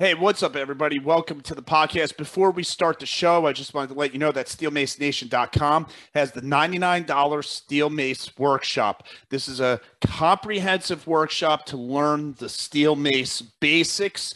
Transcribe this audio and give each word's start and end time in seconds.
Hey, 0.00 0.14
what's 0.14 0.44
up, 0.44 0.54
everybody? 0.54 1.00
Welcome 1.00 1.40
to 1.40 1.56
the 1.56 1.62
podcast. 1.62 2.16
Before 2.16 2.52
we 2.52 2.62
start 2.62 3.00
the 3.00 3.04
show, 3.04 3.46
I 3.46 3.52
just 3.52 3.74
wanted 3.74 3.88
to 3.88 3.94
let 3.94 4.12
you 4.12 4.20
know 4.20 4.30
that 4.30 4.46
steelmacenation.com 4.46 5.88
has 6.14 6.30
the 6.30 6.40
$99 6.40 7.44
Steel 7.44 7.90
Mace 7.90 8.38
workshop. 8.38 9.08
This 9.30 9.48
is 9.48 9.58
a 9.58 9.80
comprehensive 10.00 11.04
workshop 11.08 11.66
to 11.66 11.76
learn 11.76 12.34
the 12.38 12.48
steel 12.48 12.94
mace 12.94 13.40
basics. 13.40 14.34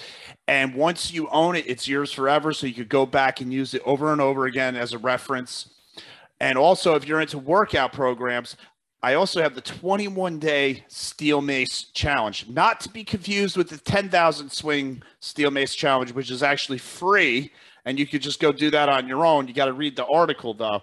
And 0.48 0.74
once 0.74 1.12
you 1.12 1.28
own 1.28 1.54
it, 1.54 1.66
it's 1.68 1.86
yours 1.86 2.12
forever. 2.12 2.52
So 2.52 2.66
you 2.66 2.74
could 2.74 2.88
go 2.88 3.06
back 3.06 3.40
and 3.40 3.52
use 3.52 3.72
it 3.72 3.82
over 3.84 4.10
and 4.10 4.20
over 4.20 4.46
again 4.46 4.74
as 4.74 4.92
a 4.92 4.98
reference. 4.98 5.68
And 6.40 6.58
also, 6.58 6.96
if 6.96 7.06
you're 7.06 7.20
into 7.20 7.38
workout 7.38 7.92
programs, 7.92 8.56
I 9.04 9.14
also 9.14 9.42
have 9.42 9.56
the 9.56 9.60
21 9.60 10.38
day 10.38 10.84
Steel 10.86 11.42
Mace 11.42 11.84
Challenge, 11.92 12.48
not 12.48 12.80
to 12.80 12.88
be 12.88 13.02
confused 13.02 13.56
with 13.56 13.68
the 13.68 13.78
10,000 13.78 14.50
swing 14.50 15.02
Steel 15.18 15.50
Mace 15.50 15.74
Challenge, 15.74 16.12
which 16.12 16.30
is 16.30 16.42
actually 16.42 16.78
free. 16.78 17.50
And 17.84 17.98
you 17.98 18.06
could 18.06 18.22
just 18.22 18.38
go 18.38 18.52
do 18.52 18.70
that 18.70 18.88
on 18.88 19.08
your 19.08 19.26
own. 19.26 19.48
You 19.48 19.54
got 19.54 19.64
to 19.64 19.72
read 19.72 19.96
the 19.96 20.06
article, 20.06 20.54
though. 20.54 20.82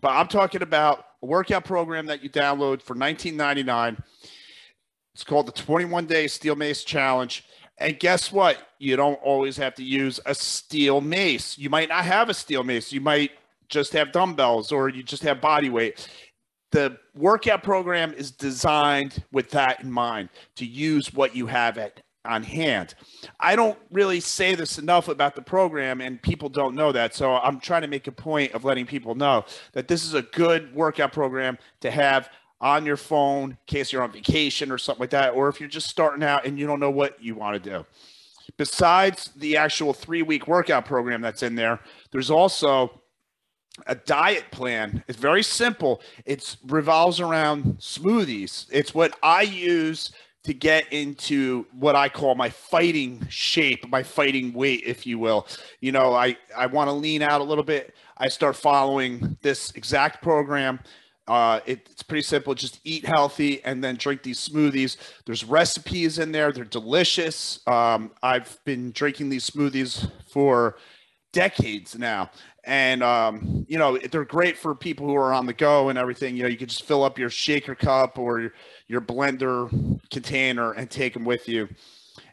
But 0.00 0.08
I'm 0.08 0.26
talking 0.26 0.62
about 0.62 1.06
a 1.22 1.26
workout 1.26 1.64
program 1.64 2.06
that 2.06 2.24
you 2.24 2.28
download 2.28 2.82
for 2.82 2.96
19.99. 2.96 4.02
It's 5.14 5.22
called 5.22 5.46
the 5.46 5.52
21 5.52 6.06
Day 6.06 6.26
Steel 6.26 6.56
Mace 6.56 6.82
Challenge. 6.82 7.44
And 7.78 7.96
guess 8.00 8.32
what? 8.32 8.58
You 8.78 8.96
don't 8.96 9.20
always 9.22 9.56
have 9.58 9.76
to 9.76 9.84
use 9.84 10.18
a 10.26 10.34
steel 10.34 11.00
mace. 11.00 11.56
You 11.56 11.70
might 11.70 11.90
not 11.90 12.04
have 12.04 12.28
a 12.28 12.34
steel 12.34 12.64
mace. 12.64 12.92
You 12.92 13.00
might 13.00 13.30
just 13.68 13.92
have 13.92 14.12
dumbbells 14.12 14.72
or 14.72 14.88
you 14.88 15.02
just 15.02 15.22
have 15.22 15.40
body 15.40 15.68
weight 15.68 16.08
the 16.76 16.98
workout 17.14 17.62
program 17.62 18.12
is 18.12 18.30
designed 18.30 19.24
with 19.32 19.48
that 19.52 19.82
in 19.82 19.90
mind 19.90 20.28
to 20.56 20.66
use 20.66 21.10
what 21.14 21.34
you 21.34 21.46
have 21.46 21.78
at 21.78 22.02
on 22.26 22.42
hand. 22.42 22.94
I 23.40 23.56
don't 23.56 23.78
really 23.90 24.20
say 24.20 24.54
this 24.54 24.76
enough 24.76 25.08
about 25.08 25.36
the 25.36 25.40
program, 25.40 26.02
and 26.02 26.20
people 26.20 26.50
don't 26.50 26.74
know 26.74 26.92
that. 26.92 27.14
So 27.14 27.36
I'm 27.36 27.60
trying 27.60 27.80
to 27.80 27.88
make 27.88 28.08
a 28.08 28.12
point 28.12 28.52
of 28.52 28.66
letting 28.66 28.84
people 28.84 29.14
know 29.14 29.46
that 29.72 29.88
this 29.88 30.04
is 30.04 30.12
a 30.12 30.20
good 30.20 30.74
workout 30.74 31.14
program 31.14 31.56
to 31.80 31.90
have 31.90 32.28
on 32.60 32.84
your 32.84 32.98
phone 32.98 33.52
in 33.52 33.58
case 33.66 33.90
you're 33.90 34.02
on 34.02 34.12
vacation 34.12 34.70
or 34.70 34.76
something 34.76 35.00
like 35.00 35.10
that, 35.10 35.32
or 35.32 35.48
if 35.48 35.58
you're 35.58 35.70
just 35.70 35.88
starting 35.88 36.22
out 36.22 36.44
and 36.44 36.58
you 36.58 36.66
don't 36.66 36.80
know 36.80 36.90
what 36.90 37.22
you 37.22 37.34
want 37.34 37.54
to 37.62 37.70
do. 37.70 37.86
Besides 38.58 39.30
the 39.34 39.56
actual 39.56 39.94
three 39.94 40.22
week 40.22 40.46
workout 40.46 40.84
program 40.84 41.22
that's 41.22 41.42
in 41.42 41.54
there, 41.54 41.80
there's 42.10 42.30
also 42.30 43.00
a 43.86 43.94
diet 43.94 44.50
plan. 44.50 45.04
It's 45.08 45.18
very 45.18 45.42
simple. 45.42 46.00
It 46.24 46.56
revolves 46.66 47.20
around 47.20 47.78
smoothies. 47.78 48.66
It's 48.70 48.94
what 48.94 49.16
I 49.22 49.42
use 49.42 50.12
to 50.44 50.54
get 50.54 50.90
into 50.92 51.66
what 51.72 51.96
I 51.96 52.08
call 52.08 52.36
my 52.36 52.48
fighting 52.48 53.26
shape, 53.28 53.88
my 53.88 54.02
fighting 54.04 54.52
weight, 54.52 54.82
if 54.86 55.04
you 55.04 55.18
will. 55.18 55.46
You 55.80 55.90
know, 55.92 56.14
I, 56.14 56.36
I 56.56 56.66
want 56.66 56.88
to 56.88 56.92
lean 56.92 57.20
out 57.20 57.40
a 57.40 57.44
little 57.44 57.64
bit. 57.64 57.94
I 58.16 58.28
start 58.28 58.54
following 58.54 59.36
this 59.42 59.72
exact 59.72 60.22
program. 60.22 60.78
Uh, 61.26 61.58
it, 61.66 61.88
it's 61.90 62.04
pretty 62.04 62.22
simple. 62.22 62.54
Just 62.54 62.80
eat 62.84 63.04
healthy 63.04 63.62
and 63.64 63.82
then 63.82 63.96
drink 63.96 64.22
these 64.22 64.48
smoothies. 64.48 64.96
There's 65.26 65.44
recipes 65.44 66.20
in 66.20 66.30
there. 66.30 66.52
They're 66.52 66.64
delicious. 66.64 67.58
Um, 67.66 68.12
I've 68.22 68.56
been 68.64 68.92
drinking 68.92 69.30
these 69.30 69.50
smoothies 69.50 70.08
for 70.28 70.76
decades 71.32 71.98
now 71.98 72.30
and 72.66 73.02
um, 73.02 73.64
you 73.68 73.78
know 73.78 73.96
they're 73.96 74.24
great 74.24 74.58
for 74.58 74.74
people 74.74 75.06
who 75.06 75.14
are 75.14 75.32
on 75.32 75.46
the 75.46 75.52
go 75.52 75.88
and 75.88 75.98
everything. 75.98 76.36
You 76.36 76.42
know, 76.42 76.48
you 76.48 76.58
can 76.58 76.68
just 76.68 76.82
fill 76.82 77.04
up 77.04 77.18
your 77.18 77.30
shaker 77.30 77.74
cup 77.74 78.18
or 78.18 78.52
your 78.88 79.00
blender 79.00 80.00
container 80.10 80.72
and 80.72 80.90
take 80.90 81.14
them 81.14 81.24
with 81.24 81.48
you, 81.48 81.68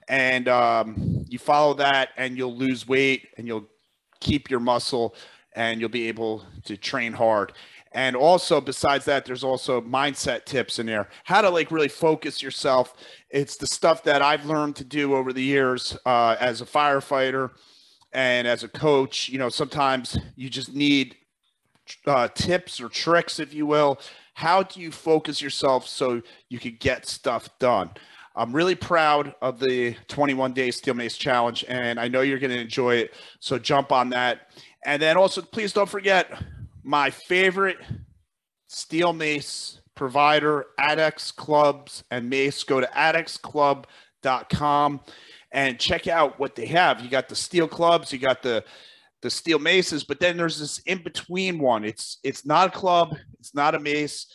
and 0.09 0.47
um, 0.47 1.23
you 1.29 1.39
follow 1.39 1.75
that, 1.75 2.09
and 2.17 2.37
you'll 2.37 2.55
lose 2.55 2.87
weight, 2.87 3.29
and 3.37 3.47
you'll 3.47 3.67
keep 4.19 4.49
your 4.49 4.59
muscle, 4.59 5.15
and 5.55 5.79
you'll 5.79 5.89
be 5.89 6.07
able 6.07 6.43
to 6.65 6.75
train 6.75 7.13
hard. 7.13 7.53
And 7.95 8.15
also, 8.15 8.59
besides 8.59 9.05
that, 9.05 9.23
there's 9.23 9.43
also 9.43 9.79
mindset 9.79 10.45
tips 10.45 10.79
in 10.79 10.87
there. 10.87 11.09
How 11.25 11.41
to 11.41 11.49
like 11.49 11.69
really 11.69 11.87
focus 11.87 12.41
yourself. 12.41 12.95
It's 13.29 13.55
the 13.55 13.67
stuff 13.67 14.03
that 14.05 14.23
I've 14.23 14.45
learned 14.47 14.75
to 14.77 14.83
do 14.83 15.13
over 15.13 15.31
the 15.31 15.43
years 15.43 15.95
uh, 16.03 16.35
as 16.39 16.59
a 16.61 16.65
firefighter 16.65 17.51
and 18.13 18.47
as 18.47 18.63
a 18.63 18.67
coach, 18.67 19.29
you 19.29 19.37
know, 19.37 19.49
sometimes 19.49 20.17
you 20.35 20.49
just 20.49 20.73
need 20.73 21.15
uh, 22.05 22.27
tips 22.29 22.79
or 22.79 22.89
tricks, 22.89 23.39
if 23.39 23.53
you 23.53 23.65
will. 23.65 23.99
How 24.35 24.63
do 24.63 24.81
you 24.81 24.91
focus 24.91 25.41
yourself 25.41 25.87
so 25.87 26.21
you 26.49 26.59
can 26.59 26.77
get 26.79 27.05
stuff 27.05 27.49
done? 27.59 27.91
I'm 28.35 28.51
really 28.51 28.75
proud 28.75 29.35
of 29.41 29.59
the 29.59 29.95
21 30.07 30.53
day 30.53 30.71
Steel 30.71 30.95
Mace 30.95 31.17
Challenge, 31.17 31.63
and 31.67 31.99
I 31.99 32.07
know 32.07 32.21
you're 32.21 32.39
going 32.39 32.51
to 32.51 32.59
enjoy 32.59 32.95
it. 32.95 33.13
So 33.39 33.59
jump 33.59 33.91
on 33.91 34.09
that. 34.09 34.51
And 34.85 35.01
then 35.01 35.17
also, 35.17 35.41
please 35.41 35.71
don't 35.71 35.89
forget 35.89 36.43
my 36.83 37.11
favorite 37.11 37.77
Steel 38.67 39.13
Mace 39.13 39.79
provider, 39.95 40.65
Adex 40.79 41.35
Clubs 41.35 42.03
and 42.09 42.27
Mace. 42.29 42.63
Go 42.63 42.81
to 42.81 42.87
adexclub.com 42.87 45.01
and 45.53 45.79
check 45.79 46.07
out 46.07 46.39
what 46.39 46.55
they 46.55 46.65
have. 46.65 46.99
You 46.99 47.09
got 47.09 47.29
the 47.29 47.35
steel 47.35 47.67
clubs, 47.67 48.11
you 48.11 48.19
got 48.19 48.41
the 48.41 48.65
the 49.21 49.29
steel 49.29 49.59
maces, 49.59 50.03
but 50.03 50.19
then 50.19 50.35
there's 50.35 50.59
this 50.59 50.79
in 50.79 51.01
between 51.01 51.57
one. 51.59 51.85
It's 51.85 52.19
it's 52.23 52.45
not 52.45 52.67
a 52.67 52.77
club, 52.77 53.15
it's 53.39 53.55
not 53.55 53.75
a 53.75 53.79
mace. 53.79 54.27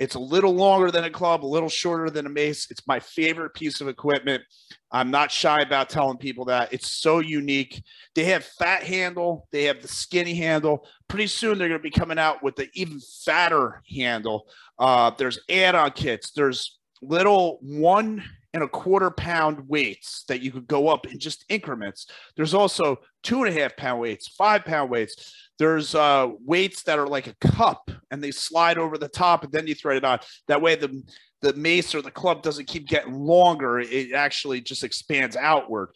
It's 0.00 0.16
a 0.16 0.20
little 0.20 0.52
longer 0.52 0.90
than 0.90 1.04
a 1.04 1.10
club, 1.10 1.44
a 1.44 1.46
little 1.46 1.68
shorter 1.68 2.10
than 2.10 2.26
a 2.26 2.28
mace. 2.28 2.68
It's 2.68 2.84
my 2.84 2.98
favorite 2.98 3.54
piece 3.54 3.80
of 3.80 3.86
equipment. 3.86 4.42
I'm 4.90 5.12
not 5.12 5.30
shy 5.30 5.60
about 5.60 5.88
telling 5.88 6.16
people 6.18 6.46
that. 6.46 6.72
It's 6.72 6.90
so 6.90 7.20
unique. 7.20 7.80
They 8.16 8.24
have 8.24 8.44
fat 8.44 8.82
handle, 8.82 9.46
they 9.52 9.64
have 9.64 9.82
the 9.82 9.88
skinny 9.88 10.34
handle. 10.34 10.84
Pretty 11.06 11.28
soon 11.28 11.58
they're 11.58 11.68
going 11.68 11.78
to 11.78 11.82
be 11.82 11.90
coming 11.90 12.18
out 12.18 12.42
with 12.42 12.56
the 12.56 12.68
even 12.74 12.98
fatter 13.24 13.82
handle. 13.88 14.48
Uh, 14.80 15.12
there's 15.16 15.38
add-on 15.48 15.92
kits. 15.92 16.32
There's 16.32 16.80
little 17.00 17.58
one 17.62 18.24
and 18.54 18.62
a 18.62 18.68
quarter 18.68 19.10
pound 19.10 19.68
weights 19.68 20.24
that 20.28 20.40
you 20.40 20.52
could 20.52 20.68
go 20.68 20.88
up 20.88 21.06
in 21.06 21.18
just 21.18 21.44
increments. 21.48 22.06
There's 22.36 22.54
also 22.54 22.98
two 23.24 23.42
and 23.42 23.54
a 23.54 23.60
half 23.60 23.76
pound 23.76 24.00
weights, 24.00 24.28
five 24.28 24.64
pound 24.64 24.90
weights. 24.90 25.34
There's 25.58 25.94
uh, 25.94 26.30
weights 26.40 26.84
that 26.84 26.98
are 26.98 27.06
like 27.06 27.26
a 27.26 27.34
cup 27.34 27.90
and 28.10 28.22
they 28.22 28.30
slide 28.30 28.78
over 28.78 28.96
the 28.96 29.08
top 29.08 29.42
and 29.42 29.52
then 29.52 29.66
you 29.66 29.74
thread 29.74 29.96
it 29.96 30.04
on. 30.04 30.20
That 30.48 30.62
way 30.62 30.76
the 30.76 31.02
the 31.42 31.52
mace 31.52 31.94
or 31.94 32.00
the 32.00 32.10
club 32.10 32.42
doesn't 32.42 32.68
keep 32.68 32.88
getting 32.88 33.12
longer. 33.12 33.78
It 33.78 34.12
actually 34.12 34.62
just 34.62 34.82
expands 34.82 35.36
outward. 35.36 35.90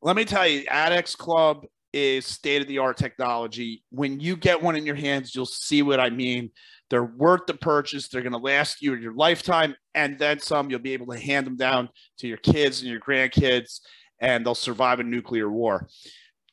Let 0.00 0.16
me 0.16 0.24
tell 0.24 0.46
you, 0.46 0.64
Adex 0.64 1.14
Club 1.14 1.66
is 1.92 2.24
state 2.24 2.62
of 2.62 2.68
the 2.68 2.78
art 2.78 2.96
technology. 2.96 3.82
When 3.90 4.20
you 4.20 4.36
get 4.36 4.62
one 4.62 4.76
in 4.76 4.86
your 4.86 4.94
hands, 4.94 5.34
you'll 5.34 5.44
see 5.44 5.82
what 5.82 6.00
I 6.00 6.08
mean. 6.08 6.50
They're 6.90 7.04
worth 7.04 7.46
the 7.46 7.54
purchase. 7.54 8.08
They're 8.08 8.22
going 8.22 8.32
to 8.32 8.38
last 8.38 8.82
you 8.82 8.94
your 8.94 9.14
lifetime 9.14 9.74
and 9.94 10.18
then 10.18 10.40
some. 10.40 10.70
You'll 10.70 10.80
be 10.80 10.92
able 10.92 11.06
to 11.12 11.18
hand 11.18 11.46
them 11.46 11.56
down 11.56 11.88
to 12.18 12.28
your 12.28 12.38
kids 12.38 12.82
and 12.82 12.90
your 12.90 13.00
grandkids, 13.00 13.80
and 14.20 14.44
they'll 14.44 14.54
survive 14.54 15.00
a 15.00 15.04
nuclear 15.04 15.48
war. 15.48 15.88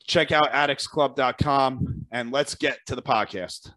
Check 0.05 0.31
out 0.31 0.53
adexclub.com 0.53 2.05
and 2.11 2.31
let's 2.31 2.55
get 2.55 2.79
to 2.85 2.95
the 2.95 3.01
podcast. 3.01 3.71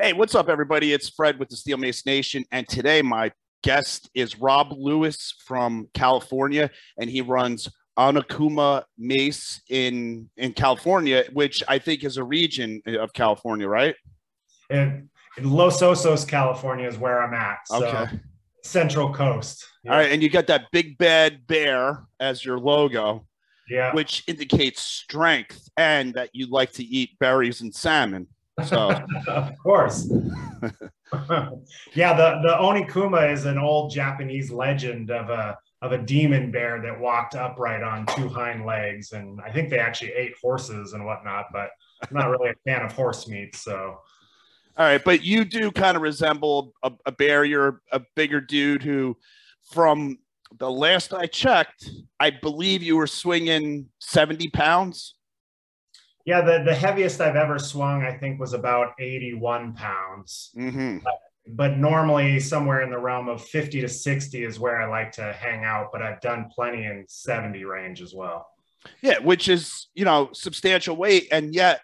Hey, 0.00 0.12
what's 0.12 0.36
up, 0.36 0.48
everybody? 0.48 0.92
It's 0.92 1.08
Fred 1.08 1.40
with 1.40 1.48
the 1.48 1.56
Steel 1.56 1.76
Mace 1.76 2.06
Nation, 2.06 2.44
and 2.52 2.68
today 2.68 3.02
my 3.02 3.32
guest 3.64 4.08
is 4.14 4.38
Rob 4.38 4.68
Lewis 4.70 5.34
from 5.44 5.88
California, 5.92 6.70
and 6.98 7.10
he 7.10 7.20
runs 7.20 7.68
Onikuma 7.98 8.84
Mace 8.96 9.60
in 9.68 10.30
in 10.36 10.52
California, 10.52 11.24
which 11.32 11.64
I 11.66 11.80
think 11.80 12.04
is 12.04 12.16
a 12.16 12.22
region 12.22 12.80
of 12.86 13.12
California, 13.12 13.66
right? 13.66 13.96
In, 14.70 15.10
in 15.36 15.50
Los 15.50 15.82
Osos, 15.82 16.28
California, 16.28 16.86
is 16.86 16.96
where 16.96 17.20
I'm 17.20 17.34
at. 17.34 17.58
So 17.66 17.84
okay. 17.84 18.20
Central 18.62 19.12
Coast. 19.12 19.66
Yeah. 19.82 19.90
All 19.90 19.98
right, 19.98 20.12
and 20.12 20.22
you 20.22 20.30
got 20.30 20.46
that 20.46 20.66
big 20.70 20.96
bad 20.98 21.44
bear 21.48 22.04
as 22.20 22.44
your 22.44 22.60
logo. 22.60 23.26
Yeah. 23.68 23.92
Which 23.92 24.22
indicates 24.28 24.80
strength 24.80 25.68
and 25.76 26.14
that 26.14 26.30
you 26.34 26.46
like 26.46 26.70
to 26.74 26.84
eat 26.84 27.18
berries 27.18 27.62
and 27.62 27.74
salmon. 27.74 28.28
So 28.66 28.90
of 29.28 29.56
course. 29.58 30.10
yeah, 31.94 32.14
the, 32.14 32.40
the 32.42 32.56
Onikuma 32.60 33.32
is 33.32 33.44
an 33.44 33.58
old 33.58 33.92
Japanese 33.92 34.50
legend 34.50 35.10
of 35.10 35.30
a 35.30 35.56
of 35.80 35.92
a 35.92 35.98
demon 35.98 36.50
bear 36.50 36.80
that 36.82 36.98
walked 36.98 37.36
upright 37.36 37.82
on 37.82 38.04
two 38.06 38.28
hind 38.28 38.66
legs. 38.66 39.12
And 39.12 39.40
I 39.40 39.52
think 39.52 39.70
they 39.70 39.78
actually 39.78 40.12
ate 40.12 40.34
horses 40.42 40.92
and 40.92 41.04
whatnot, 41.04 41.46
but 41.52 41.70
I'm 42.02 42.16
not 42.16 42.30
really 42.30 42.50
a 42.50 42.54
fan 42.68 42.84
of 42.84 42.92
horse 42.92 43.28
meat. 43.28 43.54
So 43.54 44.00
All 44.76 44.86
right, 44.86 45.02
but 45.04 45.22
you 45.22 45.44
do 45.44 45.70
kind 45.70 45.96
of 45.96 46.02
resemble 46.02 46.72
a, 46.82 46.92
a 47.06 47.12
bear. 47.12 47.44
You're 47.44 47.80
a 47.92 48.00
bigger 48.16 48.40
dude 48.40 48.82
who, 48.82 49.16
from 49.70 50.18
the 50.58 50.70
last 50.70 51.14
I 51.14 51.26
checked, 51.26 51.88
I 52.18 52.30
believe 52.30 52.82
you 52.82 52.96
were 52.96 53.06
swinging 53.06 53.86
70 54.00 54.48
pounds. 54.48 55.14
Yeah, 56.28 56.42
the, 56.42 56.62
the 56.62 56.74
heaviest 56.74 57.22
I've 57.22 57.36
ever 57.36 57.58
swung, 57.58 58.02
I 58.02 58.12
think, 58.12 58.38
was 58.38 58.52
about 58.52 58.92
81 58.98 59.72
pounds. 59.72 60.50
Mm-hmm. 60.54 60.98
But, 60.98 61.14
but 61.46 61.78
normally, 61.78 62.38
somewhere 62.38 62.82
in 62.82 62.90
the 62.90 62.98
realm 62.98 63.30
of 63.30 63.42
50 63.42 63.80
to 63.80 63.88
60 63.88 64.44
is 64.44 64.60
where 64.60 64.78
I 64.78 64.90
like 64.90 65.10
to 65.12 65.32
hang 65.32 65.64
out. 65.64 65.88
But 65.90 66.02
I've 66.02 66.20
done 66.20 66.50
plenty 66.54 66.84
in 66.84 67.06
70 67.08 67.64
range 67.64 68.02
as 68.02 68.12
well. 68.12 68.46
Yeah, 69.00 69.20
which 69.20 69.48
is, 69.48 69.86
you 69.94 70.04
know, 70.04 70.28
substantial 70.34 70.96
weight. 70.96 71.28
And 71.32 71.54
yet 71.54 71.80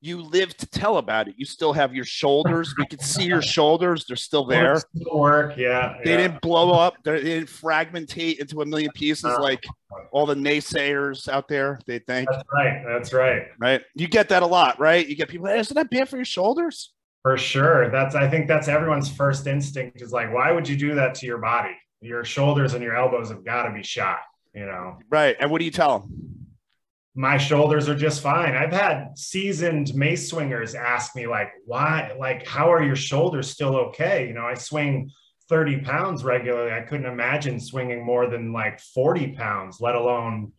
you 0.00 0.22
live 0.22 0.56
to 0.56 0.66
tell 0.66 0.96
about 0.96 1.28
it. 1.28 1.34
You 1.36 1.44
still 1.44 1.72
have 1.72 1.94
your 1.94 2.04
shoulders. 2.04 2.74
We 2.78 2.86
can 2.86 3.00
see 3.00 3.24
your 3.24 3.42
shoulders. 3.42 4.06
They're 4.06 4.16
still 4.16 4.46
there. 4.46 4.76
Still 4.76 5.18
work, 5.18 5.56
yeah. 5.58 5.96
They 6.02 6.12
yeah. 6.12 6.16
didn't 6.16 6.40
blow 6.40 6.72
up. 6.72 6.96
They 7.04 7.22
didn't 7.22 7.48
fragmentate 7.48 8.38
into 8.38 8.62
a 8.62 8.66
million 8.66 8.90
pieces 8.94 9.36
like 9.38 9.62
all 10.10 10.24
the 10.24 10.34
naysayers 10.34 11.28
out 11.28 11.48
there. 11.48 11.78
They 11.86 11.98
think, 11.98 12.30
That's 12.30 12.44
right. 12.52 12.82
That's 12.86 13.12
right. 13.12 13.42
right? 13.58 13.82
You 13.94 14.08
get 14.08 14.30
that 14.30 14.42
a 14.42 14.46
lot, 14.46 14.80
right? 14.80 15.06
You 15.06 15.16
get 15.16 15.28
people, 15.28 15.48
hey, 15.48 15.58
isn't 15.58 15.74
that 15.74 15.90
bad 15.90 16.08
for 16.08 16.16
your 16.16 16.24
shoulders? 16.24 16.92
For 17.22 17.36
sure. 17.36 17.90
That's 17.90 18.14
I 18.14 18.28
think 18.28 18.48
that's 18.48 18.68
everyone's 18.68 19.10
first 19.10 19.46
instinct 19.46 20.00
is 20.00 20.12
like, 20.12 20.32
why 20.32 20.52
would 20.52 20.66
you 20.66 20.76
do 20.76 20.94
that 20.94 21.14
to 21.16 21.26
your 21.26 21.38
body? 21.38 21.76
Your 22.00 22.24
shoulders 22.24 22.72
and 22.72 22.82
your 22.82 22.96
elbows 22.96 23.28
have 23.28 23.44
got 23.44 23.64
to 23.64 23.74
be 23.74 23.82
shot, 23.82 24.20
you 24.54 24.64
know. 24.64 24.98
Right. 25.10 25.36
And 25.38 25.50
what 25.50 25.58
do 25.58 25.66
you 25.66 25.70
tell 25.70 25.98
them? 25.98 26.39
My 27.14 27.38
shoulders 27.38 27.88
are 27.88 27.94
just 27.94 28.22
fine. 28.22 28.54
I've 28.54 28.72
had 28.72 29.18
seasoned 29.18 29.94
mace 29.94 30.30
swingers 30.30 30.74
ask 30.74 31.16
me, 31.16 31.26
like, 31.26 31.50
why, 31.66 32.14
like, 32.18 32.46
how 32.46 32.72
are 32.72 32.82
your 32.82 32.96
shoulders 32.96 33.50
still 33.50 33.76
okay? 33.76 34.28
You 34.28 34.34
know, 34.34 34.44
I 34.44 34.54
swing 34.54 35.10
30 35.48 35.80
pounds 35.80 36.22
regularly. 36.22 36.72
I 36.72 36.82
couldn't 36.82 37.06
imagine 37.06 37.58
swinging 37.58 38.04
more 38.06 38.28
than 38.28 38.52
like 38.52 38.80
40 38.80 39.32
pounds, 39.32 39.80
let 39.80 39.96
alone 39.96 40.52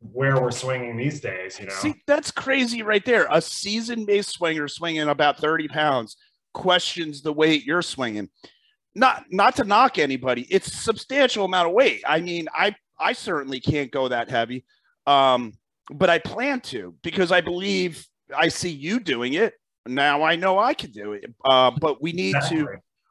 where 0.00 0.40
we're 0.40 0.50
swinging 0.50 0.96
these 0.96 1.20
days, 1.20 1.58
you 1.58 1.66
know. 1.66 1.74
See, 1.74 1.94
that's 2.06 2.30
crazy 2.30 2.82
right 2.82 3.04
there. 3.04 3.28
A 3.30 3.40
seasoned 3.40 4.06
base 4.06 4.26
swinger 4.26 4.68
swinging 4.68 5.08
about 5.08 5.38
30 5.38 5.68
pounds 5.68 6.16
questions 6.52 7.22
the 7.22 7.32
weight 7.32 7.64
you're 7.64 7.82
swinging. 7.82 8.28
Not 8.94 9.24
not 9.30 9.56
to 9.56 9.64
knock 9.64 9.98
anybody, 9.98 10.46
it's 10.50 10.68
a 10.68 10.76
substantial 10.76 11.44
amount 11.44 11.68
of 11.68 11.74
weight. 11.74 12.02
I 12.06 12.20
mean, 12.20 12.48
I 12.52 12.74
I 12.98 13.12
certainly 13.12 13.60
can't 13.60 13.90
go 13.90 14.08
that 14.08 14.30
heavy. 14.30 14.64
Um, 15.06 15.52
but 15.90 16.10
I 16.10 16.18
plan 16.18 16.60
to 16.62 16.94
because 17.02 17.32
I 17.32 17.40
believe 17.40 18.06
I 18.34 18.48
see 18.48 18.70
you 18.70 19.00
doing 19.00 19.34
it. 19.34 19.54
Now 19.86 20.22
I 20.22 20.36
know 20.36 20.58
I 20.58 20.74
can 20.74 20.90
do 20.90 21.12
it. 21.12 21.32
Uh, 21.44 21.70
but 21.70 22.02
we 22.02 22.12
need 22.12 22.36
to 22.48 22.66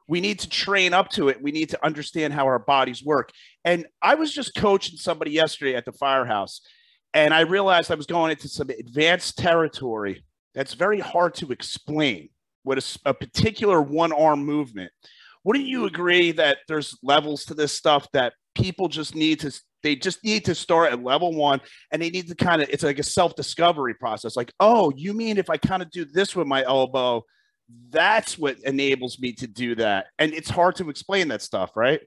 we 0.08 0.22
need 0.22 0.40
to 0.40 0.50
train 0.50 0.94
up 0.94 1.10
to 1.12 1.30
it. 1.30 1.42
We 1.42 1.52
need 1.52 1.70
to 1.70 1.84
understand 1.84 2.34
how 2.34 2.46
our 2.46 2.60
bodies 2.60 3.04
work. 3.04 3.32
And 3.64 3.88
I 4.02 4.16
was 4.16 4.32
just 4.32 4.54
coaching 4.56 4.98
somebody 4.98 5.32
yesterday 5.32 5.76
at 5.76 5.86
the 5.86 5.92
firehouse, 5.94 6.62
and 7.14 7.34
I 7.34 7.42
realized 7.42 7.92
I 7.92 7.96
was 7.96 8.06
going 8.06 8.32
into 8.32 8.48
some 8.48 8.70
advanced 8.70 9.38
territory 9.38 10.24
that's 10.54 10.74
very 10.74 11.00
hard 11.00 11.34
to 11.36 11.52
explain 11.52 12.30
with 12.64 12.98
a 13.06 13.14
particular 13.14 13.82
one 13.82 14.12
arm 14.12 14.44
movement. 14.46 14.92
Wouldn't 15.44 15.68
you 15.68 15.86
agree 15.86 16.32
that 16.34 16.58
there's 16.68 16.98
levels 17.04 17.46
to 17.46 17.54
this 17.54 17.72
stuff 17.72 18.08
that 18.14 18.34
people 18.56 18.88
just 18.88 19.14
need 19.14 19.40
to 19.42 19.52
they 19.86 19.96
just 19.96 20.24
need 20.24 20.44
to 20.44 20.56
start 20.56 20.92
at 20.92 21.04
level 21.04 21.34
one 21.34 21.62
and 21.92 22.02
they 22.02 22.10
need 22.10 22.28
to 22.28 22.36
kind 22.36 22.62
of 22.62 22.68
it's 22.70 22.84
like 22.84 22.98
a 22.98 23.04
self-discovery 23.04 23.94
process 23.94 24.36
like 24.36 24.52
oh 24.60 24.92
you 24.96 25.14
mean 25.14 25.38
if 25.38 25.50
i 25.50 25.58
kind 25.58 25.82
of 25.82 25.90
do 25.92 26.04
this 26.04 26.36
with 26.36 26.48
my 26.48 26.64
elbow 26.64 27.24
that's 27.92 28.38
what 28.38 28.58
enables 28.64 29.20
me 29.20 29.32
to 29.32 29.48
do 29.48 29.76
that 29.76 30.08
and 30.18 30.34
it's 30.34 30.50
hard 30.50 30.76
to 30.76 30.90
explain 30.90 31.28
that 31.28 31.42
stuff 31.42 31.72
right 31.76 32.02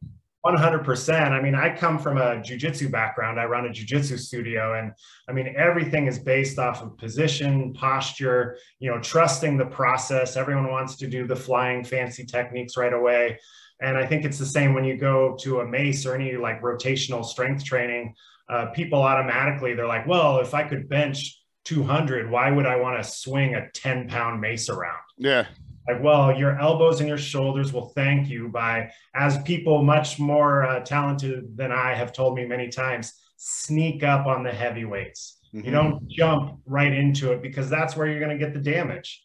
100%. 0.46 1.32
I 1.32 1.42
mean, 1.42 1.56
I 1.56 1.76
come 1.76 1.98
from 1.98 2.16
a 2.16 2.36
jujitsu 2.36 2.90
background. 2.90 3.40
I 3.40 3.44
run 3.44 3.66
a 3.66 3.70
jujitsu 3.70 4.18
studio, 4.18 4.78
and 4.78 4.92
I 5.28 5.32
mean, 5.32 5.52
everything 5.56 6.06
is 6.06 6.18
based 6.18 6.60
off 6.60 6.80
of 6.80 6.96
position, 6.96 7.74
posture, 7.74 8.56
you 8.78 8.88
know, 8.88 9.00
trusting 9.00 9.58
the 9.58 9.66
process. 9.66 10.36
Everyone 10.36 10.70
wants 10.70 10.96
to 10.98 11.08
do 11.08 11.26
the 11.26 11.34
flying 11.34 11.84
fancy 11.84 12.24
techniques 12.24 12.76
right 12.76 12.92
away. 12.92 13.38
And 13.80 13.96
I 13.96 14.06
think 14.06 14.24
it's 14.24 14.38
the 14.38 14.46
same 14.46 14.74
when 14.74 14.84
you 14.84 14.96
go 14.96 15.36
to 15.40 15.60
a 15.60 15.66
mace 15.66 16.04
or 16.06 16.14
any 16.14 16.36
like 16.36 16.60
rotational 16.62 17.24
strength 17.24 17.64
training. 17.64 18.14
Uh, 18.48 18.66
people 18.66 19.02
automatically, 19.02 19.74
they're 19.74 19.86
like, 19.86 20.06
well, 20.06 20.40
if 20.40 20.54
I 20.54 20.62
could 20.64 20.88
bench 20.88 21.40
200, 21.64 22.30
why 22.30 22.50
would 22.50 22.66
I 22.66 22.76
want 22.76 23.02
to 23.02 23.08
swing 23.08 23.54
a 23.54 23.70
10 23.72 24.08
pound 24.08 24.40
mace 24.40 24.68
around? 24.68 24.98
yeah 25.18 25.46
like 25.88 26.02
well 26.02 26.36
your 26.38 26.56
elbows 26.60 27.00
and 27.00 27.08
your 27.08 27.18
shoulders 27.18 27.72
will 27.72 27.88
thank 27.96 28.28
you 28.28 28.48
by 28.48 28.88
as 29.14 29.40
people 29.42 29.82
much 29.82 30.18
more 30.18 30.62
uh, 30.64 30.78
talented 30.80 31.56
than 31.56 31.72
i 31.72 31.92
have 31.94 32.12
told 32.12 32.36
me 32.36 32.44
many 32.46 32.68
times 32.68 33.14
sneak 33.36 34.04
up 34.04 34.26
on 34.26 34.42
the 34.44 34.50
heavyweights 34.52 35.38
Mhm. 35.54 35.64
you 35.64 35.70
don't 35.72 36.06
jump 36.08 36.60
right 36.66 36.92
into 36.92 37.32
it 37.32 37.40
because 37.42 37.68
that's 37.70 37.96
where 37.96 38.06
you're 38.06 38.20
going 38.20 38.38
to 38.38 38.44
get 38.44 38.52
the 38.54 38.60
damage 38.60 39.20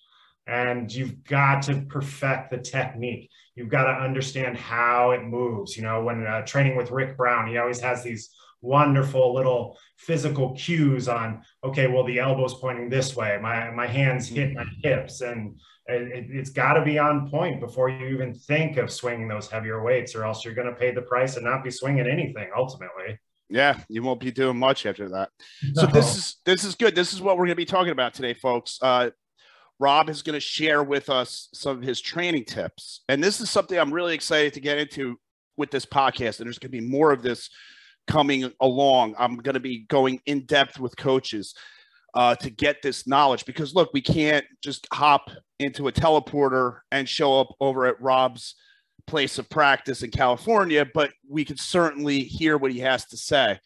and 0.47 0.91
you've 0.91 1.23
got 1.25 1.61
to 1.63 1.81
perfect 1.89 2.49
the 2.49 2.57
technique 2.57 3.29
you've 3.55 3.69
got 3.69 3.83
to 3.85 4.03
understand 4.03 4.57
how 4.57 5.11
it 5.11 5.23
moves 5.23 5.75
you 5.77 5.83
know 5.83 6.03
when 6.03 6.25
uh, 6.25 6.41
training 6.45 6.75
with 6.75 6.91
rick 6.91 7.15
brown 7.17 7.47
he 7.47 7.57
always 7.57 7.79
has 7.79 8.03
these 8.03 8.29
wonderful 8.61 9.33
little 9.33 9.77
physical 9.97 10.55
cues 10.55 11.07
on 11.07 11.41
okay 11.63 11.87
well 11.87 12.05
the 12.05 12.19
elbow's 12.19 12.53
pointing 12.55 12.89
this 12.89 13.15
way 13.15 13.37
my 13.41 13.69
my 13.71 13.85
hands 13.85 14.27
hit 14.27 14.53
my 14.53 14.65
hips 14.81 15.21
and 15.21 15.59
it, 15.85 16.27
it's 16.29 16.49
got 16.49 16.73
to 16.73 16.83
be 16.83 16.97
on 16.97 17.29
point 17.29 17.59
before 17.59 17.89
you 17.89 18.07
even 18.07 18.33
think 18.33 18.77
of 18.77 18.91
swinging 18.91 19.27
those 19.27 19.49
heavier 19.49 19.83
weights 19.83 20.15
or 20.15 20.23
else 20.23 20.45
you're 20.45 20.53
going 20.53 20.67
to 20.67 20.75
pay 20.75 20.91
the 20.91 21.01
price 21.01 21.35
and 21.35 21.45
not 21.45 21.63
be 21.63 21.71
swinging 21.71 22.07
anything 22.07 22.49
ultimately. 22.55 23.19
Yeah 23.49 23.79
you 23.89 24.01
won't 24.01 24.21
be 24.21 24.31
doing 24.31 24.57
much 24.57 24.85
after 24.85 25.09
that. 25.09 25.29
So 25.73 25.85
this 25.87 26.15
is 26.15 26.37
this 26.45 26.63
is 26.63 26.75
good. 26.75 26.95
This 26.95 27.13
is 27.13 27.21
what 27.21 27.35
we're 27.35 27.45
going 27.45 27.49
to 27.49 27.55
be 27.55 27.65
talking 27.65 27.91
about 27.91 28.13
today 28.13 28.33
folks. 28.33 28.79
Uh 28.81 29.09
rob 29.83 30.09
is 30.09 30.21
going 30.21 30.33
to 30.33 30.39
share 30.39 30.81
with 30.81 31.09
us 31.09 31.49
some 31.53 31.77
of 31.77 31.83
his 31.83 31.99
training 31.99 32.45
tips. 32.45 33.01
And 33.09 33.21
this 33.21 33.41
is 33.41 33.49
something 33.49 33.77
i'm 33.77 33.93
really 33.93 34.15
excited 34.15 34.53
to 34.53 34.61
get 34.61 34.77
into 34.77 35.19
with 35.57 35.71
this 35.71 35.85
podcast 35.85 36.39
and 36.39 36.47
there's 36.47 36.57
going 36.57 36.71
to 36.71 36.81
be 36.81 36.87
more 36.87 37.11
of 37.11 37.21
this 37.21 37.49
coming 38.07 38.51
along. 38.61 39.15
I'm 39.19 39.35
going 39.35 39.53
to 39.53 39.59
be 39.59 39.85
going 39.89 40.21
in 40.25 40.45
depth 40.45 40.79
with 40.79 40.95
coaches 40.95 41.53
uh, 42.13 42.35
to 42.35 42.49
get 42.49 42.81
this 42.81 43.07
knowledge 43.07 43.45
because 43.45 43.75
look 43.75 43.89
we 43.93 44.01
can't 44.01 44.45
just 44.63 44.87
hop 44.93 45.29
into 45.59 45.89
a 45.89 45.91
teleporter 45.91 46.79
and 46.91 47.07
show 47.07 47.39
up 47.39 47.49
over 47.59 47.85
at 47.85 47.99
rob's 48.01 48.55
place 49.05 49.37
of 49.37 49.49
practice 49.49 50.03
in 50.03 50.11
california 50.11 50.85
but 50.93 51.11
we 51.27 51.43
can 51.43 51.57
certainly 51.57 52.19
hear 52.19 52.57
what 52.57 52.71
he 52.71 52.79
has 52.79 53.05
to 53.05 53.17
say. 53.17 53.59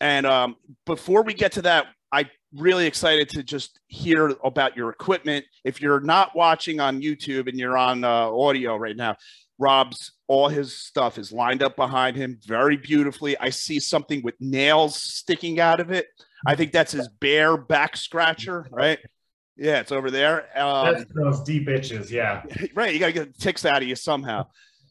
And 0.00 0.26
um, 0.26 0.56
before 0.84 1.22
we 1.22 1.32
get 1.32 1.52
to 1.52 1.62
that 1.62 1.86
i 2.12 2.28
really 2.54 2.86
excited 2.86 3.28
to 3.30 3.42
just 3.42 3.80
hear 3.88 4.34
about 4.44 4.76
your 4.76 4.90
equipment. 4.90 5.44
If 5.64 5.80
you're 5.80 6.00
not 6.00 6.34
watching 6.34 6.80
on 6.80 7.00
youtube 7.00 7.48
and 7.48 7.58
you're 7.58 7.76
on 7.76 8.04
uh, 8.04 8.30
audio 8.30 8.76
right 8.76 8.96
now 8.96 9.16
rob's 9.58 10.12
all 10.28 10.48
his 10.48 10.74
stuff 10.74 11.18
is 11.18 11.32
lined 11.32 11.62
up 11.62 11.74
behind 11.74 12.16
him 12.16 12.38
very 12.46 12.76
beautifully. 12.76 13.36
I 13.38 13.50
see 13.50 13.80
something 13.80 14.22
with 14.22 14.34
nails 14.40 15.02
sticking 15.02 15.58
out 15.58 15.80
of 15.80 15.90
it. 15.90 16.06
I 16.46 16.54
think 16.54 16.72
that's 16.72 16.92
his 16.92 17.08
bear 17.20 17.56
back 17.56 17.96
scratcher 17.96 18.66
right? 18.70 18.98
Yeah 19.56 19.80
it's 19.80 19.92
over 19.92 20.10
there. 20.10 20.46
Um, 20.58 20.94
That's 20.94 21.12
those 21.12 21.42
deep 21.42 21.68
itches 21.68 22.12
yeah. 22.12 22.42
right 22.74 22.92
you 22.92 23.00
got 23.00 23.06
to 23.06 23.12
get 23.12 23.34
the 23.34 23.40
ticks 23.40 23.64
out 23.64 23.82
of 23.82 23.88
you 23.88 23.96
somehow 23.96 24.46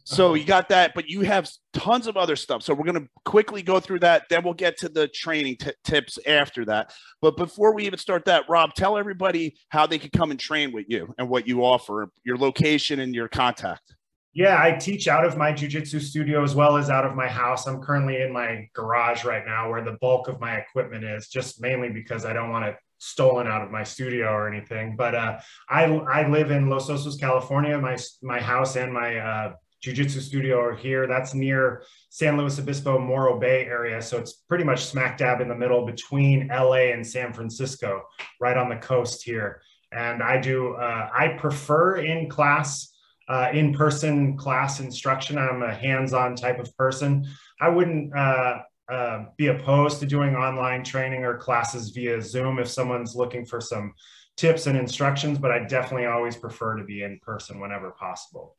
so 0.08 0.34
you 0.36 0.46
got 0.46 0.70
that 0.70 0.94
but 0.96 1.10
you 1.10 1.22
have 1.22 1.50
tons 1.74 2.08
of 2.08 2.16
other 2.16 2.36
stuff 2.36 2.64
so 2.64 2.74
we're 2.74 2.86
going 2.86 3.02
to 3.02 3.10
quickly 3.26 3.62
go 3.62 3.80
through 3.80 4.00
that 4.00 4.24
then 4.30 4.44
we'll 4.44 4.54
get 4.54 4.78
to 4.78 4.88
the 4.88 5.08
training 5.10 5.56
t- 5.58 5.72
tips 5.84 6.18
after 6.26 6.64
that 6.64 6.94
but 7.22 7.36
before 7.36 7.74
we 7.74 7.86
even 7.86 8.00
start 8.00 8.24
that 8.26 8.44
rob 8.48 8.74
tell 8.74 8.98
everybody 8.98 9.56
how 9.70 9.86
they 9.86 10.00
can 10.00 10.10
come 10.12 10.32
and 10.32 10.40
train 10.40 10.72
with 10.72 10.86
you 10.88 11.14
and 11.18 11.28
what 11.28 11.48
you 11.48 11.64
offer 11.64 12.10
your 12.24 12.38
location 12.38 13.00
and 13.02 13.14
your 13.14 13.28
contact 13.28 13.96
Yeah, 14.34 14.62
I 14.62 14.74
teach 14.74 15.08
out 15.08 15.26
of 15.26 15.36
my 15.36 15.52
jujitsu 15.52 16.00
studio 16.00 16.44
as 16.44 16.54
well 16.54 16.78
as 16.78 16.90
out 16.92 17.06
of 17.06 17.16
my 17.16 17.28
house. 17.28 17.66
I'm 17.66 17.82
currently 17.82 18.22
in 18.22 18.32
my 18.32 18.70
garage 18.74 19.26
right 19.26 19.44
now 19.44 19.72
where 19.72 19.84
the 19.84 19.98
bulk 20.00 20.28
of 20.28 20.40
my 20.40 20.58
equipment 20.58 21.04
is, 21.04 21.28
just 21.28 21.60
mainly 21.60 21.90
because 21.90 22.24
I 22.24 22.34
don't 22.34 22.52
want 22.52 22.66
it 22.66 22.76
stolen 23.00 23.48
out 23.48 23.62
of 23.62 23.72
my 23.72 23.84
studio 23.84 24.28
or 24.28 24.48
anything. 24.48 24.96
But 24.96 25.16
uh, 25.16 25.40
I 25.70 25.86
I 25.86 26.28
live 26.28 26.52
in 26.52 26.70
Los 26.70 26.90
Osos, 26.90 27.20
California. 27.20 27.78
My 27.80 27.98
my 28.22 28.40
house 28.40 28.76
and 28.76 28.94
my 28.94 29.18
uh, 29.18 29.54
jujitsu 29.86 30.22
studio 30.22 30.60
are 30.60 30.76
here. 30.76 31.08
That's 31.08 31.34
near 31.34 31.84
San 32.10 32.38
Luis 32.38 32.60
Obispo, 32.60 33.00
Morro 33.00 33.40
Bay 33.40 33.66
area. 33.66 34.02
So 34.02 34.18
it's 34.18 34.34
pretty 34.34 34.64
much 34.64 34.86
smack 34.86 35.18
dab 35.18 35.42
in 35.42 35.48
the 35.48 35.56
middle 35.56 35.86
between 35.86 36.48
LA 36.48 36.92
and 36.94 37.06
San 37.06 37.34
Francisco, 37.34 38.04
right 38.40 38.58
on 38.58 38.70
the 38.70 38.78
coast 38.78 39.24
here. 39.24 39.62
And 39.92 40.22
I 40.22 40.40
do 40.40 40.74
uh, 40.74 41.10
I 41.14 41.30
prefer 41.40 41.98
in 41.98 42.30
class 42.30 42.94
uh, 43.30 43.50
in-person 43.54 44.38
class 44.38 44.80
instruction. 44.80 45.38
I'm 45.38 45.62
a 45.62 45.74
hands-on 45.74 46.36
type 46.36 46.60
of 46.60 46.76
person. 46.78 47.28
I 47.60 47.70
wouldn't 47.70 48.16
uh, 48.16 48.60
uh, 48.90 49.26
be 49.38 49.48
opposed 49.48 50.00
to 50.00 50.06
doing 50.06 50.36
online 50.36 50.84
training 50.84 51.26
or 51.26 51.38
classes 51.38 51.90
via 51.90 52.22
Zoom 52.22 52.60
if 52.60 52.70
someone's 52.70 53.16
looking 53.16 53.46
for 53.46 53.60
some 53.60 53.94
tips 54.38 54.68
and 54.68 54.78
instructions, 54.78 55.40
but 55.40 55.52
I 55.52 55.66
definitely 55.66 56.06
always 56.06 56.36
prefer 56.36 56.76
to 56.78 56.84
be 56.84 57.04
in 57.04 57.20
person 57.22 57.60
whenever 57.60 57.92
possible. 57.92 58.56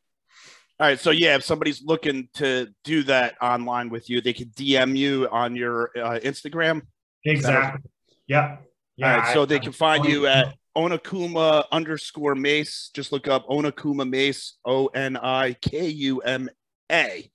All 0.81 0.87
right. 0.87 0.99
So 0.99 1.11
yeah, 1.11 1.35
if 1.35 1.43
somebody's 1.43 1.83
looking 1.83 2.29
to 2.35 2.69
do 2.85 3.03
that 3.05 3.35
online 3.43 3.89
with 3.89 4.09
you, 4.09 4.21
they 4.21 4.33
could 4.33 4.55
DM 4.55 4.97
you 4.97 5.29
on 5.33 5.57
your 5.57 5.91
uh, 5.97 6.21
Instagram. 6.23 6.83
Exactly. 7.25 7.91
Yeah. 8.29 8.59
Yeah. 8.97 9.13
All 9.13 9.21
right. 9.21 9.35
So 9.35 9.43
I, 9.43 9.47
they 9.47 9.59
can 9.59 9.73
find 9.73 10.05
you 10.05 10.29
at 10.29 10.55
Onikuma 10.77 11.65
underscore 11.73 12.37
Mace. 12.37 12.91
Just 12.95 13.11
look 13.11 13.27
up 13.27 13.49
Onikuma 13.49 14.09
Mace. 14.09 14.59
O 14.65 14.87
N 14.89 15.17
I 15.17 15.55
K 15.55 15.89
U 15.89 16.21
M 16.21 16.49
A 16.93 17.29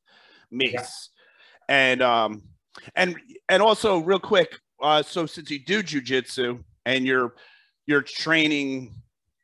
Mace. 0.50 1.10
Yeah. 1.68 1.76
And 1.76 2.02
um 2.02 2.44
and 2.96 3.18
and 3.50 3.62
also 3.62 4.00
real 4.00 4.20
quick. 4.20 4.58
Uh, 4.82 5.04
so 5.04 5.26
since 5.26 5.50
you 5.52 5.60
do 5.60 5.84
jujitsu 5.84 6.64
and 6.86 7.06
you're 7.06 7.36
you're 7.88 8.02
training 8.02 8.94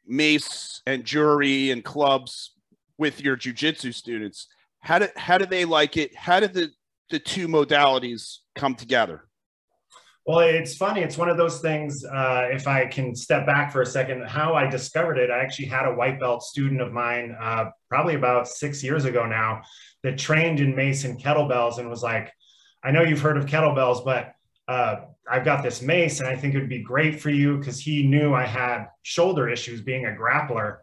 mace 0.06 0.82
and 0.88 1.06
jory 1.06 1.72
and 1.72 1.84
clubs 1.84 2.56
with 3.00 3.22
your 3.22 3.36
jujitsu 3.38 3.94
students. 3.94 4.48
How 4.82 5.00
did 5.00 5.12
how 5.16 5.40
did 5.40 5.50
they 5.50 5.66
like 5.66 5.98
it? 5.98 6.16
How 6.16 6.40
did 6.40 6.54
the 6.54 6.70
the 7.10 7.20
two 7.20 7.48
modalities 7.48 8.38
come 8.56 8.76
together? 8.76 9.26
Well, 10.26 10.42
it's 10.42 10.76
funny. 10.76 11.02
It's 11.02 11.18
one 11.18 11.30
of 11.30 11.38
those 11.38 11.60
things. 11.60 12.06
Uh, 12.06 12.50
if 12.52 12.68
I 12.68 12.86
can 12.86 13.16
step 13.16 13.48
back 13.48 13.72
for 13.72 13.82
a 13.82 13.86
second, 13.86 14.28
how 14.28 14.54
I 14.54 14.68
discovered 14.68 15.18
it, 15.18 15.32
I 15.32 15.40
actually 15.40 15.66
had 15.66 15.88
a 15.88 15.96
white 15.96 16.20
belt 16.20 16.44
student 16.44 16.82
of 16.82 16.92
mine, 16.92 17.36
uh, 17.42 17.72
probably 17.90 18.14
about 18.14 18.48
six 18.48 18.84
years 18.84 19.06
ago 19.06 19.26
now, 19.26 19.62
that 20.04 20.20
trained 20.20 20.60
in 20.60 20.76
mace 20.76 21.04
and 21.04 21.20
kettlebells 21.20 21.80
and 21.80 21.90
was 21.90 22.04
like, 22.04 22.32
"I 22.84 22.92
know 22.92 23.02
you've 23.02 23.22
heard 23.22 23.38
of 23.38 23.48
kettlebells, 23.48 24.06
but 24.06 24.34
uh, 24.68 24.98
I've 25.28 25.46
got 25.46 25.64
this 25.64 25.82
mace, 25.82 26.20
and 26.20 26.30
I 26.30 26.36
think 26.36 26.54
it 26.54 26.60
would 26.60 26.70
be 26.70 26.84
great 26.84 27.20
for 27.20 27.32
you." 27.32 27.58
Because 27.58 27.80
he 27.80 28.06
knew 28.06 28.36
I 28.36 28.46
had 28.46 28.86
shoulder 29.02 29.50
issues 29.50 29.82
being 29.82 30.06
a 30.06 30.10
grappler, 30.10 30.80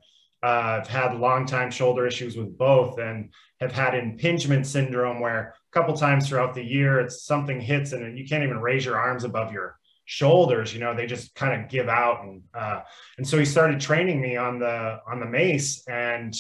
uh, 0.47 0.79
I've 0.81 0.87
had 0.87 1.19
long 1.19 1.45
time 1.45 1.73
shoulder 1.73 2.07
issues 2.07 2.37
with 2.37 2.57
both 2.57 2.99
and 2.99 3.33
have 3.59 3.73
had 3.73 3.97
impingement 3.97 4.65
syndrome 4.65 5.19
where 5.19 5.55
a 5.73 5.73
couple 5.73 5.97
times 5.97 6.29
throughout 6.29 6.55
the 6.55 6.63
year 6.63 7.01
it's 7.01 7.25
something 7.25 7.61
hits 7.61 7.91
and 7.91 8.17
you 8.17 8.25
can't 8.29 8.45
even 8.45 8.61
raise 8.61 8.85
your 8.85 8.97
arms 8.97 9.25
above 9.25 9.53
your 9.53 9.77
shoulders 10.05 10.73
you 10.73 10.79
know 10.79 10.95
they 10.95 11.05
just 11.05 11.35
kind 11.35 11.61
of 11.61 11.69
give 11.69 11.89
out. 11.89 12.23
And 12.23 12.43
uh, 12.55 12.83
and 13.19 13.27
so 13.27 13.37
he 13.39 13.45
started 13.45 13.81
training 13.81 14.21
me 14.21 14.37
on 14.37 14.61
the 14.61 15.01
on 15.11 15.19
the 15.19 15.27
mace. 15.27 15.83
And 15.89 16.33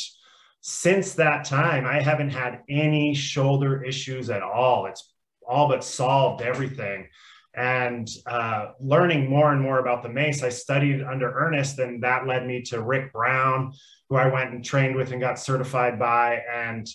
since 0.61 1.15
that 1.15 1.45
time 1.45 1.85
i 1.85 2.01
haven't 2.01 2.31
had 2.31 2.61
any 2.69 3.13
shoulder 3.13 3.83
issues 3.83 4.31
at 4.31 4.43
all. 4.43 4.87
It's 4.87 5.13
all 5.49 5.69
but 5.69 5.83
solved 5.83 6.43
everything 6.43 7.09
and 7.57 8.07
uh, 8.27 8.73
learning 8.79 9.31
more 9.31 9.53
and 9.53 9.63
more 9.63 9.79
about 9.79 10.03
the 10.03 10.11
mace, 10.11 10.43
I 10.43 10.51
studied 10.51 11.03
under 11.03 11.33
Ernest, 11.33 11.79
and 11.79 12.03
that 12.03 12.27
led 12.27 12.47
me 12.47 12.61
to 12.63 12.83
Rick 12.83 13.15
Brown, 13.15 13.73
who 14.11 14.17
I 14.17 14.29
went 14.29 14.53
and 14.53 14.63
trained 14.63 14.95
with 14.95 15.11
and 15.11 15.21
got 15.21 15.39
certified 15.39 15.99
by. 15.99 16.43
And 16.53 16.87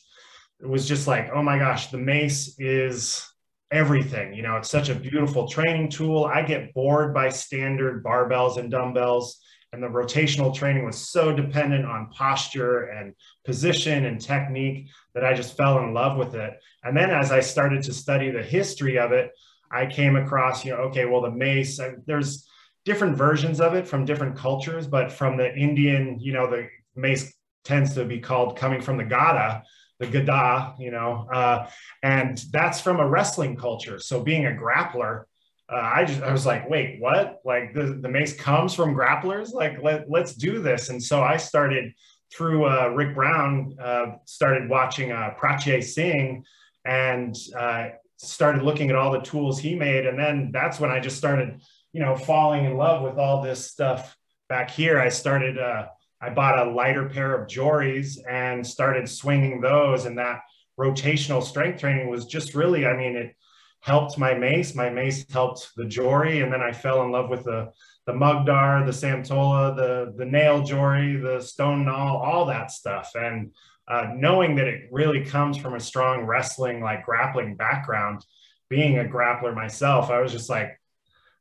it 0.59 0.67
was 0.67 0.87
just 0.87 1.07
like, 1.07 1.31
oh 1.33 1.41
my 1.41 1.57
gosh, 1.57 1.87
the 1.87 1.97
mace 1.97 2.55
is 2.59 3.27
everything. 3.71 4.35
You 4.35 4.43
know, 4.43 4.57
it's 4.57 4.69
such 4.69 4.89
a 4.89 4.95
beautiful 4.95 5.47
training 5.47 5.89
tool. 5.89 6.25
I 6.25 6.43
get 6.43 6.73
bored 6.75 7.11
by 7.11 7.29
standard 7.29 8.03
barbells 8.03 8.57
and 8.57 8.69
dumbbells. 8.69 9.39
And 9.73 9.81
the 9.81 9.87
rotational 9.87 10.53
training 10.53 10.85
was 10.85 10.97
so 10.97 11.33
dependent 11.33 11.85
on 11.85 12.09
posture 12.09 12.83
and 12.87 13.13
position 13.45 14.05
and 14.05 14.19
technique 14.19 14.89
that 15.15 15.23
I 15.23 15.33
just 15.33 15.55
fell 15.55 15.79
in 15.79 15.93
love 15.93 16.17
with 16.17 16.35
it. 16.35 16.53
And 16.83 16.95
then 16.95 17.09
as 17.09 17.31
I 17.31 17.39
started 17.39 17.81
to 17.83 17.93
study 17.93 18.29
the 18.29 18.43
history 18.43 18.99
of 18.99 19.13
it, 19.13 19.31
I 19.71 19.85
came 19.85 20.15
across, 20.15 20.65
you 20.65 20.71
know, 20.71 20.77
okay, 20.83 21.05
well, 21.05 21.21
the 21.21 21.31
mace, 21.31 21.79
there's 22.05 22.47
different 22.85 23.15
versions 23.15 23.61
of 23.61 23.73
it 23.73 23.87
from 23.87 24.05
different 24.05 24.35
cultures, 24.35 24.87
but 24.87 25.11
from 25.11 25.37
the 25.37 25.53
Indian, 25.55 26.19
you 26.19 26.33
know, 26.33 26.49
the 26.49 26.67
mace 26.95 27.33
tends 27.63 27.93
to 27.93 28.05
be 28.05 28.19
called 28.19 28.57
coming 28.57 28.81
from 28.81 28.97
the 28.97 29.03
Gada, 29.03 29.63
the 29.99 30.07
Gada, 30.07 30.75
you 30.79 30.91
know, 30.91 31.27
uh, 31.31 31.69
and 32.01 32.43
that's 32.51 32.81
from 32.81 32.99
a 32.99 33.07
wrestling 33.07 33.55
culture. 33.55 33.99
So 33.99 34.21
being 34.23 34.45
a 34.47 34.49
grappler, 34.49 35.25
uh, 35.71 35.91
I 35.95 36.03
just 36.03 36.21
I 36.21 36.31
was 36.33 36.45
like, 36.45 36.69
wait, 36.69 36.97
what? 36.99 37.39
Like 37.45 37.73
the, 37.73 37.99
the 38.01 38.09
mace 38.09 38.33
comes 38.35 38.73
from 38.73 38.93
grapplers? 38.93 39.53
Like 39.53 39.81
let 39.81 40.09
let's 40.09 40.33
do 40.33 40.59
this. 40.59 40.89
And 40.89 41.01
so 41.01 41.21
I 41.21 41.37
started 41.37 41.93
through 42.35 42.65
uh, 42.65 42.87
Rick 42.89 43.15
Brown, 43.15 43.77
uh, 43.81 44.05
started 44.25 44.69
watching 44.69 45.11
uh, 45.11 45.33
Prachye 45.39 45.83
Singh, 45.83 46.43
and 46.83 47.35
uh, 47.57 47.89
started 48.23 48.63
looking 48.63 48.89
at 48.89 48.95
all 48.95 49.11
the 49.11 49.21
tools 49.21 49.59
he 49.59 49.75
made. 49.75 50.05
And 50.05 50.17
then 50.17 50.51
that's 50.51 50.79
when 50.79 50.91
I 50.91 50.99
just 50.99 51.17
started, 51.17 51.61
you 51.91 52.01
know, 52.01 52.15
falling 52.15 52.65
in 52.65 52.77
love 52.77 53.01
with 53.01 53.17
all 53.17 53.41
this 53.41 53.65
stuff 53.65 54.15
back 54.47 54.69
here. 54.69 54.99
I 54.99 55.09
started, 55.09 55.57
uh, 55.57 55.87
I 56.21 56.29
bought 56.29 56.67
a 56.67 56.71
lighter 56.71 57.09
pair 57.09 57.33
of 57.33 57.47
Jories 57.47 58.19
and 58.29 58.65
started 58.65 59.09
swinging 59.09 59.59
those. 59.59 60.05
And 60.05 60.17
that 60.19 60.41
rotational 60.79 61.43
strength 61.43 61.79
training 61.79 62.09
was 62.09 62.25
just 62.25 62.53
really, 62.53 62.85
I 62.85 62.95
mean, 62.95 63.15
it 63.15 63.35
helped 63.79 64.17
my 64.17 64.35
mace. 64.35 64.75
My 64.75 64.89
mace 64.89 65.25
helped 65.31 65.71
the 65.75 65.85
Jory. 65.85 66.41
And 66.41 66.53
then 66.53 66.61
I 66.61 66.71
fell 66.71 67.03
in 67.03 67.11
love 67.11 67.29
with 67.29 67.43
the, 67.45 67.71
the 68.05 68.13
Mugdar, 68.13 68.85
the 68.85 68.91
Samtola, 68.91 69.75
the, 69.75 70.13
the 70.15 70.25
nail 70.25 70.63
Jory, 70.63 71.17
the 71.17 71.41
stone 71.41 71.85
nal, 71.85 72.17
all 72.17 72.45
that 72.45 72.69
stuff. 72.69 73.11
And 73.15 73.51
uh, 73.87 74.11
knowing 74.15 74.55
that 74.55 74.67
it 74.67 74.89
really 74.91 75.23
comes 75.25 75.57
from 75.57 75.75
a 75.75 75.79
strong 75.79 76.25
wrestling, 76.25 76.81
like 76.81 77.05
grappling 77.05 77.55
background, 77.55 78.23
being 78.69 78.99
a 78.99 79.03
grappler 79.03 79.53
myself, 79.53 80.09
I 80.09 80.21
was 80.21 80.31
just 80.31 80.49
like, 80.49 80.79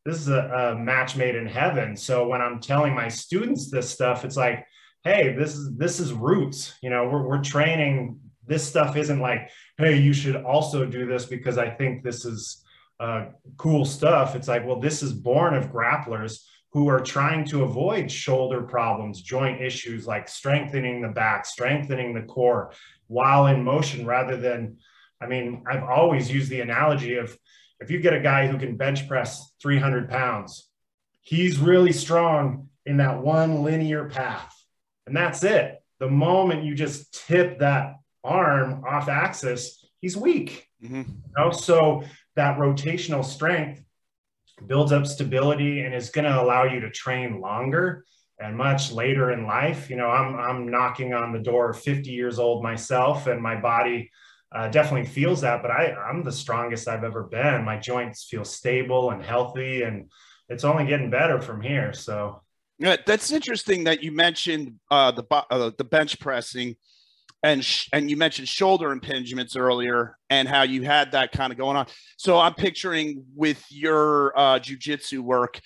this 0.04 0.18
is 0.18 0.28
a, 0.28 0.73
a, 0.73 0.78
match 0.78 1.16
made 1.16 1.37
in 1.37 1.47
heaven. 1.47 1.97
So 1.97 2.26
when 2.26 2.40
I'm 2.40 2.59
telling 2.61 2.94
my 2.94 3.09
students 3.09 3.70
this 3.70 3.90
stuff, 3.90 4.25
it's 4.25 4.37
like, 4.37 4.66
hey, 5.04 5.35
this 5.35 5.54
is 5.54 5.76
this 5.76 6.00
is 6.00 6.12
roots. 6.12 6.75
You 6.82 6.90
know, 6.90 7.09
we're 7.09 7.23
we're 7.23 7.42
training. 7.42 8.18
This 8.47 8.66
stuff 8.66 8.97
isn't 8.97 9.20
like, 9.20 9.50
hey, 9.78 9.99
you 9.99 10.12
should 10.12 10.37
also 10.37 10.87
do 10.87 11.06
this 11.06 11.26
because 11.26 11.59
I 11.59 11.70
think 11.70 12.02
this 12.02 12.25
is 12.25 12.64
uh, 12.99 13.26
cool 13.59 13.85
stuff. 13.85 14.35
It's 14.35 14.49
like, 14.49 14.66
well, 14.66 14.80
this 14.80 15.02
is 15.02 15.12
born 15.12 15.54
of 15.54 15.70
grapplers 15.70 16.40
who 16.72 16.88
are 16.88 17.00
trying 17.00 17.44
to 17.44 17.64
avoid 17.64 18.10
shoulder 18.10 18.62
problems, 18.62 19.22
joint 19.22 19.60
issues 19.60 20.06
like 20.06 20.28
strengthening 20.28 21.02
the 21.02 21.08
back, 21.08 21.44
strengthening 21.44 22.14
the 22.14 22.22
core 22.22 22.72
while 23.08 23.48
in 23.48 23.64
motion 23.64 24.06
rather 24.06 24.36
than, 24.36 24.78
I 25.20 25.26
mean, 25.26 25.64
I've 25.68 25.82
always 25.82 26.30
used 26.30 26.48
the 26.48 26.60
analogy 26.60 27.16
of 27.16 27.36
if 27.80 27.90
you 27.90 27.98
get 27.98 28.14
a 28.14 28.20
guy 28.20 28.46
who 28.46 28.56
can 28.56 28.76
bench 28.76 29.08
press 29.08 29.52
300 29.60 30.08
pounds, 30.08 30.68
he's 31.22 31.58
really 31.58 31.92
strong 31.92 32.68
in 32.86 32.98
that 32.98 33.20
one 33.20 33.62
linear 33.62 34.08
path. 34.08 34.54
And 35.06 35.16
that's 35.16 35.42
it. 35.42 35.82
The 35.98 36.08
moment 36.08 36.64
you 36.64 36.74
just 36.74 37.26
tip 37.26 37.58
that 37.58 37.96
arm 38.22 38.84
off 38.86 39.08
axis, 39.08 39.84
he's 40.00 40.16
weak. 40.16 40.68
Mm-hmm. 40.82 40.96
You 40.96 41.32
know? 41.36 41.50
So 41.50 42.04
that 42.36 42.58
rotational 42.58 43.24
strength 43.24 43.82
builds 44.66 44.92
up 44.92 45.06
stability 45.06 45.82
and 45.82 45.94
is 45.94 46.10
going 46.10 46.24
to 46.24 46.40
allow 46.40 46.64
you 46.64 46.80
to 46.80 46.90
train 46.90 47.40
longer 47.40 48.04
and 48.38 48.56
much 48.56 48.92
later 48.92 49.32
in 49.32 49.46
life. 49.46 49.90
You 49.90 49.96
know, 49.96 50.08
I'm, 50.08 50.38
I'm 50.38 50.70
knocking 50.70 51.14
on 51.14 51.32
the 51.32 51.38
door 51.38 51.72
50 51.72 52.10
years 52.10 52.38
old 52.38 52.62
myself 52.62 53.26
and 53.26 53.40
my 53.40 53.60
body 53.60 54.10
uh, 54.52 54.68
definitely 54.68 55.06
feels 55.06 55.42
that, 55.42 55.62
but 55.62 55.70
I, 55.70 55.92
I'm 55.92 56.24
the 56.24 56.32
strongest 56.32 56.88
I've 56.88 57.04
ever 57.04 57.24
been. 57.24 57.64
My 57.64 57.78
joints 57.78 58.24
feel 58.24 58.44
stable 58.44 59.10
and 59.10 59.22
healthy 59.22 59.82
and 59.82 60.10
it's 60.48 60.64
only 60.64 60.86
getting 60.86 61.10
better 61.10 61.40
from 61.40 61.60
here. 61.60 61.92
So 61.92 62.42
yeah, 62.78 62.96
that's 63.06 63.30
interesting 63.30 63.84
that 63.84 64.02
you 64.02 64.10
mentioned 64.10 64.74
uh, 64.90 65.12
the, 65.12 65.24
uh, 65.30 65.70
the 65.76 65.84
bench 65.84 66.18
pressing 66.18 66.76
and 67.42 67.64
sh- 67.64 67.88
and 67.92 68.11
you 68.11 68.16
mentioned 68.16 68.49
shoulder 68.49 68.94
impingements 68.94 69.56
earlier 69.56 70.16
and 70.28 70.49
how 70.49 70.62
you 70.62 70.82
had 70.82 71.12
that 71.12 71.32
kind 71.32 71.52
of 71.52 71.59
going 71.59 71.76
on. 71.76 71.87
So 72.16 72.38
I'm 72.38 72.54
picturing 72.54 73.25
with 73.35 73.64
your 73.70 74.38
uh, 74.38 74.59
jujitsu 74.59 75.20
work, 75.20 75.61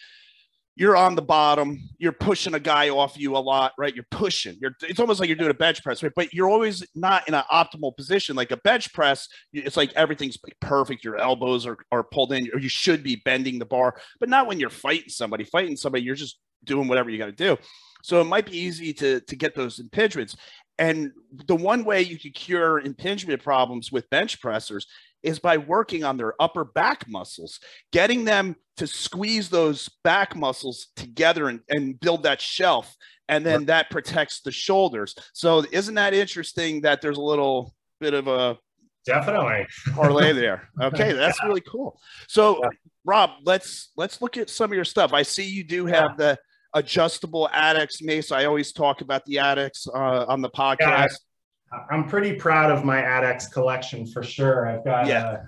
you're 0.76 0.96
on 0.96 1.14
the 1.14 1.22
bottom, 1.22 1.88
you're 1.98 2.12
pushing 2.12 2.54
a 2.54 2.60
guy 2.60 2.88
off 2.88 3.16
you 3.16 3.36
a 3.36 3.38
lot, 3.38 3.72
right? 3.78 3.94
You're 3.94 4.06
pushing. 4.10 4.56
You're 4.60 4.72
it's 4.82 4.98
almost 4.98 5.20
like 5.20 5.28
you're 5.28 5.36
doing 5.36 5.50
a 5.50 5.54
bench 5.54 5.82
press, 5.82 6.02
right? 6.02 6.12
But 6.14 6.32
you're 6.32 6.50
always 6.50 6.84
not 6.94 7.28
in 7.28 7.34
an 7.34 7.44
optimal 7.52 7.96
position. 7.96 8.34
Like 8.34 8.50
a 8.50 8.56
bench 8.58 8.92
press, 8.92 9.28
it's 9.52 9.76
like 9.76 9.92
everything's 9.94 10.38
perfect. 10.60 11.04
Your 11.04 11.16
elbows 11.16 11.64
are, 11.66 11.78
are 11.92 12.02
pulled 12.02 12.32
in, 12.32 12.50
or 12.52 12.58
you 12.58 12.68
should 12.68 13.04
be 13.04 13.22
bending 13.24 13.58
the 13.58 13.66
bar, 13.66 13.94
but 14.18 14.28
not 14.28 14.46
when 14.48 14.58
you're 14.58 14.70
fighting 14.70 15.10
somebody. 15.10 15.44
Fighting 15.44 15.76
somebody, 15.76 16.02
you're 16.04 16.16
just 16.16 16.38
doing 16.64 16.88
whatever 16.88 17.10
you 17.10 17.18
got 17.18 17.26
to 17.26 17.32
do. 17.32 17.56
So 18.02 18.20
it 18.20 18.24
might 18.24 18.50
be 18.50 18.58
easy 18.58 18.92
to 18.94 19.20
to 19.20 19.36
get 19.36 19.54
those 19.54 19.80
impingements. 19.80 20.36
And 20.78 21.12
the 21.46 21.56
one 21.56 21.84
way 21.84 22.02
you 22.02 22.18
could 22.18 22.34
cure 22.34 22.80
impingement 22.80 23.42
problems 23.42 23.92
with 23.92 24.10
bench 24.10 24.40
pressers 24.40 24.86
is 25.22 25.38
by 25.38 25.56
working 25.56 26.04
on 26.04 26.16
their 26.16 26.34
upper 26.40 26.64
back 26.64 27.08
muscles, 27.08 27.60
getting 27.92 28.24
them 28.24 28.56
to 28.76 28.86
squeeze 28.86 29.48
those 29.48 29.88
back 30.02 30.36
muscles 30.36 30.88
together 30.96 31.48
and, 31.48 31.60
and 31.68 31.98
build 32.00 32.24
that 32.24 32.40
shelf. 32.40 32.94
And 33.28 33.46
then 33.46 33.64
that 33.66 33.88
protects 33.90 34.40
the 34.40 34.52
shoulders. 34.52 35.14
So 35.32 35.64
isn't 35.72 35.94
that 35.94 36.12
interesting 36.12 36.82
that 36.82 37.00
there's 37.00 37.16
a 37.16 37.22
little 37.22 37.74
bit 38.00 38.12
of 38.12 38.28
a 38.28 38.58
definitely 39.06 39.66
parlay 39.94 40.32
there? 40.32 40.68
Okay, 40.80 41.12
that's 41.12 41.38
yeah. 41.40 41.48
really 41.48 41.62
cool. 41.62 41.98
So 42.28 42.58
yeah. 42.62 42.68
Rob, 43.06 43.30
let's 43.44 43.92
let's 43.96 44.20
look 44.20 44.36
at 44.36 44.50
some 44.50 44.70
of 44.70 44.74
your 44.74 44.84
stuff. 44.84 45.14
I 45.14 45.22
see 45.22 45.44
you 45.44 45.64
do 45.64 45.86
have 45.86 46.10
yeah. 46.10 46.16
the 46.18 46.38
adjustable 46.74 47.48
ADX 47.52 48.02
mace. 48.02 48.32
I 48.32 48.44
always 48.44 48.72
talk 48.72 49.00
about 49.00 49.24
the 49.24 49.36
ADX 49.36 49.88
uh, 49.88 50.26
on 50.26 50.42
the 50.42 50.50
podcast. 50.50 50.80
Yeah, 50.80 51.78
I'm 51.90 52.08
pretty 52.08 52.34
proud 52.34 52.70
of 52.70 52.84
my 52.84 53.00
ADX 53.00 53.50
collection 53.52 54.06
for 54.06 54.22
sure. 54.22 54.68
I've 54.68 54.84
got 54.84 55.06
yeah. 55.06 55.38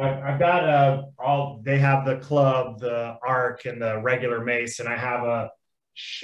Uh, 0.00 0.20
I've 0.24 0.38
got 0.38 0.68
uh, 0.68 1.02
all 1.18 1.60
they 1.64 1.78
have 1.78 2.06
the 2.06 2.16
club, 2.18 2.78
the 2.78 3.18
arc, 3.26 3.66
and 3.66 3.82
the 3.82 4.00
regular 4.00 4.42
mace, 4.42 4.80
and 4.80 4.88
I 4.88 4.96
have 4.96 5.24
a 5.24 5.50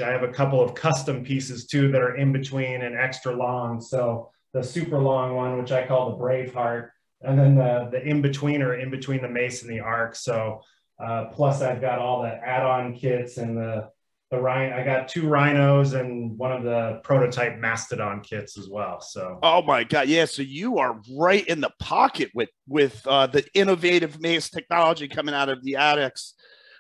I 0.03 0.09
have 0.09 0.23
a 0.23 0.33
couple 0.33 0.63
of 0.63 0.75
custom 0.75 1.25
pieces 1.25 1.67
too 1.67 1.91
that 1.91 2.01
are 2.01 2.17
in 2.17 2.33
between 2.33 2.83
and 2.83 2.97
extra 2.97 3.35
long. 3.35 3.81
So 3.81 4.31
the 4.55 4.63
super 4.63 4.99
long 4.99 5.35
one, 5.35 5.59
which 5.59 5.73
I 5.73 5.87
call 5.87 6.11
the 6.11 6.17
Braveheart, 6.17 6.91
and 7.23 7.39
then 7.39 7.57
the 7.57 7.89
the 7.91 8.03
in 8.03 8.23
between 8.23 8.63
or 8.63 8.75
in 8.75 8.91
between 8.91 9.21
the 9.21 9.29
mace 9.29 9.63
and 9.63 9.71
the 9.71 9.81
arc. 9.81 10.15
So 10.15 10.63
uh, 10.99 11.27
plus 11.27 11.61
I've 11.61 11.81
got 11.81 11.99
all 11.99 12.23
the 12.23 12.33
add-on 12.33 12.95
kits 12.95 13.37
and 13.37 13.57
the 13.57 13.91
the 14.31 14.41
rhino. 14.41 14.77
I 14.77 14.85
got 14.85 15.09
two 15.09 15.29
rhinos 15.29 15.93
and 15.93 16.37
one 16.37 16.53
of 16.53 16.65
the 16.65 17.01
prototype 17.05 17.59
mastodon 17.59 18.21
kits 18.21 18.59
as 18.59 18.69
well. 18.69 19.01
So 19.01 19.39
oh 19.43 19.63
my 19.63 19.85
god, 19.85 20.09
yeah. 20.09 20.25
So 20.25 20.43
you 20.43 20.79
are 20.79 21.01
right 21.17 21.47
in 21.47 21.61
the 21.61 21.71
pocket 21.79 22.31
with 22.35 22.51
with 22.67 23.07
uh, 23.07 23.29
the 23.29 23.45
innovative 23.55 24.21
maze 24.21 24.51
technology 24.51 25.09
coming 25.09 25.35
out 25.35 25.49
of 25.49 25.63
the 25.63 25.75
ADX. 25.75 26.33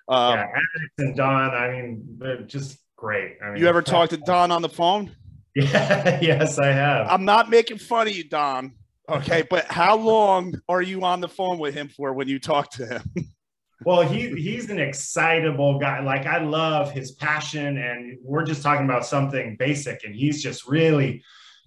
Um, 0.08 0.34
yeah, 0.34 0.46
ADX 0.46 0.88
and 0.98 1.16
Don. 1.16 1.54
I 1.54 1.70
mean, 1.70 2.16
they're 2.18 2.42
just 2.42 2.78
great. 2.96 3.38
I 3.42 3.50
mean, 3.50 3.62
you 3.62 3.68
ever 3.68 3.82
talked 3.82 4.10
to 4.10 4.16
Don 4.18 4.50
on 4.50 4.62
the 4.62 4.68
phone? 4.68 5.14
Yeah, 5.58 6.18
yes, 6.20 6.58
I 6.58 6.66
have. 6.66 7.06
I'm 7.08 7.24
not 7.24 7.48
making 7.48 7.78
fun 7.78 8.08
of 8.08 8.14
you, 8.14 8.24
Don. 8.24 8.74
Okay, 9.08 9.42
but 9.48 9.64
how 9.64 9.96
long 9.96 10.52
are 10.68 10.82
you 10.82 11.02
on 11.02 11.22
the 11.22 11.28
phone 11.28 11.58
with 11.58 11.72
him 11.72 11.88
for 11.88 12.12
when 12.12 12.28
you 12.28 12.38
talk 12.38 12.70
to 12.72 12.86
him? 12.86 13.02
well, 13.84 14.02
he 14.02 14.30
he's 14.40 14.70
an 14.70 14.78
excitable 14.78 15.78
guy. 15.78 16.00
Like 16.00 16.26
I 16.26 16.38
love 16.38 16.92
his 16.92 17.12
passion, 17.12 17.78
and 17.78 18.18
we're 18.22 18.44
just 18.44 18.62
talking 18.62 18.86
about 18.86 19.04
something 19.04 19.56
basic, 19.58 20.04
and 20.04 20.14
he's 20.14 20.42
just 20.42 20.66
really 20.66 21.22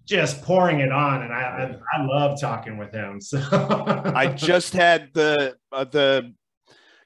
just 0.05 0.41
pouring 0.41 0.79
it 0.79 0.91
on, 0.91 1.21
and 1.21 1.31
I 1.31 1.41
I, 1.93 1.99
I 1.99 2.05
love 2.05 2.41
talking 2.41 2.77
with 2.77 2.91
him. 2.91 3.21
So 3.21 3.39
I 3.51 4.27
just 4.27 4.73
had 4.73 5.09
the 5.13 5.55
uh, 5.71 5.83
the 5.83 6.33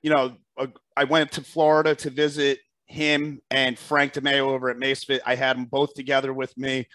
you 0.02 0.10
know 0.10 0.38
uh, 0.58 0.68
I 0.96 1.04
went 1.04 1.34
to 1.34 1.42
Florida 1.42 1.96
to 1.96 2.10
visit 2.10 2.60
him 2.86 3.42
and 3.52 3.78
Frank 3.78 4.14
DeMeo 4.14 4.48
over 4.48 4.70
at 4.70 4.78
Macefit. 4.78 5.20
I 5.26 5.36
had 5.36 5.58
them 5.58 5.66
both 5.66 5.94
together 5.96 6.34
with 6.34 6.58
me, 6.58 6.88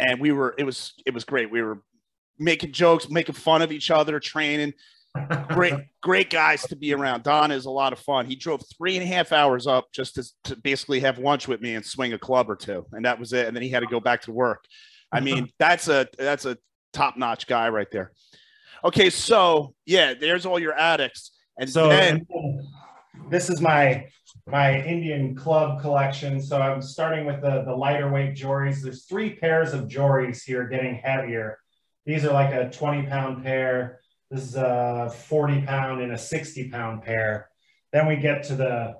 and 0.00 0.20
we 0.20 0.32
were 0.32 0.56
it 0.58 0.64
was 0.64 0.92
it 1.06 1.14
was 1.14 1.24
great. 1.24 1.52
We 1.52 1.62
were 1.62 1.82
making 2.38 2.72
jokes, 2.72 3.08
making 3.08 3.36
fun 3.36 3.62
of 3.62 3.70
each 3.70 3.92
other, 3.92 4.18
training. 4.18 4.74
Great, 5.48 5.74
great 6.02 6.28
guys 6.28 6.62
to 6.62 6.76
be 6.76 6.92
around. 6.92 7.22
Don 7.22 7.52
is 7.52 7.66
a 7.66 7.70
lot 7.70 7.92
of 7.92 8.00
fun. 8.00 8.26
He 8.26 8.34
drove 8.34 8.62
three 8.76 8.96
and 8.96 9.04
a 9.04 9.06
half 9.06 9.32
hours 9.32 9.66
up 9.66 9.86
just 9.92 10.16
to, 10.16 10.24
to 10.44 10.56
basically 10.56 11.00
have 11.00 11.18
lunch 11.18 11.46
with 11.46 11.60
me 11.60 11.74
and 11.74 11.84
swing 11.84 12.12
a 12.12 12.18
club 12.18 12.50
or 12.50 12.56
two, 12.56 12.84
and 12.92 13.04
that 13.04 13.20
was 13.20 13.32
it. 13.32 13.46
And 13.46 13.56
then 13.56 13.62
he 13.62 13.68
had 13.68 13.80
to 13.80 13.86
go 13.86 14.00
back 14.00 14.22
to 14.22 14.32
work. 14.32 14.64
I 15.12 15.20
mean, 15.20 15.48
that's 15.58 15.88
a 15.88 16.08
that's 16.18 16.46
a 16.46 16.58
top 16.92 17.16
notch 17.16 17.46
guy 17.46 17.68
right 17.68 17.90
there. 17.92 18.12
Okay, 18.84 19.08
so 19.08 19.74
yeah, 19.86 20.14
there's 20.14 20.46
all 20.46 20.58
your 20.58 20.74
ADX, 20.74 21.30
and 21.58 21.70
so 21.70 21.88
then, 21.88 22.26
this 23.30 23.48
is 23.48 23.60
my 23.60 24.06
my 24.46 24.82
Indian 24.82 25.34
club 25.34 25.80
collection. 25.80 26.40
So 26.40 26.60
I'm 26.60 26.82
starting 26.82 27.24
with 27.24 27.40
the, 27.40 27.62
the 27.64 27.74
lighter 27.74 28.10
weight 28.10 28.34
Jories. 28.34 28.82
There's 28.82 29.04
three 29.04 29.36
pairs 29.36 29.72
of 29.72 29.88
Jories 29.88 30.42
here 30.42 30.66
getting 30.68 30.96
heavier. 30.96 31.58
These 32.04 32.24
are 32.24 32.32
like 32.32 32.52
a 32.52 32.68
20 32.70 33.06
pound 33.06 33.42
pair. 33.42 34.00
This 34.34 34.48
is 34.48 34.56
a 34.56 35.14
40 35.28 35.62
pound 35.62 36.02
and 36.02 36.10
a 36.10 36.18
60 36.18 36.68
pound 36.68 37.02
pair. 37.02 37.50
Then 37.92 38.08
we 38.08 38.16
get 38.16 38.42
to 38.44 38.56
the, 38.56 38.96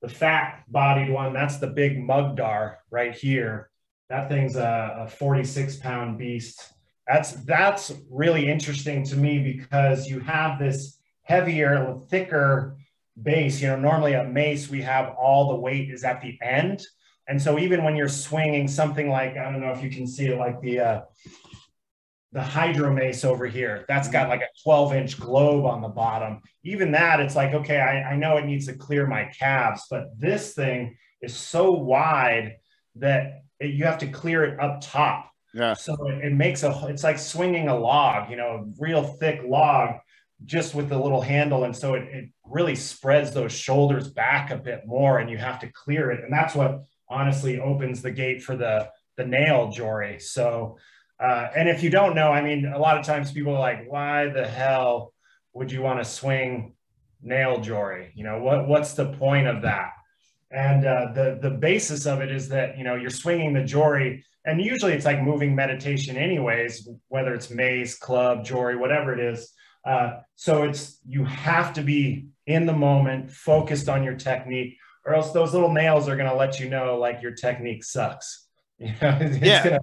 the 0.00 0.08
fat 0.08 0.64
bodied 0.68 1.10
one. 1.10 1.34
That's 1.34 1.58
the 1.58 1.66
big 1.66 1.98
Mugdar 1.98 2.76
right 2.90 3.14
here. 3.14 3.68
That 4.08 4.30
thing's 4.30 4.56
a, 4.56 5.00
a 5.00 5.06
46 5.06 5.76
pound 5.76 6.16
beast. 6.16 6.72
That's, 7.06 7.32
that's 7.44 7.92
really 8.08 8.48
interesting 8.48 9.04
to 9.04 9.16
me 9.16 9.52
because 9.52 10.08
you 10.08 10.18
have 10.20 10.58
this 10.58 10.98
heavier, 11.24 11.98
thicker 12.08 12.78
base, 13.20 13.60
you 13.60 13.68
know, 13.68 13.78
normally 13.78 14.14
at 14.14 14.32
mace, 14.32 14.70
we 14.70 14.80
have 14.80 15.14
all 15.20 15.50
the 15.50 15.60
weight 15.60 15.90
is 15.90 16.04
at 16.04 16.22
the 16.22 16.38
end. 16.40 16.82
And 17.28 17.40
so 17.40 17.58
even 17.58 17.84
when 17.84 17.96
you're 17.96 18.08
swinging 18.08 18.66
something 18.66 19.10
like, 19.10 19.36
I 19.36 19.52
don't 19.52 19.60
know 19.60 19.72
if 19.72 19.82
you 19.82 19.90
can 19.90 20.06
see 20.06 20.28
it 20.28 20.38
like 20.38 20.58
the, 20.62 20.80
uh, 20.80 21.00
the 22.32 22.42
hydro 22.42 22.92
mace 22.92 23.24
over 23.24 23.46
here, 23.46 23.84
that's 23.88 24.08
got 24.08 24.22
mm-hmm. 24.22 24.30
like 24.30 24.42
a 24.42 24.62
12 24.62 24.94
inch 24.94 25.20
globe 25.20 25.64
on 25.64 25.82
the 25.82 25.88
bottom. 25.88 26.40
Even 26.62 26.92
that, 26.92 27.20
it's 27.20 27.34
like, 27.34 27.54
okay, 27.54 27.80
I, 27.80 28.12
I 28.12 28.16
know 28.16 28.36
it 28.36 28.46
needs 28.46 28.66
to 28.66 28.74
clear 28.74 29.06
my 29.06 29.24
calves, 29.24 29.84
but 29.90 30.08
this 30.18 30.54
thing 30.54 30.96
is 31.22 31.34
so 31.34 31.72
wide 31.72 32.56
that 32.96 33.42
it, 33.58 33.70
you 33.70 33.84
have 33.84 33.98
to 33.98 34.06
clear 34.06 34.44
it 34.44 34.60
up 34.60 34.80
top. 34.80 35.30
Yeah. 35.52 35.74
So 35.74 35.96
it, 36.08 36.26
it 36.26 36.32
makes 36.32 36.62
a, 36.62 36.86
it's 36.88 37.02
like 37.02 37.18
swinging 37.18 37.68
a 37.68 37.76
log, 37.76 38.30
you 38.30 38.36
know, 38.36 38.64
a 38.64 38.82
real 38.82 39.02
thick 39.02 39.40
log 39.44 39.96
just 40.44 40.74
with 40.74 40.88
the 40.88 40.98
little 40.98 41.20
handle. 41.20 41.64
And 41.64 41.76
so 41.76 41.94
it, 41.94 42.04
it 42.04 42.30
really 42.44 42.76
spreads 42.76 43.32
those 43.32 43.52
shoulders 43.52 44.08
back 44.08 44.50
a 44.50 44.56
bit 44.56 44.86
more 44.86 45.18
and 45.18 45.28
you 45.28 45.36
have 45.36 45.58
to 45.60 45.72
clear 45.72 46.12
it. 46.12 46.22
And 46.22 46.32
that's 46.32 46.54
what 46.54 46.84
honestly 47.08 47.58
opens 47.58 48.02
the 48.02 48.12
gate 48.12 48.42
for 48.42 48.56
the, 48.56 48.88
the 49.16 49.26
nail 49.26 49.70
jory. 49.70 50.20
So, 50.20 50.78
uh, 51.20 51.48
and 51.54 51.68
if 51.68 51.82
you 51.82 51.90
don't 51.90 52.14
know, 52.14 52.32
I 52.32 52.42
mean, 52.42 52.66
a 52.66 52.78
lot 52.78 52.98
of 52.98 53.04
times 53.04 53.32
people 53.32 53.54
are 53.54 53.60
like, 53.60 53.90
why 53.90 54.28
the 54.28 54.46
hell 54.46 55.12
would 55.52 55.70
you 55.70 55.82
want 55.82 55.98
to 55.98 56.04
swing 56.04 56.74
nail 57.22 57.60
jory? 57.60 58.12
You 58.14 58.24
know, 58.24 58.40
what, 58.42 58.66
what's 58.66 58.94
the 58.94 59.12
point 59.12 59.46
of 59.46 59.62
that? 59.62 59.92
And 60.50 60.86
uh, 60.86 61.12
the, 61.12 61.38
the 61.40 61.50
basis 61.50 62.06
of 62.06 62.20
it 62.20 62.30
is 62.32 62.48
that, 62.48 62.76
you 62.78 62.84
know, 62.84 62.96
you're 62.96 63.10
swinging 63.10 63.52
the 63.52 63.62
jory 63.62 64.24
and 64.44 64.60
usually 64.60 64.92
it's 64.92 65.04
like 65.04 65.22
moving 65.22 65.54
meditation 65.54 66.16
anyways, 66.16 66.88
whether 67.08 67.34
it's 67.34 67.50
mace, 67.50 67.98
club, 67.98 68.44
jory, 68.44 68.76
whatever 68.76 69.12
it 69.12 69.20
is. 69.20 69.52
Uh, 69.84 70.20
so 70.34 70.62
it's 70.62 70.98
you 71.06 71.24
have 71.24 71.72
to 71.74 71.82
be 71.82 72.28
in 72.46 72.66
the 72.66 72.72
moment, 72.72 73.30
focused 73.30 73.88
on 73.88 74.02
your 74.02 74.14
technique, 74.14 74.76
or 75.04 75.14
else 75.14 75.32
those 75.32 75.52
little 75.52 75.72
nails 75.72 76.08
are 76.08 76.16
going 76.16 76.28
to 76.28 76.36
let 76.36 76.58
you 76.58 76.68
know 76.68 76.98
like 76.98 77.22
your 77.22 77.32
technique 77.32 77.84
sucks. 77.84 78.46
You 78.80 78.94
know, 79.02 79.18
yeah. 79.42 79.62
Gonna, 79.62 79.80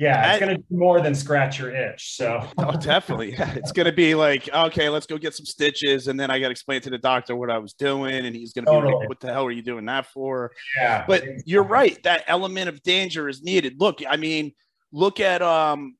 yeah, 0.00 0.32
it's 0.32 0.40
going 0.40 0.56
to 0.56 0.62
do 0.62 0.76
more 0.76 1.02
than 1.02 1.14
scratch 1.14 1.58
your 1.58 1.70
itch. 1.70 2.16
So, 2.16 2.48
oh, 2.58 2.72
definitely. 2.78 3.32
Yeah. 3.32 3.52
It's 3.54 3.70
going 3.70 3.84
to 3.84 3.92
be 3.92 4.14
like, 4.14 4.48
okay, 4.48 4.88
let's 4.88 5.04
go 5.04 5.18
get 5.18 5.34
some 5.34 5.44
stitches. 5.44 6.08
And 6.08 6.18
then 6.18 6.30
I 6.30 6.38
got 6.38 6.46
to 6.46 6.52
explain 6.52 6.80
to 6.82 6.90
the 6.90 6.96
doctor 6.96 7.36
what 7.36 7.50
I 7.50 7.58
was 7.58 7.74
doing. 7.74 8.24
And 8.26 8.34
he's 8.34 8.54
going 8.54 8.64
to 8.64 8.70
totally. 8.70 8.92
be 8.92 8.98
like, 8.98 9.08
what 9.10 9.20
the 9.20 9.30
hell 9.30 9.44
are 9.44 9.50
you 9.50 9.60
doing 9.60 9.84
that 9.86 10.06
for? 10.06 10.52
Yeah. 10.78 11.04
But 11.06 11.24
you're 11.44 11.64
right. 11.64 12.02
That 12.02 12.24
element 12.26 12.70
of 12.70 12.82
danger 12.82 13.28
is 13.28 13.42
needed. 13.42 13.78
Look, 13.78 14.00
I 14.08 14.16
mean, 14.16 14.52
look 14.90 15.20
at 15.20 15.42
um, 15.42 15.96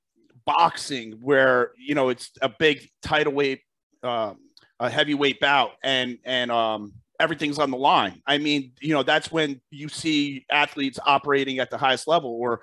boxing 0.47 1.13
where 1.23 1.73
you 1.77 1.95
know 1.95 2.09
it's 2.09 2.31
a 2.43 2.49
big 2.49 2.89
title 3.03 3.33
weight 3.33 3.61
uh, 4.03 4.33
a 4.81 4.89
heavyweight 4.91 5.39
bout 5.41 5.73
and 5.85 6.19
and 6.25 6.51
um 6.51 6.93
everything's 7.21 7.59
on 7.59 7.71
the 7.71 7.77
line 7.77 8.23
i 8.27 8.39
mean 8.39 8.73
you 8.81 8.95
know 8.95 9.03
that's 9.03 9.31
when 9.31 9.61
you 9.71 9.89
see 9.89 10.45
athletes 10.51 10.99
operating 11.05 11.59
at 11.59 11.71
the 11.71 11.77
highest 11.77 12.09
level 12.09 12.31
or 12.31 12.63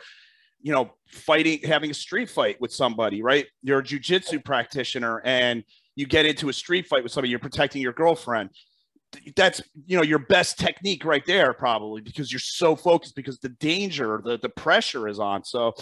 you 0.62 0.72
know 0.72 0.92
fighting 1.08 1.60
having 1.64 1.92
a 1.92 1.94
street 1.94 2.30
fight 2.30 2.60
with 2.60 2.74
somebody 2.74 3.22
right 3.22 3.46
you're 3.62 3.80
a 3.80 3.84
jiu-jitsu 3.84 4.40
practitioner 4.40 5.22
and 5.24 5.64
you 5.96 6.06
get 6.06 6.26
into 6.26 6.50
a 6.50 6.54
street 6.54 6.88
fight 6.88 7.04
with 7.04 7.12
somebody 7.12 7.30
you're 7.30 7.40
protecting 7.40 7.82
your 7.82 7.94
girlfriend 7.94 8.50
that's 9.36 9.62
you 9.86 9.96
know 9.96 10.04
your 10.04 10.20
best 10.20 10.60
technique 10.60 11.06
right 11.06 11.26
there 11.26 11.54
probably 11.54 12.02
because 12.02 12.32
you're 12.32 12.40
so 12.40 12.76
focused 12.76 13.16
because 13.16 13.40
the 13.40 13.50
danger 13.50 14.22
the 14.24 14.38
the 14.40 14.50
pressure 14.50 15.08
is 15.08 15.20
on 15.20 15.44
so 15.44 15.74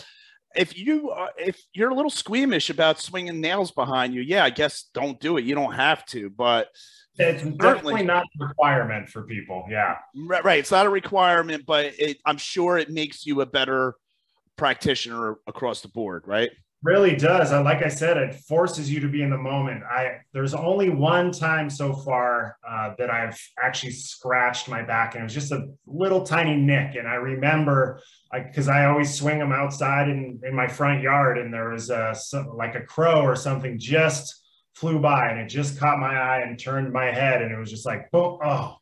if 0.56 0.78
you 0.78 1.10
uh, 1.10 1.28
if 1.38 1.62
you're 1.74 1.90
a 1.90 1.94
little 1.94 2.12
squeamish 2.12 2.70
about 2.70 3.00
swinging 3.00 3.42
nails 3.42 3.72
behind 3.72 4.14
you, 4.14 4.22
yeah, 4.22 4.44
I 4.44 4.50
guess 4.50 4.90
don't 4.94 5.20
do 5.20 5.38
it. 5.38 5.46
You 5.46 5.56
don't 5.56 5.74
have 5.74 6.06
to, 6.08 6.30
but 6.30 6.70
it's 7.18 7.44
definitely 7.44 8.04
not 8.04 8.24
a 8.24 8.46
requirement 8.46 9.10
for 9.10 9.24
people. 9.24 9.66
Yeah, 9.70 9.96
right. 10.28 10.44
right. 10.44 10.60
It's 10.60 10.72
not 10.72 10.86
a 10.86 10.90
requirement, 10.90 11.66
but 11.66 11.94
it, 11.98 12.18
I'm 12.26 12.38
sure 12.38 12.78
it 12.78 12.90
makes 12.90 13.26
you 13.26 13.42
a 13.42 13.46
better 13.46 13.96
practitioner 14.58 15.38
across 15.48 15.82
the 15.82 15.88
board, 15.88 16.24
right? 16.26 16.52
really 16.86 17.16
does. 17.16 17.52
Like 17.52 17.84
I 17.84 17.90
said, 17.90 18.16
it 18.16 18.36
forces 18.36 18.92
you 18.92 19.00
to 19.00 19.08
be 19.08 19.24
in 19.24 19.32
the 19.32 19.38
moment. 19.38 19.84
I 19.84 20.20
there's 20.34 20.54
only 20.54 20.90
one 20.90 21.32
time 21.32 21.70
so 21.70 21.94
far 21.94 22.58
uh, 22.68 22.94
that 22.98 23.10
I've 23.10 23.40
actually 23.62 23.92
scratched 23.92 24.70
my 24.70 24.84
back, 24.84 25.16
and 25.16 25.22
it 25.22 25.24
was 25.24 25.34
just 25.34 25.52
a 25.52 25.68
little 25.88 26.24
tiny 26.24 26.56
nick. 26.56 26.96
And 26.96 27.08
I 27.08 27.16
remember 27.16 28.02
because 28.32 28.68
I, 28.68 28.84
I, 28.84 28.86
always 28.86 29.14
swing 29.14 29.40
them 29.40 29.52
outside 29.52 30.10
in, 30.10 30.40
in 30.44 30.54
my 30.56 30.68
front 30.68 31.02
yard, 31.02 31.38
and 31.40 31.54
there 31.54 31.70
was 31.70 31.90
a 31.90 32.16
like 32.54 32.76
a 32.76 32.82
crow 32.82 33.22
or 33.22 33.36
something 33.36 33.80
just 33.80 34.44
flew 34.76 35.00
by, 35.00 35.30
and 35.30 35.40
it 35.40 35.48
just 35.48 35.80
caught 35.80 36.00
my 36.00 36.16
eye 36.16 36.42
and 36.42 36.60
turned 36.60 36.94
my 36.94 37.06
head, 37.06 37.42
and 37.42 37.52
it 37.52 37.58
was 37.58 37.72
just 37.72 37.86
like 37.86 38.12
boom, 38.12 38.38
oh 38.46 38.78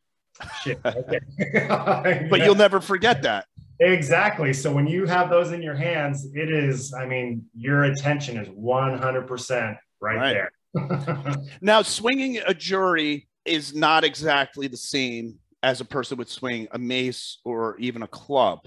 shit. 0.62 0.80
Okay. 0.86 1.20
but 2.30 2.42
you'll 2.42 2.56
never 2.56 2.82
forget 2.82 3.24
that. 3.24 3.46
Exactly. 3.80 4.54
So 4.54 4.72
when 4.72 4.88
you 4.88 5.06
have 5.06 5.30
those 5.30 5.52
in 5.52 5.62
your 5.62 5.76
hands, 5.76 6.28
it 6.34 6.52
is, 6.52 6.94
I 6.94 7.06
mean, 7.06 7.46
your 7.56 7.84
attention 7.84 8.38
is 8.38 8.48
100% 8.50 9.78
right, 10.02 10.16
right. 10.16 10.34
there. 10.34 11.36
now, 11.62 11.82
swinging 11.82 12.40
a 12.46 12.54
Jory 12.54 13.28
is 13.46 13.76
not 13.76 14.04
exactly 14.04 14.68
the 14.68 14.78
same 14.78 15.38
as 15.62 15.82
a 15.82 15.86
person 15.86 16.18
would 16.18 16.30
swing 16.30 16.68
a 16.72 16.78
mace 16.78 17.40
or 17.46 17.78
even 17.78 18.04
a 18.04 18.08
club. 18.08 18.60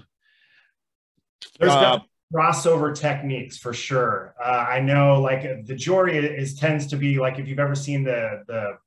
There's 1.58 1.72
uh, 1.72 1.98
crossover 2.34 2.94
techniques 2.94 3.58
for 3.58 3.72
sure. 3.72 4.34
Uh, 4.42 4.66
I 4.68 4.80
know 4.80 5.20
like 5.20 5.66
the 5.66 5.74
Jory 5.74 6.16
is 6.16 6.54
tends 6.54 6.86
to 6.88 6.96
be 6.96 7.18
like 7.18 7.38
if 7.38 7.46
you've 7.46 7.58
ever 7.58 7.74
seen 7.74 8.02
the 8.02 8.42
the 8.46 8.78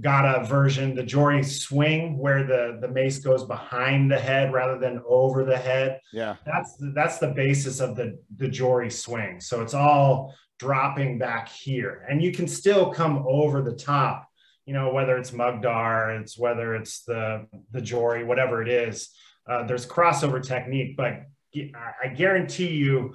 Gada 0.00 0.46
version, 0.46 0.94
the 0.94 1.02
Jory 1.02 1.42
swing 1.42 2.16
where 2.16 2.44
the 2.44 2.78
the 2.80 2.88
mace 2.88 3.18
goes 3.18 3.44
behind 3.44 4.10
the 4.10 4.18
head 4.18 4.52
rather 4.52 4.78
than 4.78 5.02
over 5.06 5.44
the 5.44 5.56
head. 5.56 6.00
Yeah, 6.12 6.36
that's 6.46 6.76
that's 6.94 7.18
the 7.18 7.28
basis 7.28 7.80
of 7.80 7.94
the 7.94 8.18
the 8.36 8.48
Jory 8.48 8.90
swing. 8.90 9.40
So 9.40 9.60
it's 9.60 9.74
all 9.74 10.34
dropping 10.58 11.18
back 11.18 11.48
here, 11.48 12.06
and 12.08 12.22
you 12.22 12.32
can 12.32 12.48
still 12.48 12.90
come 12.90 13.24
over 13.26 13.60
the 13.60 13.74
top. 13.74 14.26
You 14.64 14.72
know 14.72 14.92
whether 14.94 15.18
it's 15.18 15.32
Mugdar, 15.32 16.20
it's 16.20 16.38
whether 16.38 16.74
it's 16.74 17.04
the 17.04 17.46
the 17.72 17.82
Jory, 17.82 18.24
whatever 18.24 18.62
it 18.62 18.68
is. 18.68 19.10
Uh, 19.46 19.64
there's 19.64 19.86
crossover 19.86 20.42
technique, 20.42 20.96
but 20.96 21.24
I 21.54 22.08
guarantee 22.16 22.68
you, 22.68 23.14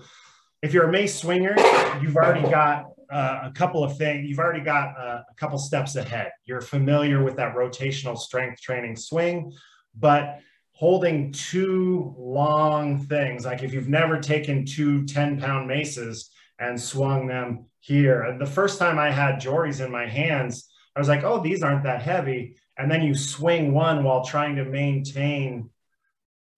if 0.62 0.74
you're 0.74 0.90
a 0.90 0.92
mace 0.92 1.20
swinger, 1.20 1.56
you've 2.02 2.16
already 2.16 2.48
got 2.48 2.86
uh, 3.10 3.41
a 3.43 3.52
couple 3.52 3.84
of 3.84 3.98
things. 3.98 4.28
You've 4.28 4.39
already 4.39 4.63
got 4.63 4.98
uh, 4.98 5.22
a 5.30 5.34
couple 5.36 5.58
steps 5.58 5.96
ahead. 5.96 6.32
You're 6.46 6.62
familiar 6.62 7.24
with 7.24 7.36
that 7.38 7.56
rotational 7.56 8.17
strength 8.17 8.62
training 8.62 8.96
swing, 8.96 9.52
but 9.96 10.39
holding 10.72 11.32
two 11.32 12.13
long 12.17 13.00
things, 13.08 13.46
like 13.46 13.63
if 13.63 13.74
you've 13.74 13.89
never 13.89 14.20
taken 14.20 14.65
two 14.65 15.06
10 15.06 15.39
pound 15.39 15.67
maces 15.67 16.30
and 16.60 16.80
swung 16.80 17.28
them 17.28 17.65
here, 17.80 18.36
the 18.39 18.46
first 18.46 18.78
time 18.78 19.00
I 19.00 19.10
had 19.10 19.39
Jories 19.39 19.84
in 19.84 19.91
my 19.91 20.06
hands, 20.06 20.70
I 20.96 21.00
was 21.00 21.08
like, 21.08 21.24
oh, 21.24 21.41
these 21.41 21.63
aren't 21.63 21.84
that 21.84 22.02
heavy. 22.02 22.58
And 22.78 22.91
then 22.91 23.02
you 23.02 23.15
swing 23.15 23.74
one 23.74 24.04
while 24.04 24.24
trying 24.24 24.56
to 24.58 24.65
maintain 24.65 25.70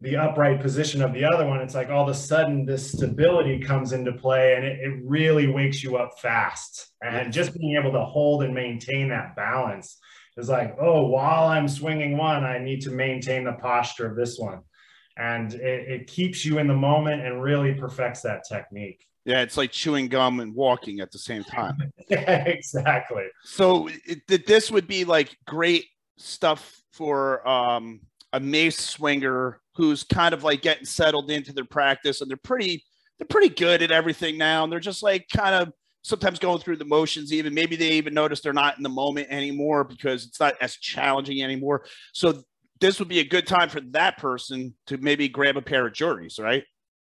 the 0.01 0.15
upright 0.15 0.62
position 0.62 1.01
of 1.01 1.13
the 1.13 1.25
other 1.25 1.45
one, 1.45 1.59
it's 1.59 1.75
like 1.75 1.89
all 1.89 2.03
of 2.03 2.09
a 2.09 2.13
sudden 2.13 2.65
this 2.65 2.91
stability 2.91 3.59
comes 3.59 3.91
into 3.91 4.13
play 4.13 4.55
and 4.55 4.63
it, 4.63 4.79
it 4.79 5.01
really 5.03 5.47
wakes 5.47 5.83
you 5.83 5.97
up 5.97 6.19
fast. 6.21 6.88
And 7.01 7.33
just 7.33 7.53
being 7.53 7.75
able 7.75 7.91
to 7.91 8.05
hold 8.05 8.43
and 8.43 8.53
maintain 8.53 9.09
that 9.09 9.35
balance 9.35 9.97
is 10.38 10.47
like, 10.47 10.77
oh, 10.79 11.07
while 11.07 11.47
I'm 11.47 11.67
swinging 11.67 12.17
one, 12.17 12.45
I 12.45 12.59
need 12.59 12.81
to 12.81 12.91
maintain 12.91 13.43
the 13.43 13.53
posture 13.53 14.09
of 14.09 14.15
this 14.15 14.38
one. 14.39 14.62
And 15.17 15.53
it, 15.53 15.89
it 15.89 16.07
keeps 16.07 16.45
you 16.45 16.59
in 16.59 16.67
the 16.67 16.75
moment 16.75 17.21
and 17.21 17.43
really 17.43 17.73
perfects 17.73 18.21
that 18.21 18.43
technique. 18.47 19.05
Yeah, 19.25 19.41
it's 19.41 19.57
like 19.57 19.71
chewing 19.71 20.07
gum 20.07 20.39
and 20.39 20.55
walking 20.55 21.01
at 21.01 21.12
the 21.12 21.19
same 21.19 21.43
time. 21.43 21.77
yeah, 22.09 22.45
exactly. 22.45 23.25
So 23.43 23.89
it, 24.05 24.47
this 24.47 24.71
would 24.71 24.88
be 24.88 25.03
like 25.03 25.35
great 25.45 25.88
stuff 26.17 26.81
for 26.93 27.45
um, 27.47 27.99
a 28.31 28.39
mace 28.39 28.79
swinger 28.79 29.59
who's 29.79 30.03
kind 30.03 30.33
of 30.33 30.43
like 30.43 30.61
getting 30.61 30.83
settled 30.83 31.31
into 31.31 31.53
their 31.53 31.63
practice 31.63 32.19
and 32.19 32.29
they're 32.29 32.35
pretty 32.35 32.83
they're 33.17 33.25
pretty 33.25 33.47
good 33.47 33.81
at 33.81 33.91
everything 33.91 34.37
now 34.37 34.65
and 34.65 34.71
they're 34.71 34.79
just 34.81 35.01
like 35.01 35.25
kind 35.33 35.55
of 35.55 35.71
sometimes 36.01 36.37
going 36.37 36.59
through 36.59 36.75
the 36.75 36.83
motions 36.83 37.31
even. 37.31 37.53
Maybe 37.53 37.77
they 37.77 37.91
even 37.91 38.13
notice 38.13 38.41
they're 38.41 38.51
not 38.51 38.75
in 38.75 38.83
the 38.83 38.89
moment 38.89 39.29
anymore 39.29 39.85
because 39.85 40.25
it's 40.25 40.39
not 40.39 40.55
as 40.59 40.75
challenging 40.75 41.41
anymore. 41.41 41.85
So 42.13 42.43
this 42.81 42.99
would 42.99 43.07
be 43.07 43.19
a 43.19 43.25
good 43.25 43.47
time 43.47 43.69
for 43.69 43.79
that 43.91 44.17
person 44.17 44.73
to 44.87 44.97
maybe 44.97 45.29
grab 45.29 45.55
a 45.55 45.61
pair 45.61 45.87
of 45.87 45.93
Jories 45.93 46.39
right? 46.39 46.65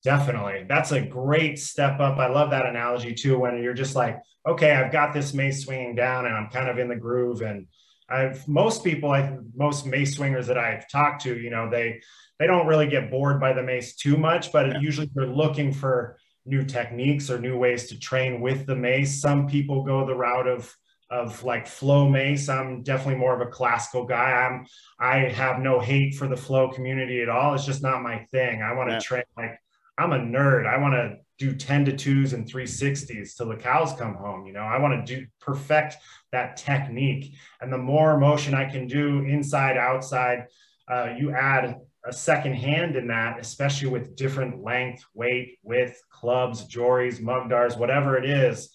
Definitely. 0.03 0.65
That's 0.67 0.91
a 0.91 1.01
great 1.01 1.59
step 1.59 2.01
up. 2.01 2.17
I 2.17 2.27
love 2.27 2.49
that 2.49 2.65
analogy 2.65 3.13
too 3.13 3.39
when 3.39 3.63
you're 3.63 3.73
just 3.73 3.95
like 3.95 4.19
okay 4.47 4.71
i've 4.71 4.91
got 4.91 5.13
this 5.13 5.33
mace 5.33 5.63
swinging 5.63 5.93
down 5.93 6.25
and 6.25 6.35
i'm 6.35 6.49
kind 6.49 6.69
of 6.69 6.79
in 6.79 6.87
the 6.87 6.95
groove 6.95 7.41
and 7.41 7.67
i've 8.09 8.47
most 8.47 8.83
people 8.83 9.11
i 9.11 9.37
most 9.55 9.85
mace 9.85 10.15
swingers 10.15 10.47
that 10.47 10.57
i've 10.57 10.89
talked 10.89 11.21
to 11.21 11.37
you 11.37 11.49
know 11.49 11.69
they 11.69 11.99
they 12.39 12.47
don't 12.47 12.67
really 12.67 12.87
get 12.87 13.09
bored 13.09 13.39
by 13.39 13.53
the 13.53 13.63
mace 13.63 13.95
too 13.95 14.17
much, 14.17 14.51
but 14.51 14.67
yeah. 14.67 14.79
usually 14.79 15.09
they're 15.13 15.27
looking 15.27 15.73
for 15.73 16.17
new 16.45 16.63
techniques 16.63 17.29
or 17.29 17.39
new 17.39 17.57
ways 17.57 17.87
to 17.87 17.99
train 17.99 18.41
with 18.41 18.65
the 18.65 18.75
mace. 18.75 19.21
Some 19.21 19.47
people 19.47 19.83
go 19.83 20.05
the 20.05 20.15
route 20.15 20.47
of 20.47 20.73
of 21.09 21.41
like 21.43 21.65
flow 21.65 22.07
mace. 22.07 22.49
I'm 22.49 22.83
definitely 22.83 23.15
more 23.15 23.33
of 23.33 23.45
a 23.45 23.49
classical 23.49 24.05
guy. 24.05 24.31
I'm 24.31 24.65
I 24.99 25.29
have 25.29 25.59
no 25.59 25.79
hate 25.79 26.15
for 26.15 26.27
the 26.27 26.37
flow 26.37 26.69
community 26.69 27.21
at 27.21 27.29
all. 27.29 27.53
It's 27.53 27.65
just 27.65 27.81
not 27.81 28.01
my 28.01 28.19
thing. 28.31 28.61
I 28.61 28.73
want 28.73 28.89
to 28.89 28.95
yeah. 28.95 28.99
train 28.99 29.23
like 29.35 29.57
I'm 29.97 30.13
a 30.13 30.19
nerd. 30.19 30.67
I 30.67 30.77
want 30.77 30.93
to 30.93 31.17
do 31.37 31.55
10 31.55 31.85
to 31.85 31.91
2s 31.91 32.33
and 32.33 32.51
360s 32.51 33.35
till 33.35 33.49
the 33.49 33.55
cows 33.55 33.93
come 33.93 34.15
home. 34.15 34.45
You 34.45 34.53
know, 34.53 34.61
I 34.61 34.79
want 34.79 35.05
to 35.05 35.15
do 35.15 35.25
perfect 35.39 35.97
that 36.31 36.57
technique. 36.57 37.35
And 37.61 37.71
the 37.71 37.77
more 37.77 38.19
motion 38.19 38.53
I 38.53 38.65
can 38.65 38.87
do 38.87 39.23
inside, 39.23 39.77
outside, 39.77 40.45
uh, 40.89 41.13
you 41.17 41.31
add 41.31 41.79
a 42.05 42.13
second 42.13 42.53
hand 42.53 42.95
in 42.95 43.07
that, 43.07 43.39
especially 43.39 43.89
with 43.89 44.15
different 44.15 44.63
length, 44.63 45.03
weight, 45.13 45.59
width, 45.63 46.01
clubs, 46.09 46.65
jories, 46.65 47.19
mugdars, 47.19 47.77
whatever 47.77 48.17
it 48.17 48.29
is. 48.29 48.73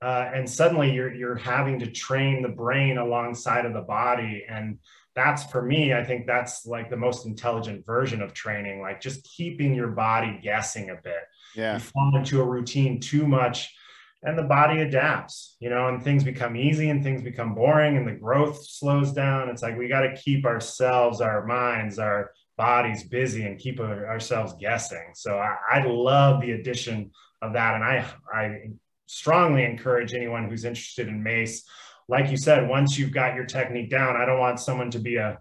Uh, 0.00 0.30
and 0.32 0.48
suddenly 0.48 0.92
you're 0.92 1.12
you're 1.12 1.34
having 1.34 1.80
to 1.80 1.90
train 1.90 2.40
the 2.40 2.48
brain 2.48 2.98
alongside 2.98 3.66
of 3.66 3.72
the 3.72 3.80
body 3.80 4.44
and 4.48 4.78
that's 5.16 5.42
for 5.50 5.60
me 5.60 5.92
i 5.92 6.04
think 6.04 6.24
that's 6.24 6.64
like 6.64 6.88
the 6.88 6.96
most 6.96 7.26
intelligent 7.26 7.84
version 7.84 8.22
of 8.22 8.32
training 8.32 8.80
like 8.80 9.00
just 9.00 9.24
keeping 9.24 9.74
your 9.74 9.88
body 9.88 10.38
guessing 10.40 10.90
a 10.90 10.94
bit 11.02 11.24
yeah 11.54 11.74
you 11.74 11.80
fall 11.80 12.16
into 12.16 12.40
a 12.40 12.44
routine 12.44 13.00
too 13.00 13.26
much 13.26 13.74
and 14.22 14.36
the 14.36 14.42
body 14.42 14.80
adapts 14.80 15.56
you 15.60 15.70
know 15.70 15.88
and 15.88 16.02
things 16.02 16.24
become 16.24 16.56
easy 16.56 16.90
and 16.90 17.02
things 17.02 17.22
become 17.22 17.54
boring 17.54 17.96
and 17.96 18.06
the 18.06 18.12
growth 18.12 18.64
slows 18.64 19.12
down 19.12 19.48
it's 19.48 19.62
like 19.62 19.76
we 19.78 19.88
got 19.88 20.00
to 20.00 20.16
keep 20.16 20.44
ourselves 20.44 21.20
our 21.20 21.46
minds 21.46 21.98
our 21.98 22.30
bodies 22.58 23.04
busy 23.04 23.46
and 23.46 23.58
keep 23.58 23.80
ourselves 23.80 24.52
guessing. 24.60 25.12
So 25.14 25.38
I, 25.38 25.56
I 25.70 25.86
love 25.86 26.42
the 26.42 26.50
addition 26.50 27.12
of 27.40 27.54
that. 27.54 27.76
And 27.76 27.84
I, 27.84 28.04
I 28.34 28.70
strongly 29.06 29.64
encourage 29.64 30.12
anyone 30.12 30.50
who's 30.50 30.64
interested 30.64 31.08
in 31.08 31.22
mace. 31.22 31.64
Like 32.08 32.30
you 32.30 32.36
said, 32.36 32.68
once 32.68 32.98
you've 32.98 33.12
got 33.12 33.36
your 33.36 33.44
technique 33.44 33.88
down, 33.88 34.16
I 34.16 34.26
don't 34.26 34.40
want 34.40 34.60
someone 34.60 34.90
to 34.90 34.98
be 34.98 35.16
a, 35.16 35.38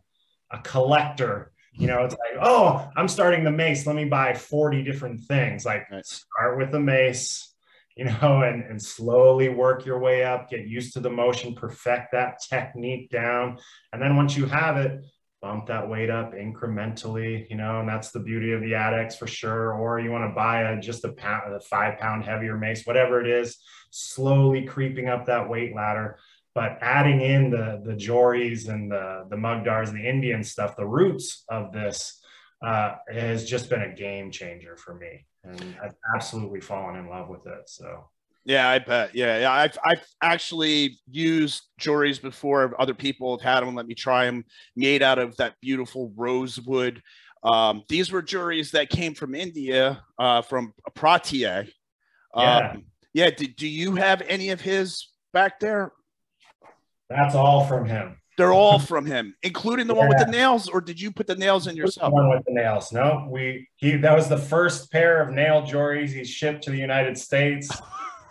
a 0.51 0.59
collector. 0.59 1.51
You 1.77 1.87
know, 1.87 2.03
it's 2.03 2.15
like, 2.15 2.41
oh, 2.41 2.89
I'm 2.95 3.07
starting 3.07 3.43
the 3.43 3.51
mace. 3.51 3.85
Let 3.85 3.95
me 3.95 4.05
buy 4.05 4.33
40 4.33 4.83
different 4.83 5.23
things. 5.25 5.65
Like 5.65 5.89
right. 5.91 6.05
start 6.05 6.57
with 6.57 6.71
the 6.71 6.79
mace, 6.79 7.53
you 7.95 8.05
know, 8.05 8.41
and, 8.43 8.63
and 8.63 8.81
slowly 8.81 9.49
work 9.49 9.85
your 9.85 9.99
way 9.99 10.23
up, 10.23 10.49
get 10.49 10.67
used 10.67 10.93
to 10.93 10.99
the 10.99 11.09
motion, 11.09 11.53
perfect 11.53 12.11
that 12.13 12.39
technique 12.49 13.09
down. 13.09 13.59
And 13.93 14.01
then 14.01 14.15
once 14.15 14.35
you 14.35 14.45
have 14.45 14.77
it, 14.77 15.03
bump 15.41 15.67
that 15.67 15.87
weight 15.87 16.09
up 16.09 16.33
incrementally, 16.33 17.47
you 17.49 17.55
know, 17.55 17.79
and 17.79 17.87
that's 17.87 18.11
the 18.11 18.19
beauty 18.19 18.53
of 18.53 18.61
the 18.61 18.71
ADX 18.71 19.17
for 19.17 19.27
sure. 19.27 19.73
Or 19.73 19.99
you 19.99 20.11
want 20.11 20.29
to 20.29 20.35
buy 20.35 20.61
a 20.61 20.79
just 20.79 21.05
a 21.05 21.11
pound, 21.13 21.53
a 21.53 21.59
five 21.59 21.99
pound 21.99 22.23
heavier 22.25 22.57
mace, 22.57 22.85
whatever 22.85 23.21
it 23.21 23.27
is, 23.27 23.57
slowly 23.91 24.65
creeping 24.65 25.09
up 25.09 25.27
that 25.27 25.47
weight 25.47 25.75
ladder. 25.75 26.17
But 26.57 26.79
adding 26.81 27.21
in 27.21 27.51
the 27.51 27.83
the 27.85 27.93
Jories 27.93 28.67
and 28.67 28.91
the 28.91 29.27
the 29.29 29.35
Mugdars, 29.35 29.89
and 29.89 29.97
the 29.99 30.09
Indian 30.09 30.43
stuff, 30.43 30.75
the 30.75 30.87
roots 30.87 31.43
of 31.49 31.71
this 31.71 32.19
uh, 32.65 32.95
has 33.13 33.45
just 33.45 33.69
been 33.69 33.83
a 33.83 33.93
game 33.93 34.31
changer 34.31 34.75
for 34.75 34.95
me, 34.95 35.27
and 35.43 35.75
I've 35.79 35.93
absolutely 36.15 36.59
fallen 36.59 36.95
in 36.95 37.09
love 37.09 37.29
with 37.29 37.45
it. 37.45 37.69
So 37.69 38.09
yeah, 38.43 38.67
I 38.67 38.79
bet. 38.79 39.13
Yeah, 39.13 39.37
yeah. 39.41 39.51
I've 39.51 39.77
I've 39.85 40.03
actually 40.23 40.97
used 41.07 41.61
Jories 41.79 42.19
before. 42.19 42.73
Other 42.81 42.95
people 42.95 43.37
have 43.37 43.43
had 43.43 43.59
them. 43.59 43.75
Let 43.75 43.85
me 43.85 43.93
try 43.93 44.25
them. 44.25 44.43
Made 44.75 45.03
out 45.03 45.19
of 45.19 45.37
that 45.37 45.53
beautiful 45.61 46.11
rosewood. 46.15 47.03
Um, 47.43 47.83
these 47.87 48.11
were 48.11 48.23
Jories 48.23 48.71
that 48.71 48.89
came 48.89 49.13
from 49.13 49.35
India, 49.35 50.03
uh, 50.17 50.41
from 50.41 50.73
Pratier. 50.97 51.69
Yeah. 52.35 52.71
Um, 52.71 52.85
yeah. 53.13 53.29
Do, 53.29 53.45
do 53.45 53.67
you 53.67 53.93
have 53.93 54.23
any 54.27 54.49
of 54.49 54.59
his 54.59 55.07
back 55.33 55.59
there? 55.59 55.91
That's 57.09 57.35
all 57.35 57.65
from 57.65 57.85
him. 57.85 58.17
They're 58.37 58.53
all 58.53 58.79
from 58.79 59.05
him, 59.05 59.35
including 59.43 59.87
the 59.87 59.93
yeah. 59.95 59.99
one 59.99 60.09
with 60.09 60.19
the 60.19 60.31
nails, 60.31 60.67
or 60.69 60.81
did 60.81 60.99
you 60.99 61.11
put 61.11 61.27
the 61.27 61.35
nails 61.35 61.67
in 61.67 61.75
yourself? 61.75 62.11
The 62.11 62.15
one 62.15 62.29
with 62.29 62.43
the 62.45 62.53
nails. 62.53 62.91
No, 62.91 63.27
we 63.29 63.67
he 63.75 63.97
that 63.97 64.15
was 64.15 64.29
the 64.29 64.37
first 64.37 64.91
pair 64.91 65.21
of 65.21 65.33
nail 65.33 65.63
Jories 65.63 66.11
he 66.11 66.23
shipped 66.23 66.63
to 66.63 66.71
the 66.71 66.77
United 66.77 67.17
States. 67.17 67.69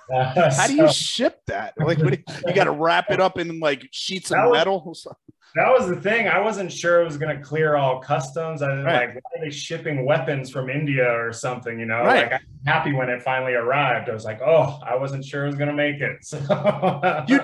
Uh, 0.08 0.54
How 0.54 0.68
do 0.68 0.74
you 0.74 0.92
ship 0.92 1.40
that? 1.48 1.74
Like, 1.78 1.98
you, 1.98 2.10
you 2.46 2.54
got 2.54 2.64
to 2.64 2.70
wrap 2.70 3.10
it 3.10 3.20
up 3.20 3.40
in 3.40 3.58
like 3.58 3.88
sheets 3.90 4.30
of 4.30 4.38
was, 4.44 4.52
metal? 4.52 4.94
That 5.54 5.70
was 5.70 5.88
the 5.88 5.96
thing. 5.96 6.28
I 6.28 6.40
wasn't 6.40 6.70
sure 6.70 7.00
it 7.00 7.04
was 7.04 7.16
going 7.16 7.34
to 7.36 7.42
clear 7.42 7.76
all 7.76 8.00
customs. 8.00 8.60
I 8.60 8.74
was 8.74 8.84
right. 8.84 9.14
like, 9.14 9.24
why 9.24 9.40
are 9.40 9.44
they 9.44 9.50
shipping 9.50 10.04
weapons 10.04 10.50
from 10.50 10.68
India 10.68 11.10
or 11.10 11.32
something? 11.32 11.78
You 11.78 11.86
know, 11.86 12.02
right. 12.02 12.30
like 12.30 12.32
I'm 12.32 12.66
happy 12.66 12.92
when 12.92 13.08
it 13.08 13.22
finally 13.22 13.54
arrived. 13.54 14.10
I 14.10 14.12
was 14.12 14.24
like, 14.24 14.40
oh, 14.42 14.78
I 14.84 14.96
wasn't 14.96 15.24
sure 15.24 15.44
it 15.44 15.46
was 15.46 15.56
going 15.56 15.70
to 15.70 15.74
make 15.74 16.00
it. 16.00 16.18
So. 16.26 17.24
you, 17.28 17.40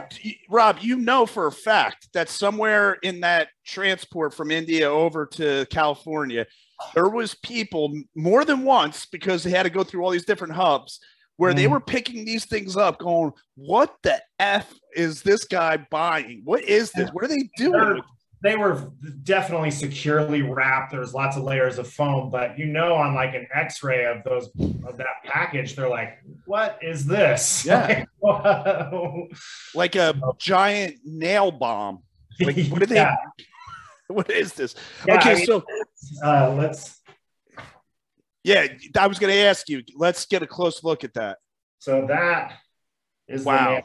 Rob, 0.50 0.78
you 0.80 0.96
know 0.96 1.24
for 1.24 1.46
a 1.46 1.52
fact 1.52 2.08
that 2.14 2.28
somewhere 2.28 2.94
in 3.02 3.20
that 3.20 3.48
transport 3.64 4.34
from 4.34 4.50
India 4.50 4.90
over 4.90 5.24
to 5.26 5.66
California, 5.70 6.46
there 6.94 7.08
was 7.08 7.34
people 7.36 7.92
more 8.16 8.44
than 8.44 8.64
once 8.64 9.06
because 9.06 9.44
they 9.44 9.50
had 9.50 9.62
to 9.62 9.70
go 9.70 9.84
through 9.84 10.04
all 10.04 10.10
these 10.10 10.24
different 10.24 10.54
hubs 10.54 11.00
where 11.36 11.52
mm. 11.52 11.56
they 11.56 11.66
were 11.66 11.80
picking 11.80 12.24
these 12.24 12.44
things 12.44 12.76
up, 12.76 12.98
going, 12.98 13.32
"What 13.56 13.96
the 14.02 14.20
f 14.38 14.72
is 14.94 15.22
this 15.22 15.44
guy 15.44 15.78
buying? 15.90 16.42
What 16.44 16.62
is 16.64 16.92
this? 16.92 17.10
What 17.10 17.24
are 17.24 17.28
they 17.28 17.48
doing?" 17.56 18.02
They're, 18.42 18.58
were 18.58 18.90
definitely 19.22 19.70
securely 19.70 20.42
wrapped. 20.42 20.90
There's 20.90 21.14
lots 21.14 21.36
of 21.36 21.44
layers 21.44 21.78
of 21.78 21.88
foam, 21.88 22.28
but 22.30 22.58
you 22.58 22.66
know, 22.66 22.94
on 22.94 23.14
like 23.14 23.34
an 23.34 23.46
X-ray 23.54 24.04
of 24.06 24.24
those 24.24 24.48
of 24.84 24.96
that 24.96 25.22
package, 25.24 25.76
they're 25.76 25.88
like, 25.88 26.18
"What 26.46 26.78
is 26.82 27.06
this?" 27.06 27.64
Yeah. 27.72 28.04
Like, 28.20 29.32
like 29.74 29.94
a 29.94 30.14
giant 30.38 30.98
nail 31.04 31.50
bomb. 31.50 32.02
Like, 32.40 32.66
what 32.68 32.82
are 32.82 32.86
they? 32.86 32.94
Yeah. 32.96 33.16
What 34.08 34.30
is 34.30 34.52
this? 34.52 34.74
Yeah, 35.06 35.16
okay, 35.16 35.32
I 35.32 35.34
mean, 35.36 35.46
so 35.46 35.64
uh, 36.22 36.54
let's. 36.58 37.00
Yeah, 38.44 38.66
I 38.98 39.06
was 39.06 39.18
going 39.18 39.32
to 39.32 39.38
ask 39.40 39.68
you. 39.68 39.82
Let's 39.96 40.26
get 40.26 40.42
a 40.42 40.46
close 40.46 40.82
look 40.82 41.04
at 41.04 41.14
that. 41.14 41.38
So 41.78 42.06
that 42.08 42.52
is 43.28 43.44
Wow. 43.44 43.82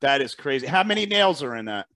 That 0.00 0.20
is 0.20 0.34
crazy. 0.34 0.66
How 0.66 0.84
many 0.84 1.06
nails 1.06 1.42
are 1.42 1.56
in 1.56 1.64
that? 1.66 1.86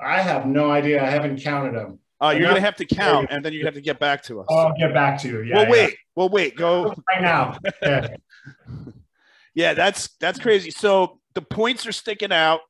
I 0.00 0.20
have 0.20 0.46
no 0.46 0.70
idea. 0.70 1.02
I 1.02 1.08
haven't 1.08 1.42
counted 1.42 1.74
them. 1.74 1.98
Uh, 2.22 2.30
you're 2.30 2.42
going 2.42 2.54
to 2.54 2.60
have 2.60 2.76
to 2.76 2.86
count, 2.86 3.28
and 3.30 3.44
then 3.44 3.52
you 3.52 3.64
have 3.64 3.74
to 3.74 3.80
get 3.80 3.98
back 3.98 4.22
to 4.24 4.40
us. 4.40 4.46
I'll 4.50 4.74
get 4.78 4.92
back 4.94 5.20
to 5.22 5.28
you. 5.28 5.42
Yeah, 5.42 5.56
well, 5.56 5.64
yeah. 5.64 5.70
wait. 5.70 5.96
Well, 6.14 6.28
wait. 6.28 6.56
Go. 6.56 6.94
right 7.08 7.22
now. 7.22 7.58
Yeah. 7.82 8.08
Yeah, 9.54 9.72
that's 9.72 10.10
that's 10.20 10.38
crazy. 10.38 10.70
So 10.70 11.18
the 11.34 11.40
points 11.40 11.86
are 11.86 11.92
sticking 11.92 12.30
out, 12.30 12.60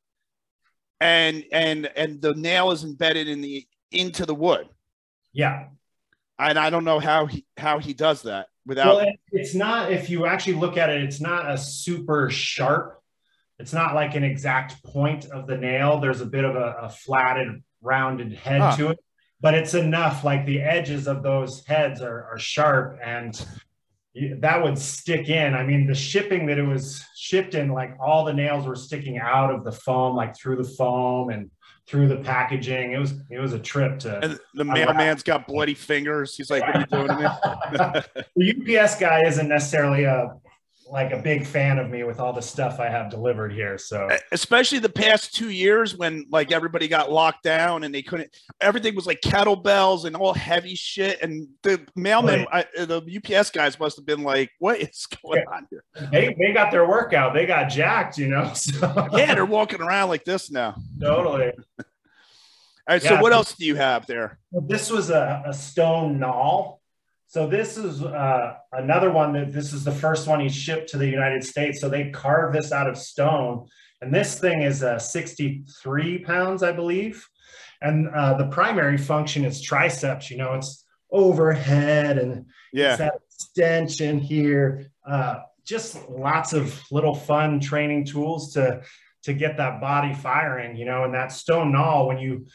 and 1.00 1.44
and 1.50 1.90
and 1.96 2.22
the 2.22 2.33
nail 2.35 2.70
is 2.70 2.85
embedded 2.85 3.26
in 3.26 3.40
the 3.40 3.66
into 3.90 4.24
the 4.24 4.35
wood. 4.37 4.68
yeah. 5.33 5.66
And 6.38 6.59
I 6.59 6.70
don't 6.70 6.85
know 6.85 6.99
how 6.99 7.27
he 7.27 7.46
how 7.57 7.79
he 7.79 7.94
does 7.94 8.22
that 8.22 8.49
without. 8.66 8.96
Well, 8.96 9.12
it's 9.33 9.55
not, 9.55 9.90
if 9.92 10.11
you 10.11 10.27
actually 10.27 10.55
look 10.55 10.77
at 10.77 10.90
it, 10.90 11.03
it's 11.03 11.20
not 11.20 11.51
a 11.51 11.57
super 11.57 12.29
sharp, 12.31 13.01
it's 13.59 13.72
not 13.72 13.94
like 13.94 14.14
an 14.14 14.25
exact 14.25 14.83
point 14.85 15.27
of 15.27 15.46
the 15.46 15.57
nail. 15.57 15.99
There's 15.99 16.20
a 16.20 16.27
bit 16.27 16.44
of 16.44 16.57
a, 16.57 16.77
a 16.83 16.88
flatted, 16.90 17.62
rounded 17.81 18.33
head 18.35 18.61
Huh. 18.61 18.77
to 18.77 18.88
it, 18.90 18.99
but 19.40 19.55
it's 19.55 19.75
enough. 19.75 20.25
Like 20.25 20.44
the 20.44 20.61
edges 20.61 21.07
of 21.07 21.22
those 21.22 21.64
heads 21.66 22.03
are, 22.03 22.25
are 22.25 22.38
sharp 22.38 22.99
and 23.03 23.35
that 24.38 24.62
would 24.62 24.79
stick 24.79 25.29
in. 25.29 25.55
I 25.55 25.62
mean, 25.62 25.87
the 25.87 25.94
shipping 25.94 26.46
that 26.46 26.59
it 26.59 26.62
was 26.66 27.05
shipped 27.16 27.55
in, 27.55 27.68
like 27.68 27.96
all 28.01 28.25
the 28.25 28.33
nails 28.33 28.66
were 28.66 28.75
sticking 28.77 29.18
out 29.18 29.53
of 29.55 29.62
the 29.62 29.72
foam, 29.72 30.16
like 30.16 30.35
through 30.37 30.57
the 30.57 30.64
foam 30.64 31.29
and 31.29 31.51
through 31.87 32.09
the 32.09 32.16
packaging. 32.16 32.92
It 32.92 32.99
was, 32.99 33.14
it 33.31 33.38
was 33.38 33.53
a 33.53 33.59
trip 33.59 33.99
to. 34.01 34.22
and 34.25 34.38
the 34.55 34.64
mailman's 34.64 35.22
got 35.22 35.46
bloody 35.46 35.75
fingers. 35.75 36.37
He's 36.37 36.51
like, 36.51 36.62
"What 36.62 36.77
are 36.77 36.81
you 36.81 36.87
doing 36.87 37.09
to 37.09 38.03
me?" 38.37 38.55
the 38.64 38.79
UPS 38.81 38.99
guy 38.99 39.25
isn't 39.25 39.49
necessarily 39.49 40.05
a 40.05 40.37
like 40.90 41.12
a 41.12 41.18
big 41.18 41.44
fan 41.44 41.79
of 41.79 41.90
me 41.90 42.05
with 42.05 42.20
all 42.20 42.33
the 42.33 42.40
stuff 42.40 42.79
I 42.79 42.88
have 42.88 43.11
delivered 43.11 43.53
here. 43.53 43.79
So 43.79 44.09
especially 44.33 44.79
the 44.79 44.88
past 44.88 45.35
two 45.35 45.51
years 45.51 45.96
when 45.96 46.27
like 46.31 46.53
everybody 46.53 46.88
got 46.88 47.11
locked 47.11 47.42
down 47.42 47.85
and 47.85 47.94
they 47.94 48.03
couldn't 48.03 48.35
everything 48.61 48.94
was 48.94 49.07
like 49.07 49.20
kettlebells 49.20 50.05
and 50.05 50.14
all 50.14 50.33
heavy 50.33 50.75
shit 50.75 51.20
and 51.22 51.49
the 51.62 51.85
mailman 51.96 52.46
I, 52.53 52.66
the 52.77 53.20
ups 53.37 53.51
guys 53.51 53.79
must 53.79 53.96
have 53.96 54.07
been 54.07 54.22
like 54.22 54.51
what 54.59 54.81
is 54.81 55.07
going 55.22 55.44
on 55.53 55.66
here 55.70 55.85
they, 56.12 56.35
they 56.38 56.53
got 56.53 56.70
their 56.70 56.87
workout. 56.87 57.35
They 57.35 57.46
got 57.46 57.68
jacked, 57.68 58.18
you 58.18 58.29
know. 58.29 58.53
So 58.66 59.09
yeah 59.12 59.35
they're 59.35 59.46
walking 59.46 59.81
around 59.81 60.09
like 60.09 60.25
this 60.25 60.51
now 60.51 60.77
totally. 61.01 61.53
All 62.88 62.94
right 62.94 63.03
so 63.03 63.20
what 63.20 63.33
else 63.33 63.55
do 63.55 63.64
you 63.64 63.75
have 63.75 64.07
there 64.07 64.38
This 64.53 64.90
was 64.90 65.11
a, 65.11 65.42
a 65.46 65.53
stone 65.53 66.18
nal. 66.20 66.81
So 67.29 67.49
this 67.49 67.77
is 67.77 68.03
uh, 68.03 68.55
another 68.72 69.11
one 69.11 69.33
that 69.33 69.53
this 69.53 69.72
is 69.72 69.83
the 69.83 69.92
first 69.92 70.29
one 70.29 70.38
he 70.38 70.49
shipped 70.49 70.90
to 70.90 70.96
the 70.96 71.09
United 71.09 71.42
States. 71.42 71.81
So 71.81 71.88
they 71.88 72.11
carved 72.11 72.57
this 72.57 72.70
out 72.70 72.88
of 72.88 72.96
stone, 72.96 73.66
and 74.01 74.14
this 74.14 74.38
thing 74.38 74.62
is 74.62 74.85
uh, 74.85 74.99
63 75.01 76.18
pounds, 76.18 76.62
I 76.62 76.70
believe. 76.70 77.27
And 77.83 78.09
uh, 78.09 78.35
the 78.35 78.46
primary 78.46 78.96
function 78.96 79.44
is 79.44 79.61
triceps. 79.61 80.31
You 80.31 80.38
know, 80.38 80.55
it's 80.55 80.85
overhead 81.11 82.18
and 82.18 82.38
It's 82.38 82.46
yeah 82.72 82.96
that 82.96 83.14
extension 83.35 84.18
here. 84.20 84.92
Uh, 85.05 85.40
just 85.64 86.09
lots 86.09 86.53
of 86.53 86.81
little 86.92 87.14
fun 87.14 87.59
training 87.59 88.05
tools 88.05 88.53
to 88.55 88.83
to 89.25 89.35
get 89.35 89.57
that 89.57 89.81
body 89.81 90.14
firing, 90.14 90.77
you 90.77 90.85
know, 90.85 91.03
and 91.03 91.12
that 91.12 91.33
stone 91.33 91.72
nal 91.72 92.07
when 92.07 92.18
you 92.18 92.46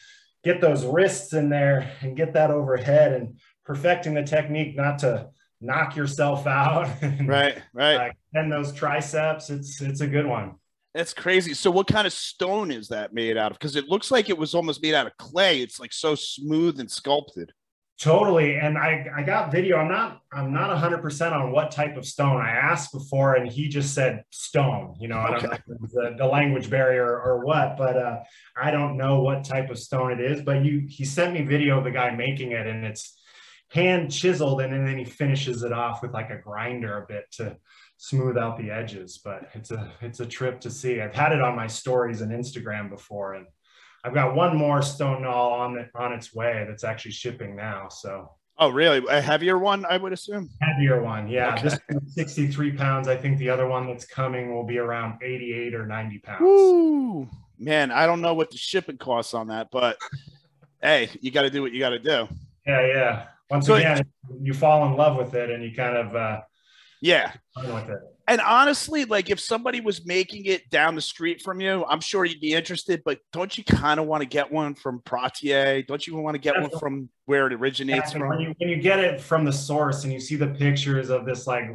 get 0.44 0.62
those 0.62 0.86
wrists 0.86 1.34
in 1.34 1.50
there 1.50 1.92
and 2.02 2.16
get 2.16 2.34
that 2.34 2.52
overhead 2.52 3.14
and 3.14 3.40
perfecting 3.66 4.14
the 4.14 4.24
technique 4.24 4.76
not 4.76 5.00
to 5.00 5.30
knock 5.60 5.96
yourself 5.96 6.48
out 6.48 6.90
and 7.02 7.28
right 7.28 7.62
right. 7.74 8.10
uh, 8.10 8.14
and 8.34 8.52
those 8.52 8.74
triceps. 8.74 9.50
It's 9.50 9.82
it's 9.82 10.02
a 10.02 10.08
good 10.08 10.26
one. 10.26 10.56
That's 10.94 11.14
crazy. 11.14 11.54
So 11.54 11.72
what 11.72 11.88
kind 11.88 12.06
of 12.06 12.12
stone 12.12 12.70
is 12.70 12.90
that 12.90 13.14
made 13.14 13.38
out 13.38 13.52
of? 13.52 13.58
Because 13.58 13.78
it 13.78 13.88
looks 13.88 14.12
like 14.12 14.30
it 14.30 14.38
was 14.38 14.54
almost 14.54 14.82
made 14.82 14.94
out 14.94 15.08
of 15.08 15.16
clay. 15.18 15.62
It's 15.62 15.80
like 15.80 15.94
so 15.94 16.16
smooth 16.16 16.82
and 16.82 16.92
sculpted 16.92 17.54
Totally. 18.02 18.56
And 18.56 18.80
I, 18.80 19.06
I 19.16 19.22
got 19.22 19.52
video. 19.52 19.78
I'm 19.78 19.88
not 19.88 20.22
I'm 20.34 20.52
not 20.52 20.76
100% 20.76 21.32
on 21.34 21.52
what 21.52 21.70
type 21.70 21.98
of 21.98 22.06
stone. 22.06 22.42
I 22.42 22.50
asked 22.50 22.92
before 22.92 23.36
and 23.36 23.52
he 23.52 23.68
just 23.68 23.94
said 23.94 24.24
stone. 24.32 24.96
You 25.00 25.08
know, 25.08 25.20
I 25.20 25.30
don't 25.30 25.44
know 25.44 25.50
Okay. 25.50 25.62
the, 25.94 26.16
the 26.18 26.26
language 26.26 26.68
barrier 26.68 27.06
or 27.06 27.46
what, 27.46 27.78
but 27.78 27.98
uh, 27.98 28.20
I 28.60 28.72
don't 28.72 28.98
know 28.98 29.22
what 29.22 29.44
type 29.44 29.70
of 29.70 29.78
stone 29.78 30.12
it 30.12 30.20
is. 30.20 30.42
But 30.42 30.66
you 30.66 30.88
he 30.90 31.06
sent 31.06 31.34
me 31.36 31.44
video 31.44 31.78
of 31.78 31.84
the 31.84 31.92
guy 31.92 32.10
making 32.10 32.54
it 32.54 32.66
and 32.66 32.84
it's 32.86 33.20
hand 33.70 34.10
chiseled 34.12 34.62
and 34.62 34.88
then 34.88 34.98
he 34.98 35.06
finishes 35.06 35.62
it 35.62 35.72
off 35.72 36.02
with 36.02 36.12
like 36.12 36.32
a 36.32 36.40
grinder 36.40 37.04
a 37.04 37.06
bit 37.06 37.26
to 37.34 37.56
smooth 37.98 38.36
out 38.36 38.58
the 38.58 38.72
edges. 38.72 39.20
But 39.24 39.50
it's 39.54 39.70
a 39.70 39.92
it's 40.02 40.22
a 40.22 40.26
trip 40.26 40.60
to 40.62 40.72
see. 40.72 41.02
I've 41.02 41.14
had 41.14 41.34
it 41.34 41.42
on 41.42 41.56
my 41.56 41.68
stories 41.68 42.22
and 42.22 42.32
Instagram 42.32 42.90
before 42.90 43.36
and 43.36 43.46
I've 44.04 44.14
got 44.14 44.36
one 44.36 44.56
more 44.58 44.82
stone 44.82 45.22
nal 45.24 45.34
on 45.52 45.78
it 45.78 45.90
on 45.96 46.14
its 46.14 46.34
way 46.34 46.66
that's 46.68 46.84
actually 46.84 47.12
shipping 47.12 47.56
now. 47.56 47.88
So 47.90 48.32
oh 48.58 48.70
really 48.70 49.02
a 49.10 49.20
heavier 49.22 49.58
one 49.58 49.86
i 49.86 49.98
would 49.98 50.12
assume 50.14 50.50
heavier 50.62 51.02
one, 51.02 51.28
yeah. 51.28 51.54
Okay. 51.54 51.64
This 51.64 51.80
one's 51.90 52.14
63 52.16 52.72
pounds. 52.74 53.08
I 53.08 53.16
think 53.16 53.38
the 53.38 53.50
other 53.50 53.68
one 53.68 53.88
that's 53.88 54.06
coming 54.06 54.54
will 54.54 54.64
be 54.66 54.78
around 54.78 55.22
88 55.24 55.74
or 55.76 55.86
90 55.86 56.20
pounds. 56.20 56.42
Woo! 56.42 57.30
Man, 57.60 57.92
I 57.92 58.06
don't 58.08 58.22
know 58.22 58.34
what 58.34 58.50
the 58.52 58.58
shipping 58.58 58.98
costs 58.98 59.34
on 59.34 59.48
that, 59.48 59.70
but 59.72 59.98
hey, 60.82 61.10
you 61.22 61.30
got 61.32 61.44
to 61.44 61.50
do 61.50 61.62
what 61.62 61.72
you 61.72 61.80
got 61.80 61.90
to 61.90 62.00
do. 62.00 62.28
Yeah, 62.66 62.86
yeah. 62.88 63.26
Once 63.50 63.68
So- 63.68 63.76
again, 63.76 64.04
you 64.42 64.54
fall 64.54 64.86
in 64.88 64.96
love 64.98 65.18
with 65.18 65.34
it 65.36 65.50
and 65.52 65.64
you 65.64 65.76
kind 65.76 65.96
of 65.98 66.16
uh, 66.16 66.42
Yeah. 67.02 67.34
with 67.58 67.90
it. 67.90 68.00
And 68.28 68.40
honestly, 68.42 69.06
like 69.06 69.30
if 69.30 69.40
somebody 69.40 69.82
was 69.82 70.06
making 70.06 70.46
it 70.46 70.70
down 70.70 70.96
the 70.96 71.02
street 71.02 71.42
from 71.42 71.60
you, 71.60 71.84
I'm 71.86 72.00
sure 72.00 72.24
you'd 72.24 72.40
be 72.40 72.54
interested, 72.54 73.02
but 73.04 73.20
don't 73.34 73.58
you 73.58 73.64
kind 73.64 74.00
of 74.00 74.06
want 74.06 74.22
to 74.22 74.28
get 74.28 74.52
one 74.52 74.76
from 74.76 75.02
Pratier? 75.02 75.86
Don't 75.86 76.06
you 76.06 76.16
want 76.16 76.36
to 76.36 76.40
get 76.40 76.60
one 76.60 76.70
from 76.80 77.10
where 77.26 77.48
it 77.48 77.54
originates 77.54 78.14
And 78.14 78.22
when 78.22 78.32
from? 78.32 78.42
you, 78.42 78.56
when 78.60 78.70
you 78.70 78.78
get 78.78 79.00
it 79.00 79.20
from 79.20 79.44
the 79.44 79.52
source 79.52 80.04
and 80.04 80.14
you 80.14 80.20
see 80.20 80.36
the 80.36 80.48
pictures 80.48 81.10
of 81.10 81.26
this 81.26 81.48
like 81.48 81.66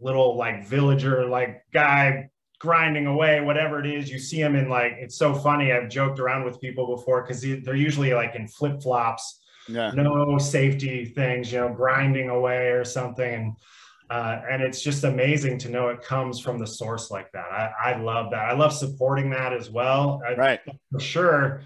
little 0.00 0.36
like 0.36 0.66
villager 0.66 1.26
like 1.26 1.62
guy 1.72 2.28
grinding 2.58 3.06
away 3.06 3.40
whatever 3.40 3.78
it 3.78 3.86
is 3.86 4.10
you 4.10 4.18
see 4.18 4.40
him 4.40 4.56
in 4.56 4.68
like 4.68 4.94
it's 4.98 5.16
so 5.16 5.32
funny 5.32 5.70
i've 5.72 5.88
joked 5.88 6.18
around 6.18 6.44
with 6.44 6.60
people 6.60 6.96
before 6.96 7.22
because 7.22 7.40
they're 7.40 7.76
usually 7.76 8.12
like 8.12 8.34
in 8.34 8.48
flip-flops 8.48 9.40
Yeah. 9.68 9.92
no 9.94 10.38
safety 10.38 11.04
things, 11.04 11.52
you 11.52 11.60
know, 11.60 11.68
grinding 11.72 12.30
away 12.30 12.70
or 12.70 12.84
something. 12.84 13.32
And 13.34 13.52
uh, 14.12 14.42
and 14.50 14.60
it's 14.60 14.82
just 14.82 15.04
amazing 15.04 15.56
to 15.56 15.70
know 15.70 15.88
it 15.88 16.02
comes 16.02 16.38
from 16.38 16.58
the 16.58 16.66
source 16.66 17.10
like 17.10 17.32
that. 17.32 17.46
I, 17.50 17.92
I 17.92 18.02
love 18.02 18.30
that. 18.32 18.40
I 18.40 18.52
love 18.52 18.74
supporting 18.74 19.30
that 19.30 19.54
as 19.54 19.70
well. 19.70 20.20
I, 20.28 20.34
Right. 20.34 20.60
For 20.90 21.00
sure. 21.00 21.62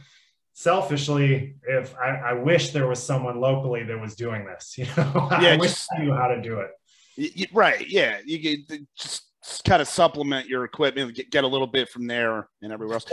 Selfishly, 0.53 1.57
if 1.69 1.93
I, 1.97 2.11
I 2.11 2.33
wish 2.35 2.71
there 2.71 2.87
was 2.87 3.03
someone 3.03 3.41
locally 3.41 3.83
that 3.83 4.01
was 4.01 4.15
doing 4.15 4.47
this, 4.47 4.75
you 4.79 4.85
know, 4.97 5.29
Yeah, 5.41 5.55
I 5.55 5.57
wish 5.57 5.87
I 5.93 6.05
knew 6.05 6.13
how 6.13 6.29
to 6.29 6.41
do 6.41 6.61
it. 6.61 7.51
Right. 7.53 7.89
Yeah. 7.89 8.19
You 8.25 8.41
could 8.69 8.87
just 8.97 9.25
kind 9.65 9.83
of 9.83 9.89
supplement 9.89 10.47
your 10.47 10.63
equipment, 10.63 11.17
get, 11.17 11.33
get 11.33 11.43
a 11.43 11.49
little 11.49 11.67
bit 11.67 11.89
from 11.89 12.07
there 12.07 12.49
and 12.63 12.73
everywhere 12.73 12.95
else. 12.95 13.07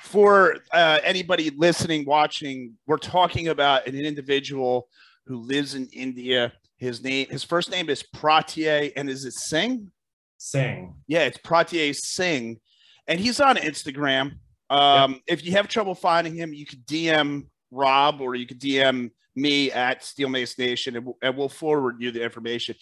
for 0.00 0.56
uh, 0.72 0.98
anybody 1.04 1.50
listening, 1.50 2.06
watching, 2.06 2.72
we're 2.86 2.96
talking 2.96 3.48
about 3.48 3.86
an 3.86 3.96
individual 3.96 4.88
who 5.26 5.36
lives 5.42 5.74
in 5.74 5.88
India. 5.92 6.54
His 6.78 7.02
name, 7.02 7.26
his 7.30 7.42
first 7.42 7.70
name 7.70 7.88
is 7.88 8.02
Pratier, 8.14 8.92
and 8.96 9.08
is 9.08 9.24
it 9.24 9.32
Singh? 9.32 9.90
Sing. 10.38 10.94
Yeah, 11.06 11.20
it's 11.20 11.38
Pratier 11.38 11.94
Singh, 11.94 12.60
and 13.06 13.18
he's 13.18 13.40
on 13.40 13.56
Instagram. 13.56 14.32
Um, 14.68 15.20
If 15.26 15.44
you 15.44 15.52
have 15.52 15.68
trouble 15.68 15.94
finding 15.94 16.34
him, 16.34 16.52
you 16.52 16.66
could 16.66 16.84
DM 16.86 17.46
Rob 17.70 18.20
or 18.20 18.34
you 18.34 18.46
could 18.46 18.60
DM 18.60 19.10
me 19.34 19.70
at 19.72 20.04
Steel 20.04 20.28
Mace 20.28 20.58
Nation, 20.58 20.96
and, 20.96 21.06
we'll- 21.06 21.18
and 21.22 21.36
we'll 21.36 21.48
forward 21.48 21.96
you 22.00 22.10
the 22.10 22.22
information. 22.22 22.74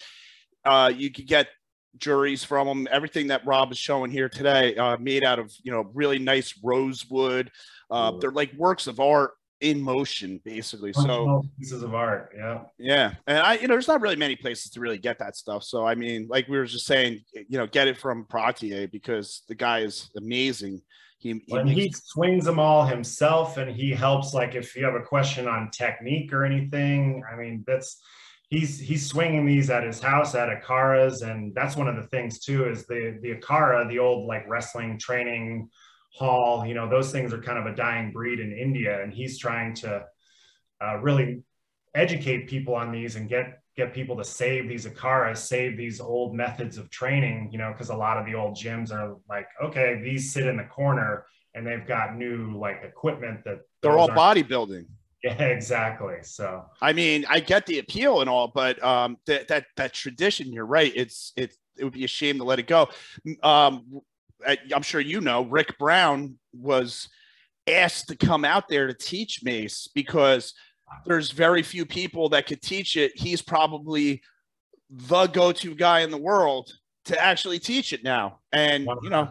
Uh, 0.65 0.91
you 0.95 1.11
could 1.11 1.27
get 1.27 1.47
Jories 1.97 2.45
from 2.45 2.67
him. 2.67 2.87
Everything 2.91 3.27
that 3.27 3.45
Rob 3.45 3.71
is 3.71 3.77
showing 3.77 4.11
here 4.11 4.27
today, 4.27 4.75
uh, 4.75 4.97
made 4.97 5.23
out 5.23 5.39
of 5.39 5.53
you 5.63 5.71
know 5.71 5.89
really 5.93 6.19
nice 6.19 6.53
rosewood. 6.61 7.49
Uh, 7.89 8.11
they're 8.19 8.31
like 8.31 8.51
works 8.55 8.87
of 8.87 8.99
art 8.99 9.31
in 9.65 9.81
motion, 9.81 10.39
basically. 10.45 10.93
So 10.93 11.43
pieces 11.57 11.81
of 11.81 11.95
art, 11.95 12.31
yeah, 12.37 12.61
yeah. 12.77 13.15
And 13.25 13.39
I, 13.39 13.55
you 13.55 13.67
know, 13.67 13.73
there's 13.73 13.87
not 13.87 13.99
really 13.99 14.15
many 14.15 14.35
places 14.35 14.69
to 14.71 14.79
really 14.79 14.99
get 14.99 15.17
that 15.19 15.35
stuff. 15.35 15.63
So 15.63 15.85
I 15.85 15.95
mean, 15.95 16.27
like 16.29 16.47
we 16.47 16.57
were 16.57 16.65
just 16.65 16.85
saying, 16.85 17.21
you 17.33 17.57
know, 17.57 17.65
get 17.65 17.87
it 17.87 17.97
from 17.97 18.25
Pratier 18.25 18.89
because 18.91 19.41
the 19.47 19.55
guy 19.55 19.79
is 19.79 20.11
amazing. 20.15 20.81
He 21.17 21.41
he, 21.47 21.63
makes- 21.63 21.71
he 21.71 21.91
swings 21.91 22.45
them 22.45 22.59
all 22.59 22.85
himself, 22.85 23.57
and 23.57 23.75
he 23.75 23.89
helps. 23.91 24.35
Like 24.35 24.53
if 24.53 24.75
you 24.75 24.85
have 24.85 24.93
a 24.93 25.01
question 25.01 25.47
on 25.47 25.71
technique 25.71 26.31
or 26.31 26.45
anything, 26.45 27.23
I 27.31 27.35
mean, 27.35 27.63
that's 27.65 27.99
he's 28.49 28.79
he's 28.79 29.07
swinging 29.07 29.47
these 29.47 29.71
at 29.71 29.83
his 29.83 29.99
house 29.99 30.35
at 30.35 30.49
Akhara's, 30.49 31.23
and 31.23 31.55
that's 31.55 31.75
one 31.75 31.87
of 31.87 31.95
the 31.95 32.07
things 32.09 32.39
too 32.39 32.69
is 32.69 32.85
the 32.85 33.17
the 33.23 33.33
Akara, 33.33 33.89
the 33.89 33.97
old 33.97 34.27
like 34.27 34.47
wrestling 34.47 34.99
training 34.99 35.69
hall. 36.15 36.65
You 36.65 36.73
know, 36.73 36.89
those 36.89 37.11
things 37.11 37.33
are 37.33 37.41
kind 37.41 37.59
of 37.59 37.65
a 37.65 37.75
dying 37.75 38.11
breed 38.11 38.39
in 38.39 38.51
India, 38.53 39.03
and 39.03 39.13
he's 39.13 39.37
trying 39.37 39.73
to 39.75 40.05
uh, 40.81 40.97
really 40.97 41.43
educate 41.93 42.47
people 42.47 42.75
on 42.75 42.91
these 42.91 43.15
and 43.15 43.29
get 43.29 43.61
get 43.75 43.93
people 43.93 44.15
to 44.15 44.23
save 44.23 44.69
these 44.69 44.85
akharas, 44.85 45.37
save 45.37 45.75
these 45.77 45.99
old 45.99 46.33
methods 46.33 46.77
of 46.77 46.89
training. 46.89 47.49
You 47.51 47.57
know, 47.57 47.71
because 47.71 47.89
a 47.89 47.95
lot 47.95 48.17
of 48.17 48.25
the 48.25 48.35
old 48.35 48.55
gyms 48.55 48.91
are 48.91 49.17
like, 49.29 49.47
okay, 49.63 50.01
these 50.03 50.31
sit 50.31 50.47
in 50.47 50.57
the 50.57 50.63
corner, 50.63 51.25
and 51.53 51.67
they've 51.67 51.85
got 51.85 52.15
new 52.15 52.57
like 52.57 52.81
equipment 52.83 53.43
that 53.45 53.61
they're 53.81 53.97
all 53.97 54.09
bodybuilding. 54.09 54.85
Yeah, 55.23 55.45
exactly. 55.45 56.17
So 56.21 56.65
I 56.83 56.93
mean, 56.93 57.25
I 57.27 57.39
get 57.39 57.65
the 57.65 57.79
appeal 57.79 58.21
and 58.21 58.29
all, 58.29 58.47
but 58.47 58.83
um, 58.83 59.17
that 59.25 59.47
that 59.47 59.65
that 59.75 59.91
tradition, 59.91 60.53
you're 60.53 60.67
right. 60.67 60.91
It's 60.95 61.33
it 61.35 61.51
it 61.77 61.83
would 61.83 61.93
be 61.93 62.03
a 62.03 62.07
shame 62.07 62.37
to 62.37 62.43
let 62.43 62.59
it 62.59 62.67
go. 62.67 62.89
Um, 63.41 64.01
Uh, 64.45 64.55
I'm 64.73 64.81
sure 64.81 65.01
you 65.01 65.21
know, 65.21 65.43
Rick 65.43 65.77
Brown 65.77 66.37
was 66.53 67.09
asked 67.67 68.07
to 68.09 68.15
come 68.15 68.45
out 68.45 68.67
there 68.67 68.87
to 68.87 68.93
teach 68.93 69.43
mace 69.43 69.87
because 69.93 70.53
there's 71.05 71.31
very 71.31 71.63
few 71.63 71.85
people 71.85 72.29
that 72.29 72.45
could 72.45 72.61
teach 72.61 72.95
it. 72.95 73.11
He's 73.15 73.41
probably 73.41 74.21
the 74.89 75.27
go-to 75.27 75.75
guy 75.75 76.01
in 76.01 76.11
the 76.11 76.17
world 76.17 76.71
to 77.05 77.19
actually 77.19 77.59
teach 77.59 77.93
it 77.93 78.03
now. 78.03 78.39
And 78.51 78.87
100%. 78.87 79.03
you 79.03 79.09
know, 79.09 79.29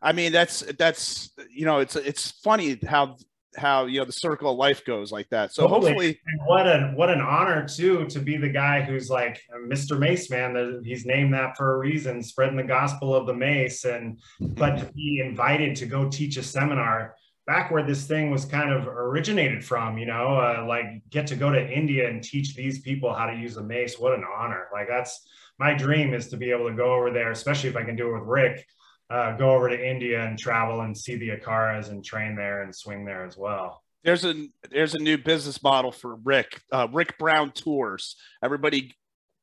I 0.00 0.12
mean, 0.12 0.32
that's 0.32 0.60
that's 0.78 1.30
you 1.48 1.64
know, 1.64 1.78
it's 1.78 1.94
it's 1.94 2.32
funny 2.42 2.78
how 2.86 3.16
how 3.56 3.86
you 3.86 3.98
know 3.98 4.04
the 4.04 4.12
circle 4.12 4.50
of 4.50 4.56
life 4.56 4.84
goes 4.84 5.12
like 5.12 5.28
that. 5.30 5.52
So 5.52 5.62
totally. 5.62 5.90
hopefully, 5.90 6.20
and 6.26 6.40
what 6.46 6.66
a 6.66 6.92
what 6.94 7.10
an 7.10 7.20
honor 7.20 7.66
too 7.66 8.06
to 8.06 8.18
be 8.18 8.36
the 8.36 8.48
guy 8.48 8.82
who's 8.82 9.10
like 9.10 9.40
Mr. 9.66 9.98
Mace 9.98 10.30
man. 10.30 10.82
He's 10.84 11.04
named 11.04 11.34
that 11.34 11.56
for 11.56 11.74
a 11.74 11.78
reason, 11.78 12.22
spreading 12.22 12.56
the 12.56 12.62
gospel 12.62 13.14
of 13.14 13.26
the 13.26 13.34
mace, 13.34 13.84
and 13.84 14.20
but 14.40 14.76
to 14.78 14.92
be 14.92 15.22
invited 15.24 15.76
to 15.76 15.86
go 15.86 16.08
teach 16.08 16.36
a 16.36 16.42
seminar 16.42 17.14
back 17.46 17.70
where 17.70 17.82
this 17.82 18.06
thing 18.06 18.30
was 18.30 18.44
kind 18.44 18.72
of 18.72 18.86
originated 18.86 19.64
from. 19.64 19.98
You 19.98 20.06
know, 20.06 20.36
uh, 20.36 20.64
like 20.66 20.86
get 21.10 21.26
to 21.28 21.36
go 21.36 21.50
to 21.50 21.70
India 21.70 22.08
and 22.08 22.22
teach 22.22 22.54
these 22.54 22.80
people 22.80 23.12
how 23.12 23.26
to 23.26 23.36
use 23.36 23.56
a 23.56 23.62
mace. 23.62 23.98
What 23.98 24.14
an 24.14 24.24
honor! 24.36 24.68
Like 24.72 24.88
that's 24.88 25.26
my 25.58 25.74
dream 25.74 26.14
is 26.14 26.28
to 26.28 26.36
be 26.36 26.50
able 26.50 26.68
to 26.68 26.76
go 26.76 26.94
over 26.94 27.10
there, 27.10 27.30
especially 27.30 27.70
if 27.70 27.76
I 27.76 27.84
can 27.84 27.96
do 27.96 28.08
it 28.08 28.18
with 28.18 28.28
Rick 28.28 28.66
uh, 29.12 29.36
go 29.36 29.50
over 29.50 29.68
to 29.68 29.90
India 29.90 30.24
and 30.24 30.38
travel 30.38 30.80
and 30.80 30.96
see 30.96 31.16
the 31.16 31.30
Akharas 31.30 31.90
and 31.90 32.04
train 32.04 32.34
there 32.34 32.62
and 32.62 32.74
swing 32.74 33.04
there 33.04 33.24
as 33.24 33.36
well. 33.36 33.82
There's 34.04 34.24
a 34.24 34.34
there's 34.70 34.94
a 34.94 34.98
new 34.98 35.18
business 35.18 35.62
model 35.62 35.92
for 35.92 36.16
Rick 36.16 36.60
uh, 36.72 36.88
Rick 36.92 37.18
Brown 37.18 37.52
tours. 37.52 38.16
Everybody 38.42 38.94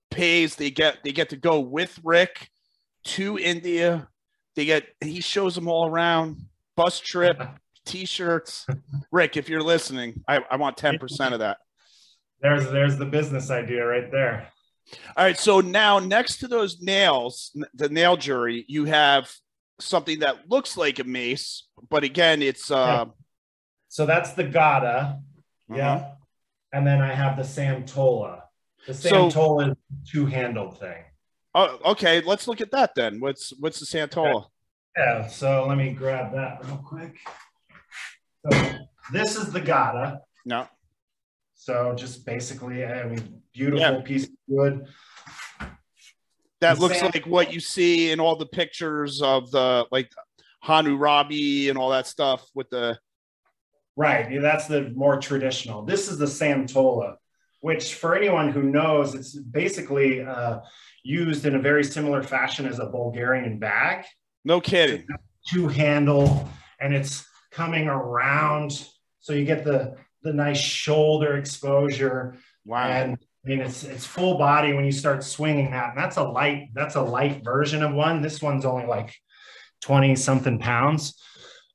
pays. 0.10 0.56
They 0.56 0.72
get 0.72 0.98
they 1.04 1.12
get 1.12 1.30
to 1.30 1.38
go 1.38 1.60
with 1.60 1.98
Rick 2.04 2.50
to 3.06 3.38
India. 3.38 4.10
They 4.56 4.66
get 4.66 4.86
he 5.02 5.22
shows 5.22 5.56
them 5.56 5.68
all 5.68 5.88
around. 5.88 6.46
Bus 6.76 7.00
trip, 7.00 7.42
t-shirts. 7.86 8.66
Rick, 9.12 9.38
if 9.38 9.50
you're 9.50 9.62
listening, 9.62 10.24
I, 10.28 10.40
I 10.50 10.56
want 10.56 10.78
10% 10.78 11.34
of 11.34 11.40
that. 11.40 11.58
There's 12.42 12.70
there's 12.72 12.98
the 12.98 13.06
business 13.06 13.52
idea 13.52 13.86
right 13.86 14.12
there. 14.12 14.48
All 15.16 15.26
right. 15.26 15.38
So 15.38 15.62
now 15.62 16.00
next 16.00 16.40
to 16.40 16.48
those 16.48 16.82
nals, 16.82 17.56
the 17.76 17.90
nal 17.90 18.18
jory, 18.18 18.66
you 18.68 18.86
have 18.86 19.30
something 19.80 20.20
that 20.20 20.50
looks 20.50 20.78
like 20.78 21.00
a 21.00 21.04
mace, 21.04 21.68
but 21.90 22.04
again, 22.04 22.42
it's 22.42 22.72
uh 22.72 23.06
yeah. 23.06 23.12
so 23.88 24.06
that's 24.06 24.34
the 24.34 24.44
Gada, 24.44 25.20
yeah. 25.74 25.94
Uh-huh. 25.94 26.12
And 26.72 26.86
then 26.86 27.02
I 27.02 27.14
have 27.14 27.36
the 27.36 27.44
Samtola. 27.44 28.44
The 28.86 28.94
Samtola 28.94 29.70
so, 29.70 29.76
two-handled 30.12 30.80
thing. 30.80 31.04
Oh, 31.56 31.80
okay. 31.84 32.22
Let's 32.22 32.48
look 32.48 32.62
at 32.62 32.72
that 32.72 32.94
then. 32.96 33.20
What's 33.20 33.54
what's 33.60 33.80
the 33.80 33.86
Samtola? 33.86 34.46
Yeah, 34.96 35.28
so 35.28 35.66
let 35.68 35.78
me 35.78 35.94
grab 35.94 36.34
that 36.34 36.64
real 36.66 36.78
quick. 36.78 37.18
So 38.52 38.72
this 39.12 39.36
is 39.36 39.52
the 39.52 39.62
Gada. 39.62 40.22
No. 40.46 40.68
So 41.56 41.94
just 41.96 42.26
basically, 42.26 42.86
I 42.86 43.06
mean, 43.06 43.42
beautiful 43.54 43.80
yeah. 43.80 44.02
piece 44.02 44.26
of 44.26 44.32
wood 44.48 44.88
that 46.62 46.80
looks 46.80 47.02
like 47.02 47.26
what 47.26 47.54
you 47.54 47.60
see 47.60 48.12
in 48.12 48.20
all 48.20 48.36
the 48.36 48.46
pictures 48.46 49.22
of 49.22 49.50
the 49.52 49.86
like 49.92 50.12
Hammurabi 50.62 51.70
and 51.70 51.78
all 51.78 51.90
that 51.90 52.08
stuff 52.08 52.46
with 52.54 52.70
the 52.70 52.98
right. 53.96 54.30
Yeah, 54.32 54.42
that's 54.42 54.68
the 54.68 54.90
more 54.96 55.20
traditional. 55.20 55.84
This 55.84 56.10
is 56.10 56.18
the 56.18 56.26
Samtola, 56.26 57.16
which 57.62 57.96
for 57.96 58.16
anyone 58.16 58.52
who 58.52 58.64
knows, 58.64 59.16
it's 59.16 59.36
basically 59.36 60.22
uh, 60.22 60.60
used 61.04 61.46
in 61.46 61.56
a 61.56 61.60
very 61.60 61.84
similar 61.84 62.24
fashion 62.24 62.66
as 62.66 62.80
a 62.80 62.86
Bulgarian 62.86 63.60
bag. 63.60 64.06
No 64.44 64.60
kidding. 64.60 65.06
Two 65.48 65.68
handle, 65.68 66.50
and 66.80 66.94
it's 66.94 67.26
coming 67.52 67.88
around, 67.88 68.86
so 69.20 69.34
you 69.34 69.46
get 69.46 69.64
the 69.64 69.96
the 70.24 70.34
nice 70.34 70.60
shoulder 70.60 71.38
exposure. 71.38 72.36
Wow. 72.66 72.88
And 72.88 73.18
I 73.46 73.50
mean, 73.50 73.62
it's 73.62 73.84
it's 73.84 74.06
full 74.06 74.38
body 74.38 74.74
when 74.74 74.86
you 74.86 74.92
start 74.92 75.24
swinging 75.24 75.72
that. 75.72 75.90
And 75.90 75.98
that's 75.98 76.18
a 76.18 76.24
light, 76.24 76.70
that's 76.74 76.96
a 76.96 77.02
light 77.02 77.44
version 77.44 77.84
of 77.84 77.94
one. 77.94 78.22
This 78.22 78.42
one's 78.42 78.66
only 78.66 78.86
like 78.86 79.16
20 79.82 80.16
something 80.16 80.60
pounds. 80.60 81.16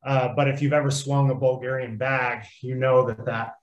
Uh, 0.04 0.34
but 0.36 0.48
if 0.48 0.60
you've 0.60 0.74
ever 0.74 0.90
swung 0.90 1.30
a 1.30 1.34
Bulgarian 1.34 1.96
bag, 1.96 2.44
you 2.60 2.74
know 2.74 3.06
that 3.06 3.24
that 3.24 3.54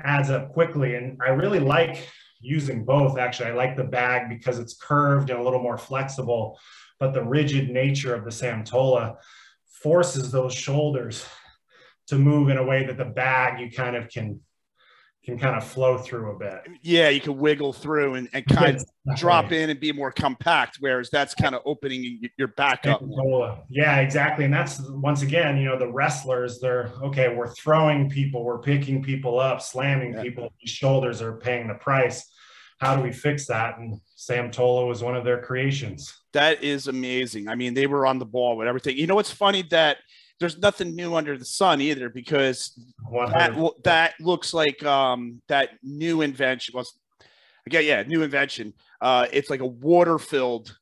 adds 0.00 0.30
up 0.30 0.52
quickly. 0.52 0.94
And 0.94 1.18
I 1.24 1.30
really 1.30 1.58
like 1.58 2.08
using 2.40 2.84
both. 2.84 3.18
Actually, 3.18 3.50
I 3.50 3.54
like 3.54 3.76
the 3.76 3.84
bag 3.84 4.28
because 4.28 4.58
it's 4.60 4.76
curved 4.76 5.30
and 5.30 5.40
a 5.40 5.42
little 5.42 5.62
more 5.62 5.78
flexible, 5.78 6.58
but 7.00 7.12
the 7.12 7.24
rigid 7.24 7.68
nature 7.70 8.14
of 8.14 8.24
the 8.24 8.30
Samtola 8.30 9.16
forces 9.66 10.30
those 10.30 10.54
shoulders 10.54 11.26
to 12.06 12.16
move 12.16 12.48
in 12.48 12.58
a 12.58 12.64
way 12.64 12.86
that 12.86 12.96
the 12.96 13.04
bag 13.04 13.60
you 13.60 13.70
kind 13.70 13.96
of 13.96 14.08
can 14.08 14.40
can 15.30 15.38
kind 15.38 15.56
of 15.56 15.64
flow 15.64 15.96
through 15.98 16.30
a 16.32 16.38
bit. 16.38 16.66
Yeah, 16.82 17.08
you 17.08 17.20
can 17.20 17.38
wiggle 17.38 17.72
through 17.72 18.14
and, 18.14 18.28
and 18.32 18.44
kind 18.46 18.76
of 18.76 19.16
drop 19.16 19.52
in 19.52 19.70
and 19.70 19.80
be 19.80 19.92
more 19.92 20.10
compact, 20.10 20.78
whereas 20.80 21.08
that's 21.10 21.34
kind 21.34 21.54
of 21.54 21.62
opening 21.64 22.28
your 22.36 22.48
back 22.48 22.86
up. 22.86 23.02
Yeah, 23.68 23.96
exactly. 24.00 24.44
And 24.44 24.52
that's 24.52 24.80
once 24.90 25.22
again, 25.22 25.56
you 25.56 25.64
know, 25.64 25.78
the 25.78 25.90
wrestlers, 25.90 26.60
they're 26.60 26.92
okay, 27.02 27.34
we're 27.34 27.54
throwing 27.54 28.10
people, 28.10 28.44
we're 28.44 28.58
picking 28.58 29.02
people 29.02 29.38
up, 29.38 29.62
slamming 29.62 30.14
yeah. 30.14 30.22
people, 30.22 30.52
shoulders 30.64 31.22
are 31.22 31.36
paying 31.36 31.68
the 31.68 31.74
price. 31.74 32.30
How 32.78 32.96
do 32.96 33.02
we 33.02 33.12
fix 33.12 33.46
that? 33.46 33.78
And 33.78 34.00
Samtola 34.16 34.88
was 34.88 35.02
one 35.02 35.14
of 35.14 35.22
their 35.22 35.42
creations. 35.42 36.18
That 36.32 36.62
is 36.64 36.88
amazing. 36.88 37.48
I 37.48 37.54
mean, 37.54 37.74
they 37.74 37.86
were 37.86 38.06
on 38.06 38.18
the 38.18 38.24
ball 38.24 38.56
with 38.56 38.68
everything. 38.68 38.96
You 38.96 39.06
know 39.06 39.16
what's 39.16 39.30
funny 39.30 39.62
that 39.70 39.98
there's 40.40 40.58
nothing 40.58 40.96
new 40.96 41.14
under 41.14 41.36
the 41.38 41.44
sun 41.44 41.80
either 41.80 42.08
because 42.08 42.78
that, 43.12 43.54
that 43.84 44.14
looks 44.20 44.52
like 44.54 44.82
um, 44.84 45.40
that 45.48 45.70
new 45.82 46.22
invention 46.22 46.74
was 46.74 46.98
again 47.66 47.84
yeah 47.84 48.02
new 48.02 48.22
invention 48.22 48.72
uh, 49.00 49.26
it's 49.32 49.50
like 49.50 49.60
a 49.60 49.66
water 49.66 50.18
filled 50.18 50.76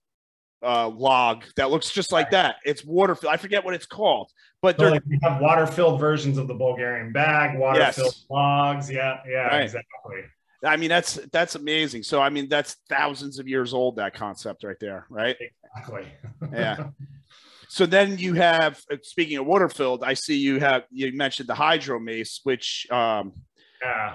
uh, 0.62 0.88
log 0.88 1.44
that 1.57 1.71
looks 1.71 1.90
just 1.90 2.12
like 2.12 2.31
that 2.31 2.57
it's 2.64 2.85
water 2.85 3.14
filled 3.14 3.33
i 3.33 3.37
forget 3.37 3.64
what 3.64 3.75
it's 3.75 3.87
called 3.87 4.31
but 4.61 4.79
so 4.79 4.90
like 4.90 5.03
we 5.07 5.18
have 5.23 5.40
water 5.40 5.66
filled 5.66 6.01
versions 6.01 6.37
of 6.37 6.49
the 6.49 6.55
bulgarian 6.55 7.12
bag 7.12 7.57
water 7.59 7.92
filled 7.92 8.07
yes. 8.07 8.27
logs 8.31 8.90
yeah 8.90 9.21
yeah 9.29 9.47
right. 9.47 9.64
exactly 9.64 10.23
I 10.64 10.77
mean 10.77 10.88
that's 10.88 11.14
that's 11.31 11.55
amazing. 11.55 12.03
So 12.03 12.21
I 12.21 12.31
mean 12.31 12.49
that's 12.49 12.79
thousands 12.88 13.38
of 13.38 13.47
years 13.47 13.73
old 13.73 13.94
that 13.94 14.12
concept 14.12 14.64
right 14.64 14.79
there, 14.81 15.07
right? 15.09 15.37
Exactly. 15.77 16.09
yeah. 16.53 16.88
So 17.69 17.85
then 17.85 18.19
you 18.19 18.35
have, 18.35 18.83
uh, 18.91 18.97
speaking 19.03 19.37
of 19.37 19.47
water 19.47 19.69
filled, 19.69 20.03
I 20.03 20.15
see 20.15 20.37
you 20.37 20.59
have, 20.59 20.85
you 20.91 21.13
mentioned 21.13 21.49
the 21.49 21.55
hydro 21.55 22.01
mace, 22.01 22.41
which, 22.43 22.87
um, 22.91 23.35
yeah, 23.83 24.15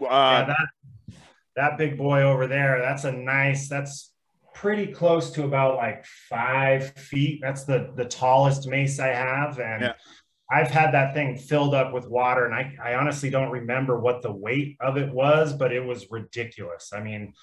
uh, 0.00 0.04
yeah 0.10 0.46
that, 0.46 1.16
that 1.56 1.78
big 1.78 1.98
boy 1.98 2.22
over 2.22 2.46
there, 2.46 2.80
that's 2.80 3.04
a 3.04 3.12
nice, 3.12 3.68
that's 3.68 4.12
pretty 4.54 4.86
close 4.86 5.30
to 5.32 5.44
about 5.44 5.76
like 5.76 6.06
five 6.30 6.92
feet. 6.94 7.40
That's 7.42 7.64
the, 7.64 7.92
the 7.96 8.06
tallest 8.06 8.66
mace 8.66 8.98
I 8.98 9.08
have. 9.08 9.58
And 9.58 9.82
yeah. 9.82 9.92
I've 10.50 10.70
had 10.70 10.92
that 10.92 11.12
thing 11.12 11.36
filled 11.36 11.74
up 11.74 11.92
with 11.92 12.08
water 12.08 12.46
and 12.46 12.54
I, 12.54 12.74
I 12.82 12.94
honestly 12.94 13.28
don't 13.28 13.50
remember 13.50 13.98
what 13.98 14.22
the 14.22 14.32
weight 14.32 14.76
of 14.80 14.96
it 14.96 15.12
was, 15.12 15.52
but 15.52 15.72
it 15.72 15.84
was 15.84 16.10
ridiculous. 16.10 16.92
I 16.94 17.00
mean, 17.00 17.34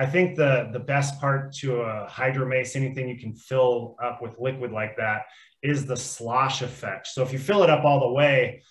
I 0.00 0.06
think 0.06 0.34
the 0.34 0.70
the 0.72 0.78
best 0.78 1.20
part 1.20 1.52
to 1.56 1.82
a 1.82 2.06
hydro 2.08 2.48
mace, 2.48 2.74
anything 2.74 3.06
you 3.06 3.18
can 3.18 3.34
fill 3.34 3.96
up 4.02 4.22
with 4.22 4.38
liquid 4.38 4.72
like 4.72 4.96
that, 4.96 5.24
is 5.62 5.84
the 5.84 5.96
slosh 5.96 6.62
effect. 6.62 7.06
So 7.08 7.22
if 7.22 7.34
you 7.34 7.38
fill 7.38 7.62
it 7.62 7.68
up 7.68 7.84
all 7.84 8.00
the 8.00 8.10
way, 8.10 8.62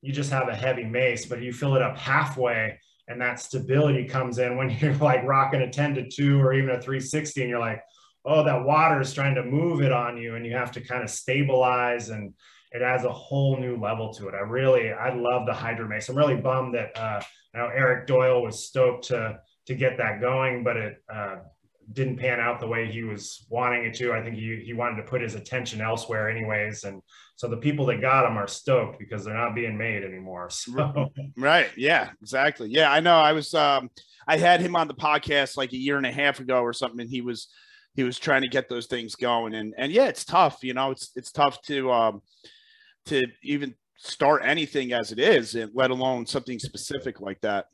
you 0.00 0.12
just 0.12 0.30
have 0.30 0.46
a 0.46 0.54
heavy 0.54 0.84
mace, 0.84 1.26
but 1.26 1.38
if 1.38 1.44
you 1.44 1.52
fill 1.52 1.74
it 1.74 1.82
up 1.82 1.98
halfway 1.98 2.78
and 3.08 3.20
that 3.20 3.40
stability 3.40 4.04
comes 4.04 4.38
in 4.38 4.56
when 4.56 4.70
you're 4.80 4.94
like 4.94 5.24
rocking 5.24 5.62
a 5.62 5.72
10 5.72 5.96
to 5.96 6.08
2 6.08 6.40
or 6.40 6.52
even 6.52 6.70
a 6.70 6.80
360 6.80 7.40
and 7.40 7.50
you're 7.50 7.58
like, 7.58 7.82
oh, 8.24 8.44
that 8.44 8.64
water 8.64 9.00
is 9.00 9.12
trying 9.12 9.34
to 9.34 9.42
move 9.42 9.80
it 9.80 9.90
on 9.90 10.16
you 10.16 10.36
and 10.36 10.46
you 10.46 10.54
have 10.54 10.70
to 10.70 10.80
kind 10.80 11.02
of 11.02 11.10
stabilize 11.10 12.10
and 12.10 12.32
it 12.70 12.82
adds 12.82 13.04
a 13.04 13.12
whole 13.12 13.58
new 13.58 13.76
level 13.76 14.12
to 14.14 14.28
it. 14.28 14.34
I 14.34 14.42
really, 14.42 14.92
I 14.92 15.12
love 15.12 15.46
the 15.46 15.52
Hydro 15.52 15.88
Mace. 15.88 16.08
I'm 16.08 16.16
really 16.16 16.36
bummed 16.36 16.74
that 16.74 16.96
uh, 16.96 17.20
you 17.54 17.60
know 17.60 17.70
Eric 17.74 18.06
Doyle 18.06 18.40
was 18.40 18.64
stoked 18.68 19.08
to 19.08 19.40
to 19.66 19.74
get 19.74 19.98
that 19.98 20.20
going, 20.20 20.64
but 20.64 20.76
it 20.76 21.02
uh, 21.12 21.36
didn't 21.92 22.16
pan 22.16 22.40
out 22.40 22.60
the 22.60 22.66
way 22.66 22.90
he 22.90 23.02
was 23.02 23.46
wanting 23.48 23.84
it 23.84 23.94
to. 23.94 24.12
I 24.12 24.22
think 24.22 24.36
he, 24.36 24.62
he 24.64 24.72
wanted 24.72 24.96
to 24.96 25.08
put 25.08 25.20
his 25.20 25.34
attention 25.34 25.80
elsewhere 25.80 26.28
anyways. 26.28 26.84
And 26.84 27.00
so 27.36 27.48
the 27.48 27.56
people 27.56 27.86
that 27.86 28.00
got 28.00 28.26
him 28.26 28.36
are 28.36 28.48
stoked 28.48 28.98
because 28.98 29.24
they're 29.24 29.34
not 29.34 29.54
being 29.54 29.76
made 29.76 30.02
anymore. 30.02 30.48
So. 30.66 31.10
Right. 31.36 31.68
Yeah, 31.76 32.10
exactly. 32.20 32.68
Yeah, 32.68 32.90
I 32.90 33.00
know. 33.00 33.16
I 33.16 33.32
was, 33.32 33.54
um, 33.54 33.90
I 34.26 34.36
had 34.36 34.60
him 34.60 34.74
on 34.74 34.88
the 34.88 34.94
podcast 34.94 35.56
like 35.56 35.72
a 35.72 35.76
year 35.76 35.96
and 35.96 36.06
a 36.06 36.12
half 36.12 36.40
ago 36.40 36.60
or 36.60 36.72
something. 36.72 37.00
And 37.00 37.10
he 37.10 37.20
was, 37.20 37.48
he 37.94 38.02
was 38.02 38.18
trying 38.18 38.42
to 38.42 38.48
get 38.48 38.68
those 38.68 38.86
things 38.86 39.14
going. 39.14 39.54
And, 39.54 39.74
and 39.78 39.92
yeah, 39.92 40.06
it's 40.06 40.24
tough, 40.24 40.58
you 40.62 40.74
know, 40.74 40.90
it's, 40.90 41.10
it's 41.14 41.30
tough 41.30 41.60
to, 41.62 41.92
um, 41.92 42.22
to 43.06 43.22
even 43.42 43.74
start 43.96 44.42
anything 44.44 44.92
as 44.92 45.12
it 45.12 45.18
is, 45.18 45.56
let 45.72 45.90
alone 45.90 46.26
something 46.26 46.58
specific 46.58 47.20
like 47.20 47.40
that. 47.40 47.66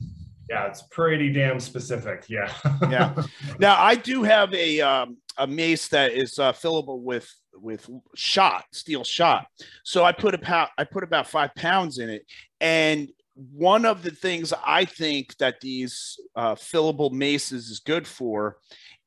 Yeah, 0.53 0.67
it's 0.67 0.83
pretty 0.83 1.33
damn 1.33 1.59
specific. 1.59 2.27
Yeah. 2.29 2.53
yeah. 2.91 3.15
Now 3.59 3.83
I 3.83 3.95
do 3.95 4.23
have 4.23 4.53
a 4.53 4.83
um, 4.83 5.17
a 5.39 5.47
mace 5.47 5.89
that 5.89 6.13
is 6.13 6.39
uh, 6.39 6.53
fillable 6.53 7.01
with 7.01 7.27
with 7.55 7.89
shot 8.15 8.67
steel 8.71 9.03
shot. 9.03 9.47
So 9.83 10.05
I 10.05 10.13
put 10.13 10.35
about 10.35 10.69
I 10.77 10.85
put 10.85 11.05
about 11.05 11.27
five 11.27 11.55
pounds 11.55 11.99
in 11.99 12.11
it, 12.11 12.27
and 12.61 13.09
one 13.35 13.87
of 13.87 14.03
the 14.03 14.11
things 14.11 14.53
I 14.67 14.85
think 14.85 15.39
that 15.39 15.63
these 15.63 16.21
uh, 16.37 16.55
fillable 16.55 17.13
maces 17.13 17.71
is 17.71 17.81
good 17.81 18.07
for 18.07 18.59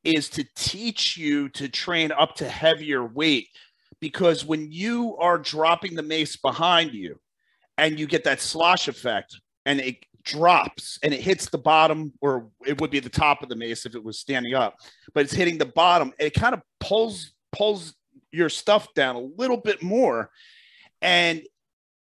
is 0.03 0.29
to 0.29 0.45
teach 0.55 1.15
you 1.15 1.49
to 1.49 1.69
train 1.69 2.11
up 2.11 2.33
to 2.37 2.49
heavier 2.49 3.05
weight 3.05 3.49
because 3.99 4.43
when 4.43 4.71
you 4.71 5.15
are 5.17 5.37
dropping 5.37 5.93
the 5.93 6.01
mace 6.01 6.37
behind 6.37 6.91
you 6.91 7.19
and 7.77 7.99
you 7.99 8.07
get 8.07 8.23
that 8.23 8.41
slosh 8.41 8.87
effect 8.87 9.39
and 9.67 9.79
it 9.79 10.05
drops 10.25 10.99
and 11.03 11.13
it 11.13 11.21
hits 11.21 11.49
the 11.49 11.57
bottom, 11.57 12.11
or 12.21 12.49
it 12.65 12.79
would 12.81 12.91
be 12.91 12.99
the 12.99 13.09
top 13.09 13.41
of 13.41 13.49
the 13.49 13.55
mace 13.55 13.85
if 13.85 13.95
it 13.95 14.03
was 14.03 14.19
standing 14.19 14.53
up, 14.53 14.75
but 15.13 15.23
it's 15.23 15.33
hitting 15.33 15.57
the 15.57 15.65
bottom. 15.65 16.11
It 16.19 16.33
kind 16.33 16.53
of 16.53 16.61
pulls 16.79 17.31
pulls 17.51 17.95
your 18.31 18.49
stuff 18.49 18.93
down 18.93 19.15
a 19.15 19.19
little 19.19 19.57
bit 19.57 19.81
more. 19.81 20.29
And 21.01 21.41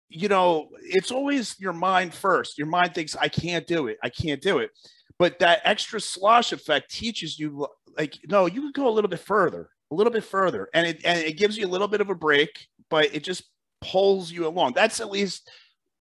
you 0.10 0.28
know, 0.28 0.70
it's 0.82 1.12
always 1.12 1.56
your 1.60 1.74
mind 1.74 2.14
first. 2.14 2.58
Your 2.58 2.68
mind 2.68 2.96
thinks, 2.96 3.16
I 3.16 3.28
can't 3.28 3.68
do 3.68 3.88
it. 3.88 3.98
I 4.04 4.10
can't 4.10 4.42
do 4.42 4.58
it. 4.58 4.72
But 5.20 5.38
that 5.40 5.62
extra 5.64 6.02
slosh 6.02 6.52
effect 6.52 6.90
teaches 6.90 7.38
you, 7.38 7.68
like, 7.98 8.18
no, 8.28 8.48
you 8.48 8.62
can 8.62 8.72
go 8.72 8.88
a 8.88 8.92
little 8.92 9.10
bit 9.10 9.20
further, 9.20 9.70
a 9.92 9.96
little 9.96 10.12
bit 10.12 10.24
further. 10.24 10.68
And 10.74 10.88
it, 10.88 11.02
and 11.06 11.20
it 11.20 11.38
gives 11.38 11.58
you 11.58 11.68
a 11.68 11.70
little 11.70 11.88
bit 11.88 12.02
of 12.02 12.10
a 12.10 12.16
break, 12.16 12.68
but 12.90 13.14
it 13.14 13.24
just 13.24 13.44
pulls 13.82 14.32
you 14.32 14.48
along. 14.48 14.74
That's 14.74 15.00
at 15.00 15.12
least 15.12 15.50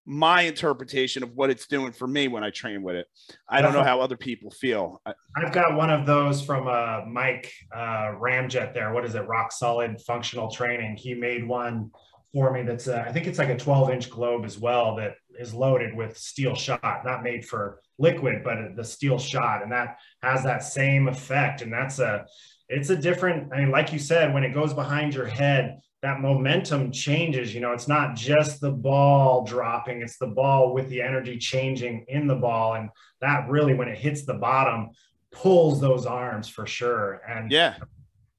my 0.09 0.41
interpretation 0.41 1.21
of 1.21 1.35
what 1.35 1.51
it's 1.51 1.67
doing 1.67 1.91
for 1.91 2.07
me 2.07 2.27
when 2.27 2.43
I 2.43 2.49
train 2.49 2.81
with 2.81 2.95
it. 2.95 3.05
I 3.47 3.61
don't 3.61 3.73
know 3.73 3.83
how 3.83 4.01
other 4.01 4.17
people 4.17 4.49
feel. 4.49 4.99
I've 5.05 5.53
got 5.53 5.75
one 5.75 5.91
of 5.91 6.07
those 6.07 6.41
from 6.41 6.67
uh, 6.67 7.05
Mike 7.05 7.53
uh, 7.71 8.15
Ramjet 8.19 8.73
there. 8.73 8.91
What 8.91 9.05
is 9.05 9.13
it? 9.13 9.27
Rock 9.27 9.51
Solid 9.51 10.01
Functional 10.01 10.49
Training. 10.49 10.97
He 10.97 11.13
made 11.13 11.47
one 11.47 11.91
for 12.33 12.51
me 12.51 12.63
that's, 12.63 12.87
uh, 12.87 13.03
I 13.07 13.11
think 13.11 13.27
it's 13.27 13.37
like 13.37 13.49
a 13.49 13.57
12 13.57 13.91
inch 13.91 14.09
globe 14.09 14.45
as 14.45 14.57
well 14.57 14.95
that 14.95 15.13
is 15.39 15.53
loaded 15.53 15.95
with 15.95 16.17
steel 16.17 16.55
shot, 16.55 17.01
not 17.05 17.21
made 17.21 17.45
for 17.45 17.79
liquid, 17.99 18.41
but 18.43 18.75
the 18.75 18.83
steel 18.83 19.19
shot. 19.19 19.61
And 19.61 19.71
that 19.71 19.97
has 20.23 20.43
that 20.43 20.63
same 20.63 21.07
effect. 21.07 21.61
And 21.61 21.71
that's 21.71 21.99
a, 21.99 22.25
it's 22.67 22.89
a 22.89 22.95
different, 22.95 23.53
I 23.53 23.59
mean, 23.59 23.69
like 23.69 23.93
you 23.93 23.99
said, 23.99 24.33
when 24.33 24.43
it 24.43 24.55
goes 24.55 24.73
behind 24.73 25.13
your 25.13 25.27
head, 25.27 25.79
that 26.01 26.21
momentum 26.21 26.91
changes. 26.91 27.53
You 27.53 27.61
know, 27.61 27.73
it's 27.73 27.87
not 27.87 28.15
just 28.15 28.61
the 28.61 28.71
ball 28.71 29.43
dropping, 29.45 30.01
it's 30.01 30.17
the 30.17 30.27
ball 30.27 30.73
with 30.73 30.89
the 30.89 31.01
energy 31.01 31.37
changing 31.37 32.05
in 32.07 32.27
the 32.27 32.35
ball. 32.35 32.75
And 32.75 32.89
that 33.21 33.49
really, 33.49 33.73
when 33.73 33.89
it 33.89 33.97
hits 33.97 34.25
the 34.25 34.35
bottom, 34.35 34.89
pulls 35.31 35.81
those 35.81 36.05
arms 36.05 36.47
for 36.47 36.65
sure. 36.65 37.21
And 37.27 37.51
yeah, 37.51 37.75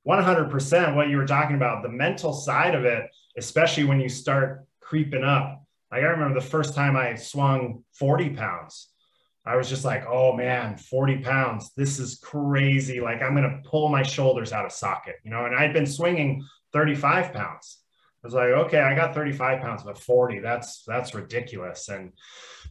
100% 0.06 0.96
what 0.96 1.08
you 1.08 1.16
were 1.16 1.26
talking 1.26 1.56
about, 1.56 1.82
the 1.82 1.88
mental 1.88 2.32
side 2.32 2.74
of 2.74 2.84
it, 2.84 3.04
especially 3.36 3.84
when 3.84 4.00
you 4.00 4.08
start 4.08 4.64
creeping 4.80 5.24
up. 5.24 5.62
Like 5.92 6.02
I 6.02 6.06
remember 6.06 6.40
the 6.40 6.46
first 6.46 6.74
time 6.74 6.96
I 6.96 7.14
swung 7.16 7.84
40 7.94 8.30
pounds. 8.30 8.88
I 9.44 9.56
was 9.56 9.68
just 9.68 9.84
like, 9.84 10.04
oh 10.06 10.32
man, 10.34 10.76
40 10.76 11.18
pounds. 11.18 11.70
This 11.76 11.98
is 11.98 12.20
crazy. 12.22 13.00
Like 13.00 13.22
I'm 13.22 13.34
going 13.34 13.50
to 13.50 13.68
pull 13.68 13.88
my 13.88 14.02
shoulders 14.02 14.52
out 14.52 14.66
of 14.66 14.72
socket, 14.72 15.16
you 15.24 15.30
know, 15.30 15.46
and 15.46 15.54
I'd 15.54 15.72
been 15.72 15.86
swinging 15.86 16.44
35 16.72 17.32
pounds. 17.32 17.78
I 18.22 18.26
was 18.26 18.34
like, 18.34 18.48
okay, 18.48 18.80
I 18.80 18.94
got 18.94 19.14
35 19.14 19.62
pounds, 19.62 19.82
but 19.82 19.98
40, 19.98 20.40
that's, 20.40 20.82
that's 20.86 21.14
ridiculous. 21.14 21.88
And 21.88 22.12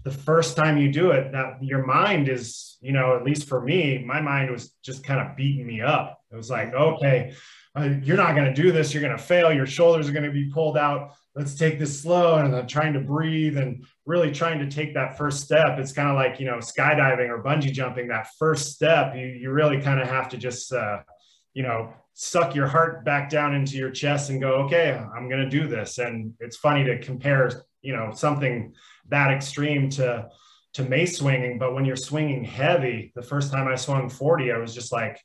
the 0.03 0.11
first 0.11 0.55
time 0.55 0.77
you 0.77 0.91
do 0.91 1.11
it, 1.11 1.31
that 1.31 1.63
your 1.63 1.83
mind 1.85 2.29
is, 2.29 2.77
you 2.81 2.91
know, 2.91 3.15
at 3.15 3.23
least 3.23 3.47
for 3.47 3.59
me, 3.59 4.03
my 4.05 4.21
mind 4.21 4.51
was 4.51 4.71
just 4.83 5.03
kind 5.03 5.19
of 5.19 5.35
beating 5.35 5.65
me 5.65 5.81
up. 5.81 6.21
It 6.31 6.35
was 6.35 6.51
like, 6.51 6.73
okay, 6.73 7.33
uh, 7.75 7.89
you're 8.03 8.17
not 8.17 8.35
going 8.35 8.53
to 8.53 8.61
do 8.61 8.71
this. 8.71 8.93
You're 8.93 9.01
going 9.01 9.17
to 9.17 9.23
fail. 9.23 9.51
Your 9.51 9.65
shoulders 9.65 10.07
are 10.07 10.11
going 10.11 10.25
to 10.25 10.31
be 10.31 10.51
pulled 10.51 10.77
out. 10.77 11.13
Let's 11.35 11.55
take 11.55 11.79
this 11.79 11.99
slow. 11.99 12.35
And 12.35 12.55
I'm 12.55 12.67
trying 12.67 12.93
to 12.93 12.99
breathe 12.99 13.57
and 13.57 13.85
really 14.05 14.31
trying 14.31 14.59
to 14.59 14.69
take 14.69 14.93
that 14.93 15.17
first 15.17 15.43
step. 15.43 15.79
It's 15.79 15.93
kind 15.93 16.09
of 16.09 16.15
like, 16.15 16.39
you 16.39 16.45
know, 16.45 16.57
skydiving 16.57 17.29
or 17.29 17.41
bungee 17.43 17.71
jumping, 17.71 18.07
that 18.09 18.27
first 18.37 18.73
step, 18.73 19.15
you, 19.15 19.25
you 19.25 19.51
really 19.51 19.81
kind 19.81 19.99
of 19.99 20.07
have 20.07 20.29
to 20.29 20.37
just, 20.37 20.71
uh, 20.71 20.99
you 21.53 21.63
know, 21.63 21.93
suck 22.22 22.53
your 22.53 22.67
heart 22.67 23.05
back 23.05 23.30
down 23.30 23.55
into 23.55 23.78
your 23.78 23.89
chest 23.89 24.30
and 24.30 24.41
go, 24.41 24.55
okay, 24.55 24.91
I'm 24.91 25.30
going 25.30 25.41
to 25.41 25.49
do 25.49 25.70
this. 25.70 25.99
And 25.99 26.34
it's 26.41 26.57
funny 26.57 26.84
to 26.84 26.99
compare, 26.99 27.49
you 27.82 27.95
know, 27.95 28.11
something 28.13 28.74
that 29.07 29.32
extreme 29.32 29.89
to, 29.91 30.28
to 30.74 30.84
mace 30.84 31.15
swinging. 31.15 31.57
But 31.57 31.74
when 31.74 31.86
you're 31.86 31.95
swinging 31.95 32.43
heavy, 32.43 33.13
the 33.15 33.22
first 33.22 33.53
time 33.53 33.70
I 33.70 33.76
swung 33.76 34.09
40, 34.09 34.51
I 34.51 34.57
was 34.57 34.76
just 34.76 34.91
like, 34.91 35.17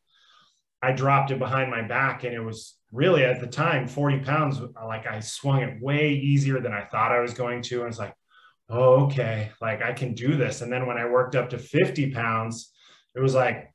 I 0.82 0.92
dropped 0.92 1.32
it 1.32 1.40
behind 1.40 1.68
my 1.68 1.82
back 1.82 2.22
and 2.22 2.32
it 2.32 2.38
was 2.38 2.76
really 2.92 3.24
at 3.24 3.40
the 3.40 3.48
time 3.48 3.88
40 3.88 4.20
pounds. 4.20 4.60
Like 4.86 5.08
I 5.08 5.18
swung 5.18 5.62
it 5.62 5.82
way 5.82 6.12
easier 6.12 6.60
than 6.60 6.72
I 6.72 6.84
thought 6.84 7.10
I 7.10 7.18
was 7.18 7.34
going 7.34 7.62
to. 7.62 7.80
And 7.80 7.88
it's 7.88 7.98
like, 7.98 8.14
oh, 8.70 9.06
okay, 9.06 9.50
like 9.60 9.82
I 9.82 9.94
can 9.94 10.14
do 10.14 10.36
this. 10.36 10.60
And 10.60 10.72
then 10.72 10.86
when 10.86 10.96
I 10.96 11.06
worked 11.06 11.34
up 11.34 11.50
to 11.50 11.58
50 11.58 12.12
pounds, 12.12 12.72
it 13.16 13.20
was 13.20 13.34
like, 13.34 13.73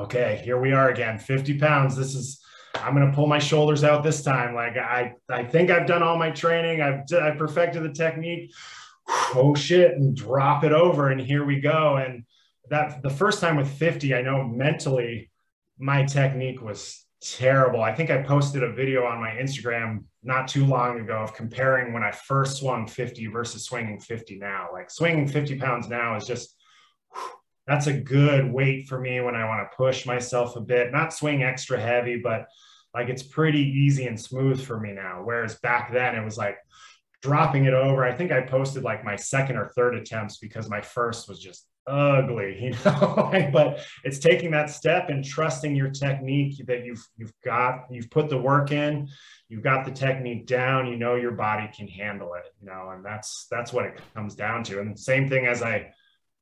okay, 0.00 0.40
here 0.44 0.58
we 0.60 0.72
are 0.72 0.90
again, 0.90 1.18
50 1.18 1.58
pounds. 1.58 1.96
This 1.96 2.14
is, 2.14 2.40
I'm 2.74 2.94
going 2.94 3.08
to 3.08 3.14
pull 3.14 3.26
my 3.26 3.38
shoulders 3.38 3.84
out 3.84 4.02
this 4.02 4.22
time. 4.22 4.54
Like 4.54 4.76
I, 4.76 5.14
I 5.28 5.44
think 5.44 5.70
I've 5.70 5.86
done 5.86 6.02
all 6.02 6.18
my 6.18 6.30
training. 6.30 6.80
I've, 6.80 7.02
I 7.12 7.32
perfected 7.32 7.82
the 7.82 7.92
technique. 7.92 8.52
Oh 9.36 9.54
shit. 9.54 9.92
And 9.92 10.16
drop 10.16 10.64
it 10.64 10.72
over. 10.72 11.10
And 11.10 11.20
here 11.20 11.44
we 11.44 11.60
go. 11.60 11.96
And 11.96 12.24
that 12.70 13.02
the 13.02 13.10
first 13.10 13.40
time 13.40 13.56
with 13.56 13.68
50, 13.68 14.14
I 14.14 14.22
know 14.22 14.44
mentally 14.44 15.30
my 15.78 16.04
technique 16.04 16.62
was 16.62 17.04
terrible. 17.20 17.82
I 17.82 17.94
think 17.94 18.10
I 18.10 18.22
posted 18.22 18.62
a 18.62 18.72
video 18.72 19.04
on 19.04 19.20
my 19.20 19.30
Instagram 19.30 20.04
not 20.22 20.48
too 20.48 20.64
long 20.64 21.00
ago 21.00 21.16
of 21.16 21.34
comparing 21.34 21.92
when 21.92 22.02
I 22.02 22.12
first 22.12 22.58
swung 22.58 22.86
50 22.86 23.26
versus 23.26 23.64
swinging 23.64 23.98
50 23.98 24.38
now. 24.38 24.68
Like 24.72 24.90
swinging 24.90 25.26
50 25.26 25.58
pounds 25.58 25.88
now 25.88 26.16
is 26.16 26.24
just 26.24 26.56
that's 27.66 27.86
a 27.86 27.92
good 27.92 28.52
weight 28.52 28.88
for 28.88 29.00
me 29.00 29.20
when 29.20 29.34
I 29.34 29.48
want 29.48 29.68
to 29.68 29.76
push 29.76 30.06
myself 30.06 30.56
a 30.56 30.60
bit, 30.60 30.92
not 30.92 31.12
swing 31.12 31.42
extra 31.42 31.80
heavy, 31.80 32.18
but 32.18 32.46
like 32.92 33.08
it's 33.08 33.22
pretty 33.22 33.60
easy 33.60 34.06
and 34.06 34.20
smooth 34.20 34.60
for 34.60 34.78
me 34.78 34.92
now. 34.92 35.22
Whereas 35.24 35.56
back 35.56 35.92
then 35.92 36.14
it 36.14 36.24
was 36.24 36.36
like 36.36 36.58
dropping 37.22 37.64
it 37.64 37.74
over. 37.74 38.04
I 38.04 38.12
think 38.12 38.32
I 38.32 38.42
posted 38.42 38.82
like 38.82 39.04
my 39.04 39.16
second 39.16 39.56
or 39.56 39.68
third 39.74 39.94
attempts 39.94 40.36
because 40.36 40.68
my 40.68 40.82
first 40.82 41.28
was 41.28 41.40
just 41.40 41.66
ugly, 41.86 42.58
you 42.62 42.70
know. 42.84 43.50
but 43.52 43.80
it's 44.04 44.18
taking 44.18 44.50
that 44.50 44.70
step 44.70 45.08
and 45.08 45.24
trusting 45.24 45.74
your 45.74 45.90
technique 45.90 46.64
that 46.66 46.84
you've 46.84 47.04
you've 47.16 47.32
got, 47.44 47.86
you've 47.90 48.10
put 48.10 48.28
the 48.28 48.38
work 48.38 48.72
in, 48.72 49.08
you've 49.48 49.62
got 49.62 49.84
the 49.84 49.90
technique 49.90 50.46
down, 50.46 50.86
you 50.86 50.96
know 50.96 51.14
your 51.14 51.32
body 51.32 51.68
can 51.74 51.88
handle 51.88 52.34
it, 52.34 52.44
you 52.60 52.66
know, 52.66 52.90
and 52.90 53.04
that's 53.04 53.46
that's 53.50 53.72
what 53.72 53.86
it 53.86 54.00
comes 54.14 54.34
down 54.34 54.62
to. 54.64 54.80
And 54.80 54.98
same 54.98 55.28
thing 55.28 55.46
as 55.46 55.62
I 55.62 55.92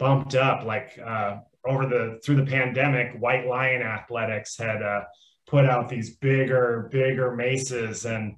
bumped 0.02 0.34
up 0.34 0.64
like 0.64 0.98
uh, 0.98 1.36
over 1.64 1.86
the 1.86 2.20
through 2.24 2.34
the 2.34 2.44
pandemic 2.44 3.12
white 3.20 3.46
lion 3.46 3.82
athletics 3.82 4.58
had 4.58 4.82
uh, 4.82 5.02
put 5.46 5.64
out 5.64 5.88
these 5.88 6.16
bigger 6.16 6.88
bigger 6.90 7.36
maces. 7.36 8.04
And 8.04 8.34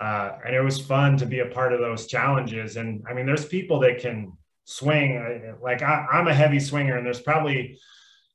uh, 0.00 0.38
and 0.44 0.56
it 0.56 0.60
was 0.60 0.80
fun 0.80 1.16
to 1.18 1.26
be 1.26 1.38
a 1.38 1.46
part 1.46 1.72
of 1.72 1.78
those 1.78 2.08
challenges. 2.08 2.76
And 2.76 3.04
i 3.08 3.14
mean 3.14 3.26
there's 3.26 3.44
people 3.44 3.78
that 3.80 4.00
can 4.00 4.32
swing. 4.64 5.18
Uh, 5.18 5.54
like 5.62 5.82
I, 5.82 6.04
am 6.12 6.26
a 6.26 6.34
heavy 6.34 6.58
swinger 6.58 6.96
and 6.96 7.06
there's 7.06 7.22
probably 7.22 7.78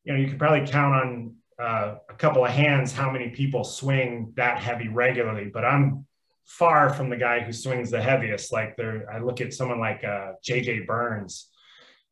you 0.06 0.14
know 0.14 0.18
you 0.18 0.30
can 0.30 0.38
probably 0.38 0.66
count 0.66 0.96
on 0.96 1.36
uh, 1.62 1.96
a 2.10 2.14
couple 2.14 2.46
of 2.46 2.52
hands 2.52 2.94
how 2.94 3.12
many 3.12 3.30
people 3.32 3.66
swing 3.66 4.32
that 4.38 4.60
heavy 4.60 4.88
regularly. 4.88 5.52
But 5.54 5.66
i'm 5.66 6.06
far 6.46 6.90
from 6.92 7.10
the 7.10 7.18
guy 7.18 7.42
who 7.42 7.52
swings 7.52 7.92
the 7.92 8.02
heaviest. 8.02 8.54
Like 8.54 8.78
there, 8.78 9.06
I 9.14 9.20
look 9.20 9.42
at 9.42 9.54
someone 9.54 9.80
like 9.80 10.04
uh, 10.04 10.32
JJ 10.48 10.88
Burns, 10.88 11.50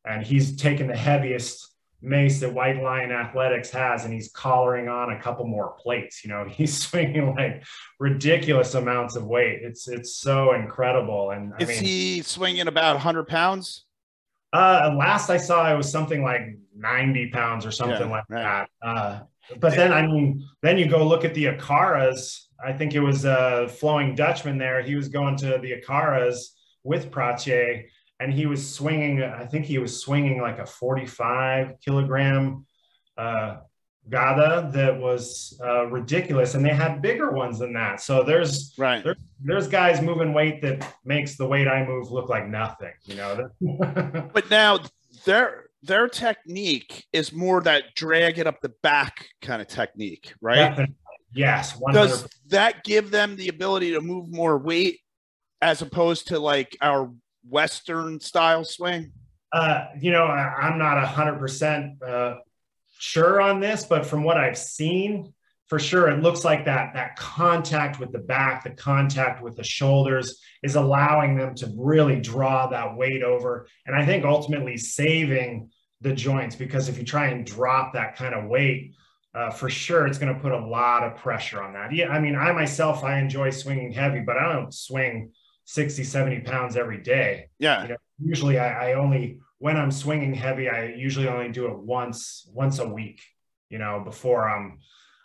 and 0.08 0.24
he's 0.24 0.56
taken 0.56 0.86
the 0.86 0.96
heaviest 0.96 1.68
mace 2.00 2.40
that 2.40 2.52
White 2.52 2.80
Lion 2.82 3.10
Athletics 3.10 3.70
has, 3.70 4.04
and 4.04 4.14
he's 4.14 4.30
collaring 4.30 4.88
on 4.88 5.12
a 5.12 5.20
couple 5.20 5.44
more 5.46 5.74
plates. 5.78 6.24
You 6.24 6.30
know, 6.30 6.44
he's 6.48 6.76
swinging 6.76 7.34
like 7.34 7.64
ridiculous 7.98 8.74
amounts 8.74 9.16
of 9.16 9.26
weight. 9.26 9.60
It's 9.62 9.88
it's 9.88 10.16
so 10.16 10.54
incredible. 10.54 11.30
And 11.30 11.52
is 11.58 11.68
I 11.68 11.72
mean, 11.72 11.82
he 11.82 12.22
swinging 12.22 12.68
about 12.68 12.94
100 12.94 13.26
pounds? 13.26 13.84
Uh, 14.52 14.94
last 14.96 15.28
I 15.28 15.36
saw, 15.36 15.70
it 15.70 15.76
was 15.76 15.90
something 15.90 16.22
like 16.22 16.56
90 16.74 17.30
pounds 17.30 17.66
or 17.66 17.70
something 17.70 18.08
yeah, 18.08 18.14
like 18.14 18.24
right. 18.30 18.66
that. 18.82 18.86
Uh, 18.86 19.20
but 19.60 19.76
then, 19.76 19.92
I 19.92 20.06
mean, 20.06 20.46
then 20.62 20.78
you 20.78 20.86
go 20.86 21.06
look 21.06 21.24
at 21.24 21.34
the 21.34 21.46
Akharas. 21.46 22.46
I 22.64 22.72
think 22.72 22.94
it 22.94 23.00
was 23.00 23.26
a 23.26 23.68
flowing 23.68 24.14
Dutchman 24.14 24.56
there. 24.56 24.82
He 24.82 24.94
was 24.94 25.08
going 25.08 25.36
to 25.38 25.58
the 25.58 25.74
Akharas 25.80 26.38
with 26.82 27.10
Pratier 27.10 27.84
and 28.20 28.32
he 28.32 28.46
was 28.46 28.74
swinging, 28.74 29.22
I 29.22 29.46
think 29.46 29.64
he 29.64 29.78
was 29.78 30.00
swinging 30.00 30.40
like 30.40 30.58
a 30.58 30.66
45 30.66 31.80
kilogram 31.84 32.66
uh, 33.16 33.58
Gada 34.08 34.70
that 34.72 34.98
was 34.98 35.60
uh, 35.64 35.86
ridiculous. 35.86 36.54
And 36.54 36.64
they 36.64 36.74
had 36.74 37.00
bigger 37.00 37.30
ones 37.30 37.58
than 37.58 37.72
that. 37.74 38.00
So 38.00 38.24
there's, 38.24 38.74
right. 38.76 39.04
There's, 39.04 39.16
there's 39.40 39.68
guys 39.68 40.02
moving 40.02 40.32
weight 40.32 40.62
that 40.62 40.94
makes 41.04 41.36
the 41.36 41.46
weight 41.46 41.68
I 41.68 41.84
move 41.84 42.10
look 42.10 42.28
like 42.28 42.48
nothing, 42.48 42.92
you 43.04 43.14
know? 43.14 43.50
but 44.32 44.50
now 44.50 44.80
their, 45.24 45.66
their 45.82 46.08
technique 46.08 47.06
is 47.12 47.32
more 47.32 47.60
that 47.62 47.94
drag 47.94 48.38
it 48.38 48.46
up 48.48 48.60
the 48.60 48.72
back 48.82 49.28
kind 49.42 49.62
of 49.62 49.68
technique, 49.68 50.34
right? 50.40 50.56
Definitely. 50.56 50.96
Yes. 51.34 51.74
100%. 51.74 51.92
Does 51.92 52.28
that 52.48 52.82
give 52.82 53.10
them 53.12 53.36
the 53.36 53.48
ability 53.48 53.92
to 53.92 54.00
move 54.00 54.32
more 54.32 54.58
weight 54.58 54.98
as 55.60 55.82
opposed 55.82 56.28
to 56.28 56.38
like 56.38 56.76
our 56.80 57.12
Western 57.48 58.20
style 58.20 58.64
swing? 58.64 59.12
Uh, 59.52 59.86
you 59.98 60.10
know, 60.10 60.24
I, 60.24 60.68
am 60.68 60.78
not 60.78 60.98
a 60.98 61.06
hundred 61.06 61.38
percent 61.38 62.02
uh, 62.02 62.36
sure 62.98 63.40
on 63.40 63.60
this, 63.60 63.84
but 63.84 64.04
from 64.04 64.22
what 64.22 64.36
I've 64.36 64.58
seen, 64.58 65.32
for 65.68 65.78
sure, 65.78 66.08
it 66.08 66.22
looks 66.22 66.44
like 66.44 66.64
that 66.66 66.94
that 66.94 67.16
contact 67.16 67.98
with 67.98 68.12
the 68.12 68.18
back, 68.18 68.64
the 68.64 68.70
contact 68.70 69.42
with 69.42 69.56
the 69.56 69.64
shoulders, 69.64 70.40
is 70.62 70.76
allowing 70.76 71.36
them 71.36 71.54
to 71.56 71.72
really 71.76 72.20
draw 72.20 72.68
that 72.68 72.96
weight 72.96 73.22
over, 73.22 73.66
and 73.86 73.96
I 73.96 74.04
think 74.04 74.24
ultimately 74.24 74.76
saving 74.76 75.70
the 76.00 76.12
joints 76.12 76.54
because 76.54 76.88
if 76.88 76.96
you 76.96 77.04
try 77.04 77.26
and 77.28 77.44
drop 77.44 77.94
that 77.94 78.16
kind 78.16 78.34
of 78.34 78.48
weight, 78.48 78.94
uh, 79.34 79.50
for 79.50 79.68
sure 79.68 80.06
it's 80.06 80.18
going 80.18 80.34
to 80.34 80.40
put 80.40 80.52
a 80.52 80.66
lot 80.66 81.02
of 81.02 81.16
pressure 81.16 81.62
on 81.62 81.72
that. 81.72 81.92
Yeah, 81.92 82.08
I 82.08 82.20
mean, 82.20 82.36
I 82.36 82.52
myself 82.52 83.02
I 83.04 83.18
enjoy 83.18 83.50
swinging 83.50 83.92
heavy, 83.92 84.20
but 84.20 84.36
I 84.36 84.52
don't 84.52 84.72
swing 84.72 85.32
60, 85.68 86.02
70 86.02 86.40
pounds 86.40 86.78
every 86.78 86.96
day. 86.96 87.50
Yeah. 87.58 87.82
You 87.82 87.88
know, 87.90 87.96
usually 88.24 88.58
I, 88.58 88.92
I 88.92 88.92
only, 88.94 89.38
when 89.58 89.76
I'm 89.76 89.90
swinging 89.90 90.32
heavy, 90.32 90.66
I 90.66 90.94
usually 90.94 91.28
only 91.28 91.50
do 91.50 91.66
it 91.66 91.78
once, 91.78 92.48
once 92.54 92.78
a 92.78 92.88
week, 92.88 93.20
you 93.68 93.76
know, 93.76 94.00
before 94.02 94.48
I'm, 94.48 94.78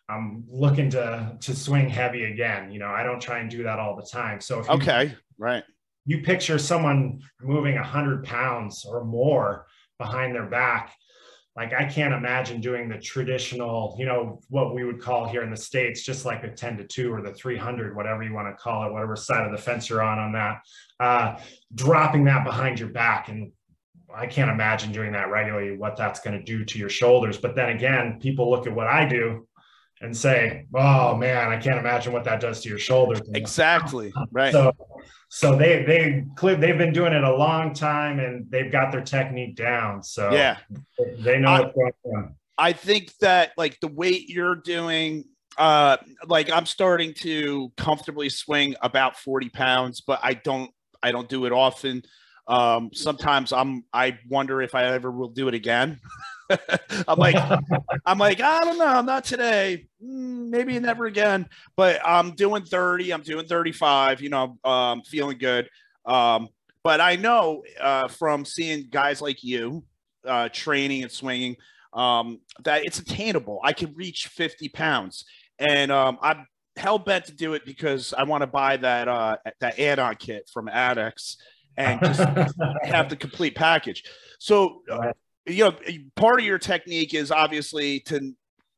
I'm 0.09 0.43
looking 0.49 0.89
to, 0.89 1.37
to 1.39 1.55
swing 1.55 1.87
heavy 1.87 2.25
again. 2.25 2.73
You 2.73 2.79
know, 2.79 2.89
I 2.89 3.03
don't 3.03 3.21
try 3.21 3.39
and 3.39 3.49
do 3.49 3.63
that 3.63 3.79
all 3.79 3.95
the 3.95 4.05
time. 4.05 4.41
So 4.41 4.59
if 4.59 4.67
you, 4.67 4.73
okay. 4.73 5.15
Right. 5.37 5.63
You 6.05 6.21
picture 6.23 6.59
someone 6.59 7.21
moving 7.41 7.77
a 7.77 7.83
hundred 7.83 8.25
pounds 8.25 8.83
or 8.83 9.05
more 9.05 9.65
behind 9.97 10.35
their 10.35 10.47
back 10.47 10.93
like 11.55 11.71
I 11.71 11.85
can't 11.85 12.13
imagine 12.13 12.61
doing 12.61 12.89
the 12.89 12.97
traditional, 12.97 13.95
you 13.99 14.05
know, 14.05 14.41
what 14.49 14.73
we 14.73 14.83
would 14.83 14.99
call 14.99 15.27
here 15.27 15.43
in 15.43 15.51
the 15.51 15.57
States, 15.57 16.01
just 16.01 16.25
like 16.25 16.43
a 16.43 16.49
10 16.49 16.77
to 16.77 16.83
2 16.83 17.13
or 17.13 17.21
the 17.21 17.31
300, 17.31 17.95
whatever 17.95 18.23
you 18.23 18.33
want 18.33 18.47
to 18.47 18.61
call 18.61 18.87
it, 18.87 18.91
whatever 18.91 19.15
side 19.15 19.45
of 19.45 19.51
the 19.51 19.57
fence 19.57 19.87
you're 19.87 20.01
on 20.01 20.17
on 20.17 20.31
that, 20.31 20.61
uh, 20.99 21.39
dropping 21.75 22.23
that 22.23 22.43
behind 22.43 22.79
your 22.79 22.89
back. 22.89 23.29
And 23.29 23.51
I 24.15 24.25
can't 24.25 24.49
imagine 24.49 24.91
doing 24.91 25.11
that 25.11 25.29
regularly, 25.29 25.77
what 25.77 25.95
that's 25.95 26.19
going 26.21 26.37
to 26.37 26.43
do 26.43 26.65
to 26.65 26.79
your 26.79 26.89
shoulders. 26.89 27.37
But 27.37 27.55
then 27.55 27.69
again, 27.69 28.19
people 28.19 28.49
look 28.49 28.65
at 28.65 28.73
what 28.73 28.87
I 28.87 29.07
do 29.07 29.47
and 30.01 30.15
say, 30.15 30.65
"Oh 30.73 31.15
man, 31.15 31.49
I 31.49 31.57
can't 31.57 31.79
imagine 31.79 32.13
what 32.13 32.23
that 32.25 32.39
does 32.39 32.61
to 32.61 32.69
your 32.69 32.79
shoulders." 32.79 33.21
Exactly. 33.33 34.11
Right. 34.31 34.51
So, 34.51 34.73
so 35.29 35.55
they 35.55 35.83
they 35.83 36.25
they've 36.55 36.77
been 36.77 36.93
doing 36.93 37.13
it 37.13 37.23
a 37.23 37.35
long 37.35 37.73
time 37.73 38.19
and 38.19 38.45
they've 38.51 38.71
got 38.71 38.91
their 38.91 39.01
technique 39.01 39.55
down. 39.55 40.03
So 40.03 40.31
yeah, 40.31 40.57
they 41.19 41.39
know 41.39 41.49
I, 41.49 41.61
what's 41.61 41.75
going 41.75 41.91
on. 42.17 42.35
I 42.57 42.73
think 42.73 43.11
that 43.17 43.51
like 43.57 43.79
the 43.79 43.87
weight 43.87 44.29
you're 44.29 44.55
doing, 44.55 45.25
uh, 45.57 45.97
like 46.27 46.51
I'm 46.51 46.65
starting 46.65 47.13
to 47.21 47.71
comfortably 47.77 48.29
swing 48.29 48.75
about 48.81 49.17
40 49.17 49.49
pounds, 49.49 50.01
but 50.01 50.19
I 50.21 50.35
don't 50.35 50.69
I 51.01 51.11
don't 51.11 51.27
do 51.27 51.45
it 51.45 51.51
often. 51.51 52.03
Um, 52.47 52.89
sometimes 52.93 53.53
I'm 53.53 53.85
I 53.93 54.19
wonder 54.29 54.61
if 54.61 54.75
I 54.75 54.85
ever 54.85 55.11
will 55.11 55.29
do 55.29 55.47
it 55.47 55.53
again. 55.53 55.99
I'm 57.07 57.17
like, 57.17 57.35
I'm 58.05 58.17
like, 58.17 58.41
I 58.41 58.63
don't 58.63 58.77
know, 58.77 59.01
not 59.01 59.23
today. 59.23 59.87
Mm, 60.03 60.49
maybe 60.49 60.77
never 60.79 61.05
again. 61.05 61.47
But 61.75 62.01
I'm 62.05 62.31
doing 62.31 62.63
30. 62.63 63.11
I'm 63.11 63.21
doing 63.21 63.45
35. 63.45 64.21
You 64.21 64.29
know, 64.29 64.57
um, 64.63 65.01
feeling 65.03 65.37
good. 65.37 65.69
Um, 66.05 66.49
but 66.83 66.99
I 66.99 67.15
know 67.15 67.63
uh, 67.79 68.09
from 68.09 68.43
seeing 68.43 68.87
guys 68.89 69.21
like 69.21 69.43
you 69.43 69.83
uh, 70.25 70.49
training 70.49 71.03
and 71.03 71.11
swinging 71.11 71.55
um, 71.93 72.39
that 72.63 72.83
it's 72.85 72.99
attainable. 72.99 73.59
I 73.63 73.73
can 73.73 73.93
reach 73.95 74.27
50 74.27 74.69
pounds, 74.69 75.25
and 75.59 75.91
um, 75.91 76.17
I'm 76.21 76.45
hell 76.75 76.97
bent 76.97 77.25
to 77.25 77.33
do 77.33 77.53
it 77.53 77.65
because 77.65 78.13
I 78.13 78.23
want 78.23 78.41
to 78.41 78.47
buy 78.47 78.77
that 78.77 79.07
uh, 79.07 79.37
that 79.61 79.79
add-on 79.79 80.15
kit 80.15 80.49
from 80.51 80.67
ADX 80.67 81.37
and 81.78 81.99
just 82.01 82.19
have 82.84 83.09
the 83.09 83.15
complete 83.15 83.55
package. 83.55 84.03
So, 84.39 84.82
uh, 84.89 85.13
you 85.45 85.65
know, 85.65 85.76
part 86.15 86.39
of 86.39 86.45
your 86.45 86.59
technique 86.59 87.13
is 87.13 87.32
obviously 87.32 87.99
to 88.01 88.34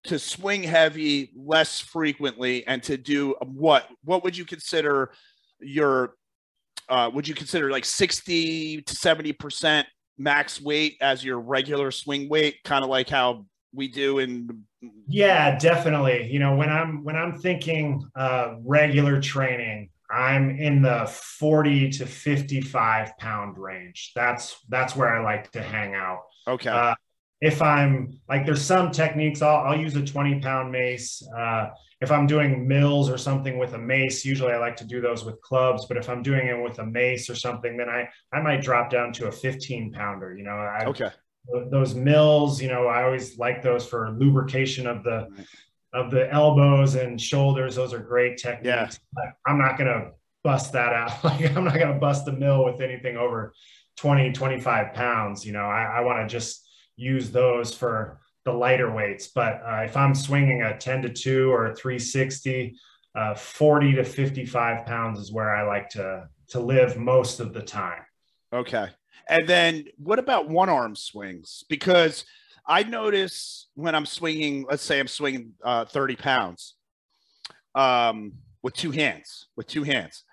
to 0.05 0.19
swing 0.19 0.61
heavy 0.61 1.31
less 1.35 1.79
frequently 1.79 2.65
and 2.67 2.81
to 2.83 2.97
do 2.97 3.35
what? 3.41 3.87
What 4.03 4.23
would 4.23 4.37
you 4.37 4.45
consider 4.45 5.11
your? 5.59 6.13
Uh, 6.87 7.09
would 7.13 7.27
you 7.27 7.33
consider 7.33 7.71
like 7.71 7.85
sixty 7.85 8.81
to 8.81 8.95
seventy 8.95 9.33
percent 9.33 9.87
max 10.17 10.61
weight 10.61 10.97
as 11.01 11.23
your 11.23 11.39
regular 11.39 11.91
swing 11.91 12.29
weight, 12.29 12.57
kind 12.63 12.83
of 12.83 12.89
like 12.89 13.09
how 13.09 13.45
we 13.75 13.87
do 13.87 14.19
in 14.19 14.63
yeah 15.07 15.57
definitely 15.57 16.29
you 16.31 16.39
know 16.39 16.55
when 16.55 16.69
i'm 16.69 17.03
when 17.03 17.15
i'm 17.15 17.37
thinking 17.37 18.03
uh 18.15 18.55
regular 18.63 19.19
training 19.19 19.89
I'm 20.09 20.51
in 20.51 20.81
the 20.81 21.05
40 21.39 21.89
to 21.91 22.05
55 22.05 23.17
pound 23.17 23.57
range. 23.57 24.11
That's 24.15 24.57
that's 24.69 24.95
where 24.95 25.09
I 25.09 25.23
like 25.23 25.51
to 25.51 25.61
hang 25.61 25.95
out. 25.95 26.23
Okay. 26.47 26.69
Uh, 26.69 26.95
if 27.41 27.61
I'm 27.61 28.19
like, 28.29 28.45
there's 28.45 28.61
some 28.61 28.91
techniques. 28.91 29.41
I'll, 29.41 29.57
I'll 29.57 29.79
use 29.79 29.95
a 29.95 30.05
20 30.05 30.39
pound 30.39 30.71
mace. 30.71 31.21
Uh, 31.35 31.69
if 32.01 32.11
I'm 32.11 32.27
doing 32.27 32.67
mills 32.67 33.09
or 33.09 33.17
something 33.17 33.57
with 33.57 33.73
a 33.73 33.77
mace, 33.77 34.25
usually 34.25 34.53
I 34.53 34.57
like 34.57 34.75
to 34.77 34.85
do 34.85 35.01
those 35.01 35.25
with 35.25 35.41
clubs. 35.41 35.85
But 35.85 35.97
if 35.97 36.09
I'm 36.09 36.21
doing 36.21 36.47
it 36.47 36.61
with 36.61 36.79
a 36.79 36.85
mace 36.85 37.29
or 37.29 37.35
something, 37.35 37.77
then 37.77 37.89
I 37.89 38.07
I 38.31 38.41
might 38.41 38.61
drop 38.61 38.89
down 38.89 39.11
to 39.13 39.27
a 39.27 39.31
15 39.31 39.91
pounder. 39.91 40.35
You 40.37 40.43
know. 40.43 40.51
I, 40.51 40.85
okay. 40.85 41.09
Those 41.69 41.93
mills, 41.93 42.59
you 42.59 42.69
know, 42.69 42.87
I 42.87 43.03
always 43.03 43.37
like 43.37 43.61
those 43.61 43.85
for 43.85 44.09
lubrication 44.17 44.87
of 44.87 45.03
the 45.03 45.27
of 45.95 46.11
the 46.11 46.31
elbows 46.31 46.95
and 46.95 47.19
shoulders. 47.19 47.75
Those 47.75 47.93
are 47.93 47.99
great 47.99 48.37
techniques. 48.37 48.99
Yeah. 49.17 49.31
I'm 49.47 49.57
not 49.57 49.77
going 49.77 49.87
to 49.87 50.11
bust 50.43 50.73
that 50.73 50.93
out. 50.93 51.11
Like 51.23 51.55
I'm 51.55 51.63
not 51.63 51.75
going 51.75 51.93
to 51.93 51.99
bust 51.99 52.25
the 52.25 52.33
mill 52.33 52.65
with 52.65 52.81
anything 52.81 53.17
over 53.17 53.53
20, 53.97 54.33
25 54.33 54.93
pounds. 54.93 55.45
You 55.45 55.53
know, 55.53 55.65
I, 55.65 55.97
I 55.97 56.01
want 56.01 56.27
to 56.27 56.31
just 56.31 56.67
use 56.97 57.31
those 57.31 57.73
for 57.73 58.19
the 58.43 58.51
lighter 58.51 58.91
weights. 58.91 59.27
But 59.27 59.61
uh, 59.65 59.81
if 59.85 59.97
I'm 59.97 60.13
swinging 60.13 60.61
a 60.61 60.77
10 60.77 61.01
to 61.03 61.09
2 61.09 61.51
or 61.51 61.67
a 61.67 61.75
360, 61.75 62.77
uh, 63.15 63.33
40 63.33 63.93
to 63.95 64.03
55 64.03 64.85
pounds 64.85 65.19
is 65.19 65.31
where 65.31 65.55
I 65.55 65.65
like 65.65 65.89
to 65.91 66.27
to 66.49 66.59
live 66.59 66.95
most 66.97 67.39
of 67.39 67.53
the 67.53 67.61
time. 67.61 68.03
Okay. 68.53 68.87
And 69.27 69.47
then 69.47 69.85
what 69.97 70.19
about 70.19 70.47
one 70.47 70.69
arm 70.69 70.95
swings? 70.95 71.63
Because 71.69 72.25
I 72.67 72.83
notice 72.83 73.67
when 73.75 73.93
I'm 73.93 74.05
swinging, 74.05 74.65
let's 74.69 74.83
say 74.83 74.99
I'm 74.99 75.07
swinging 75.07 75.53
uh, 75.63 75.85
30 75.85 76.15
pounds 76.15 76.75
um, 77.75 78.33
with 78.63 78.73
two 78.73 78.91
hands, 78.91 79.47
with 79.55 79.67
two 79.67 79.83
hands. 79.83 80.23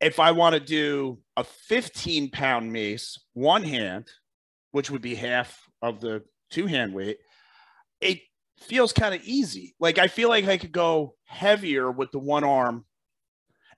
If 0.00 0.20
I 0.20 0.30
want 0.30 0.54
to 0.54 0.60
do 0.60 1.18
a 1.36 1.44
15 1.44 2.30
pound 2.30 2.72
mace, 2.72 3.18
one 3.34 3.64
hand, 3.64 4.06
which 4.70 4.90
would 4.90 5.02
be 5.02 5.14
half 5.14 5.60
of 5.82 6.00
the 6.00 6.22
two 6.50 6.66
hand 6.66 6.94
weight, 6.94 7.18
it 8.00 8.20
feels 8.60 8.92
kind 8.92 9.14
of 9.14 9.22
easy. 9.24 9.74
Like 9.78 9.98
I 9.98 10.06
feel 10.06 10.28
like 10.28 10.46
I 10.46 10.56
could 10.56 10.72
go 10.72 11.14
heavier 11.24 11.90
with 11.90 12.10
the 12.12 12.18
one 12.18 12.44
arm. 12.44 12.84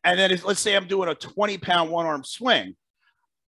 And 0.04 0.18
then 0.18 0.30
if, 0.30 0.44
let's 0.44 0.60
say 0.60 0.76
I'm 0.76 0.86
doing 0.86 1.08
a 1.08 1.14
20 1.14 1.58
pound 1.58 1.90
one 1.90 2.06
arm 2.06 2.22
swing. 2.24 2.76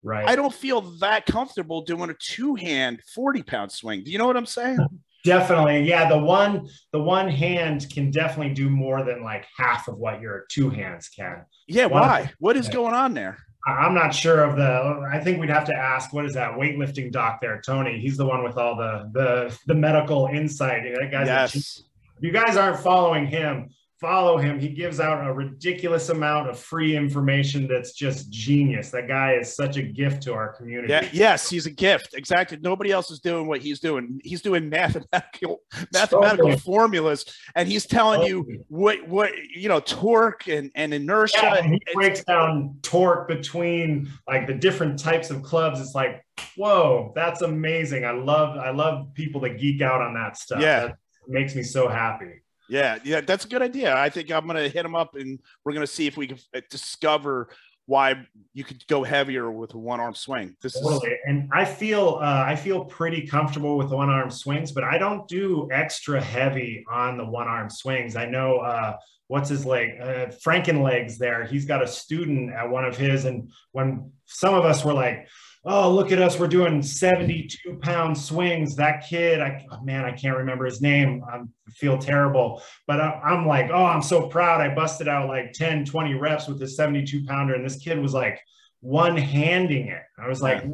Right. 0.03 0.29
I 0.29 0.35
don't 0.37 0.53
feel 0.53 0.81
that 0.99 1.27
comfortable 1.27 1.83
doing 1.83 2.11
a 2.11 2.15
two 2.15 2.55
hand 2.55 3.01
40 3.15 3.43
pound 3.43 3.73
swing. 3.73 4.03
Do 4.03 4.11
you 4.11 4.19
know 4.19 4.27
what 4.27 4.37
I'm 4.37 4.47
saying? 4.47 4.79
Definitely. 5.25 5.83
Yeah. 5.83 6.09
The 6.09 6.19
one, 6.19 6.69
the 6.91 7.01
one 7.01 7.29
hand 7.29 7.87
can 7.93 8.11
definitely 8.11 8.55
do 8.55 8.69
more 8.69 9.05
than 9.05 9.23
like 9.23 9.47
half 9.57 9.87
of 9.87 9.97
what 9.99 10.21
your 10.21 10.47
two 10.49 10.71
hands 10.71 11.09
can. 11.09 11.45
Yeah. 11.69 11.87
One- 11.87 12.03
why? 12.03 12.33
What 12.39 12.57
is 12.57 12.69
going 12.69 12.95
on 12.95 13.15
there? 13.15 13.39
I'm 13.65 13.95
not 13.95 14.13
sure 14.13 14.43
of 14.43 14.57
the. 14.57 15.09
I 15.13 15.21
think 15.21 15.39
we'd 15.39 15.49
have 15.51 15.67
to 15.67 15.77
ask. 15.77 16.13
What 16.13 16.25
is 16.27 16.35
that 16.35 16.55
weightlifting 16.55 17.13
doc 17.13 17.41
there, 17.41 17.63
Tony? 17.65 18.01
He's 18.01 18.17
the 18.17 18.27
one 18.27 18.43
with 18.43 18.57
all 18.57 18.75
the 18.75 19.09
the 19.13 19.57
the 19.69 19.75
medical 19.75 20.27
insight. 20.27 20.83
That 20.83 21.11
guy's 21.13 21.29
Yes. 21.29 21.83
You 22.19 22.33
guys 22.33 22.57
aren't 22.57 22.81
following 22.81 23.27
him, 23.27 23.69
follow 24.03 24.37
him. 24.37 24.59
He 24.59 24.69
gives 24.69 24.99
out 25.01 25.27
a 25.27 25.33
ridiculous 25.33 26.09
amount 26.11 26.51
of 26.51 26.59
free 26.59 26.97
information 26.97 27.69
that's 27.69 27.93
just 27.93 28.29
genius. 28.31 28.91
That 28.91 29.07
guy 29.09 29.35
is 29.35 29.55
such 29.57 29.77
a 29.79 29.83
gift 29.83 30.23
to 30.25 30.35
our 30.35 30.53
community. 30.53 30.93
Yeah, 30.93 31.09
yes, 31.13 31.49
he's 31.49 31.67
a 31.67 31.71
gift. 31.71 32.13
Exactly. 32.15 32.59
Nobody 32.61 32.91
else 32.91 33.11
is 33.13 33.21
doing 33.21 33.47
what 33.47 33.61
he's 33.63 33.79
doing. 33.81 34.21
He's 34.25 34.43
doing 34.43 34.69
mathematical 34.69 35.63
mathematical 35.95 36.49
Totally. 36.49 36.57
formulas, 36.59 37.25
and 37.55 37.69
he's 37.69 37.87
telling 37.87 38.27
you 38.27 38.65
what 38.69 39.07
what 39.09 39.31
you 39.55 39.69
know 39.69 39.81
torque 39.81 40.49
and 40.49 40.71
and 40.75 40.93
inertia. 40.93 41.39
Yeah, 41.41 41.55
and 41.55 41.67
he 41.69 41.77
It's- 41.77 41.95
breaks 41.95 42.25
down 42.25 42.77
torque 42.83 43.29
between 43.29 44.11
like 44.29 44.47
the 44.49 44.55
different 44.55 44.99
types 44.99 45.31
of 45.31 45.43
clubs. 45.43 45.81
It's 45.81 45.95
like, 45.95 46.25
whoa, 46.57 47.13
that's 47.15 47.43
amazing. 47.43 48.05
I 48.05 48.11
love 48.11 48.59
I 48.59 48.71
love 48.73 49.15
people 49.15 49.41
that 49.43 49.59
geek 49.61 49.81
out 49.81 50.03
on 50.03 50.13
that 50.15 50.37
stuff. 50.37 50.61
Yeah. 50.61 50.81
That 50.89 50.97
makes 51.29 51.55
me 51.55 51.63
so 51.63 51.87
happy. 51.87 52.42
Yeah, 52.69 52.99
yeah, 53.05 53.21
that's 53.21 53.45
a 53.45 53.49
good 53.49 53.63
idea. 53.63 53.97
I 53.97 54.09
think 54.09 54.31
I'm 54.31 54.47
gonna 54.47 54.69
hit 54.69 54.85
him 54.85 54.95
up, 54.95 55.15
and 55.15 55.41
we're 55.65 55.73
gonna 55.73 55.87
see 55.87 56.07
if 56.07 56.17
we 56.17 56.29
can 56.29 56.39
uh, 56.55 56.61
discover 56.71 57.49
why 57.87 58.27
you 58.55 58.65
could 58.65 58.87
go 58.87 59.03
heavier 59.03 59.51
with 59.51 59.75
a 59.75 59.79
one 59.79 60.01
arm 60.01 60.15
swing. 60.15 60.57
This 60.63 60.77
is 60.77 60.83
Totally. 60.83 61.17
And 61.27 61.51
I 61.53 61.65
feel 61.65 62.19
uh, 62.23 62.45
I 62.47 62.57
feel 62.57 62.85
pretty 62.85 63.27
comfortable 63.27 63.77
with 63.77 63.91
one 63.91 64.09
arm 64.09 64.31
swings, 64.31 64.73
but 64.73 64.85
I 64.85 64.99
don't 64.99 65.27
do 65.29 65.69
extra 65.73 66.21
heavy 66.21 66.85
on 66.91 67.19
the 67.19 67.25
one 67.25 67.49
arm 67.49 67.69
swings. 67.69 68.15
I 68.17 68.27
know 68.27 68.59
uh, 68.59 68.97
what's 69.27 69.49
his 69.49 69.67
leg, 69.67 70.01
uh, 70.01 70.27
Frankenlegs. 70.45 71.19
There, 71.19 71.45
he's 71.45 71.65
got 71.65 71.83
a 71.83 71.87
student 71.87 72.53
at 72.53 72.71
one 72.71 72.85
of 72.85 72.97
his, 72.97 73.25
and 73.25 73.51
when 73.73 74.13
some 74.27 74.55
of 74.55 74.65
us 74.65 74.85
were 74.85 74.95
like. 74.95 75.29
Oh, 75.65 75.93
look 75.93 76.11
at 76.11 76.21
us. 76.21 76.41
We're 76.41 76.49
doing 76.49 76.83
72 76.83 77.77
pound 77.81 78.19
swings. 78.19 78.75
That 78.77 79.07
kid, 79.09 79.41
I, 79.41 79.65
man, 79.85 80.05
I 80.05 80.11
can't 80.11 80.37
remember 80.37 80.65
his 80.65 80.81
name. 80.81 81.23
I 81.31 81.43
feel 81.71 81.99
terrible. 81.99 82.63
But 82.89 83.01
I, 83.01 83.21
I'm 83.25 83.47
like, 83.47 83.71
oh, 83.73 83.85
I'm 83.85 84.03
so 84.03 84.27
proud. 84.27 84.61
I 84.61 84.75
busted 84.75 85.07
out 85.07 85.29
like 85.29 85.53
10, 85.53 85.85
20 85.85 86.15
reps 86.15 86.49
with 86.49 86.59
this 86.59 86.77
72 86.77 87.25
pounder. 87.27 87.55
And 87.55 87.65
this 87.65 87.77
kid 87.77 88.01
was 88.01 88.13
like 88.13 88.41
one 88.81 89.17
handing 89.17 89.87
it. 89.87 90.03
I 90.19 90.27
was 90.27 90.43
like, 90.43 90.65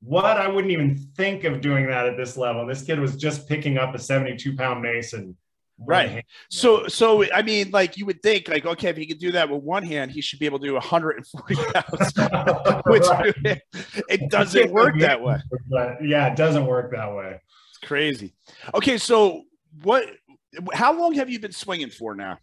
what? 0.00 0.38
I 0.38 0.48
wouldn't 0.48 0.72
even 0.72 0.96
think 1.14 1.44
of 1.44 1.60
doing 1.60 1.86
that 1.88 2.06
at 2.06 2.16
this 2.16 2.38
level. 2.38 2.66
This 2.66 2.82
kid 2.82 2.98
was 2.98 3.16
just 3.16 3.46
picking 3.46 3.76
up 3.76 3.94
a 3.94 3.98
72 3.98 4.56
pound 4.56 4.80
mace 4.80 5.12
Right. 5.80 6.24
So, 6.50 6.88
so 6.88 7.24
I 7.32 7.42
mean, 7.42 7.70
like 7.70 7.96
you 7.96 8.04
would 8.06 8.20
think, 8.22 8.48
like, 8.48 8.66
okay, 8.66 8.88
if 8.88 8.96
he 8.96 9.06
could 9.06 9.18
do 9.20 9.32
that 9.32 9.48
with 9.48 9.62
one 9.62 9.84
hand, 9.84 10.10
he 10.10 10.20
should 10.20 10.38
be 10.40 10.46
able 10.46 10.58
to 10.58 10.66
do 10.66 10.74
140 10.74 11.54
pounds. 11.72 12.82
Which 12.86 13.02
Right. 13.04 13.62
it 14.08 14.28
doesn't 14.30 14.72
work 14.72 14.98
that 14.98 15.22
way. 15.22 15.38
But 15.68 16.04
yeah, 16.04 16.26
it 16.26 16.36
doesn't 16.36 16.66
work 16.66 16.90
that 16.92 17.14
way. 17.14 17.40
It's 17.70 17.78
crazy. 17.86 18.34
Okay, 18.74 18.98
so 18.98 19.44
what? 19.82 20.04
How 20.72 20.98
long 20.98 21.12
have 21.14 21.30
you 21.30 21.38
been 21.38 21.52
swinging 21.52 21.90
for 21.90 22.14
now? 22.14 22.38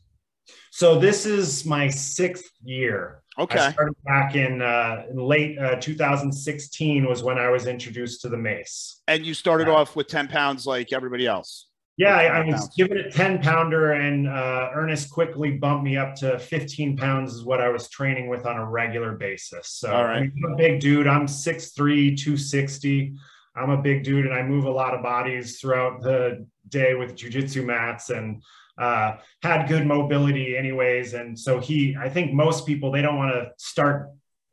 So 0.71 0.99
this 0.99 1.25
is 1.25 1.65
my 1.65 1.89
sixth 1.89 2.51
year. 2.63 3.21
I 3.37 3.41
Okay. 3.41 3.71
started 3.71 3.95
back 4.05 4.35
in, 4.35 4.61
uh, 4.61 5.05
in 5.09 5.17
late 5.17 5.57
uh, 5.59 5.75
2016 5.81 7.05
was 7.05 7.21
when 7.23 7.37
I 7.37 7.49
was 7.49 7.65
introduced 7.67 8.21
to 8.21 8.29
the 8.29 8.37
mace. 8.37 9.01
And 9.07 9.25
you 9.25 9.33
started 9.33 9.67
off 9.67 9.95
with 9.95 10.07
10 10.07 10.27
pounds 10.29 10.65
like 10.65 10.93
everybody 10.93 11.27
else. 11.27 11.67
Yeah, 11.97 12.15
I, 12.15 12.23
I 12.25 12.45
was 12.45 12.55
pounds. 12.55 12.75
given 12.75 12.97
a 12.97 13.09
10 13.09 13.41
pounder, 13.41 13.93
and 13.93 14.27
uh, 14.27 14.69
Ernest 14.73 15.09
quickly 15.09 15.51
bumped 15.51 15.85
me 15.85 15.95
up 15.95 16.13
to 16.15 16.37
15 16.37 16.97
pounds, 16.97 17.33
is 17.33 17.43
what 17.45 17.61
I 17.61 17.69
was 17.69 17.87
training 17.87 18.27
with 18.27 18.45
on 18.45 18.57
a 18.57 18.65
regular 18.65 19.13
basis. 19.13 19.69
So, 19.69 19.93
All 19.93 20.03
right. 20.03 20.17
I 20.17 20.21
mean, 20.21 20.33
I'm 20.45 20.53
a 20.53 20.55
big 20.57 20.81
dude. 20.81 21.07
I'm 21.07 21.25
6'3, 21.25 22.17
260. 22.17 23.15
I'm 23.55 23.69
a 23.69 23.81
big 23.81 24.03
dude, 24.03 24.25
and 24.25 24.33
I 24.35 24.43
move 24.43 24.65
a 24.65 24.71
lot 24.71 24.93
of 24.93 25.01
bodies 25.01 25.61
throughout 25.61 26.01
the 26.01 26.45
day 26.67 26.95
with 26.95 27.15
jujitsu 27.15 27.63
mats 27.63 28.09
and 28.09 28.43
uh, 28.77 29.15
had 29.41 29.67
good 29.67 29.87
mobility, 29.87 30.57
anyways. 30.57 31.13
And 31.13 31.39
so, 31.39 31.59
he, 31.59 31.95
I 31.97 32.09
think 32.09 32.33
most 32.33 32.65
people, 32.67 32.91
they 32.91 33.01
don't 33.01 33.15
want 33.17 33.31
to 33.31 33.51
start 33.57 34.09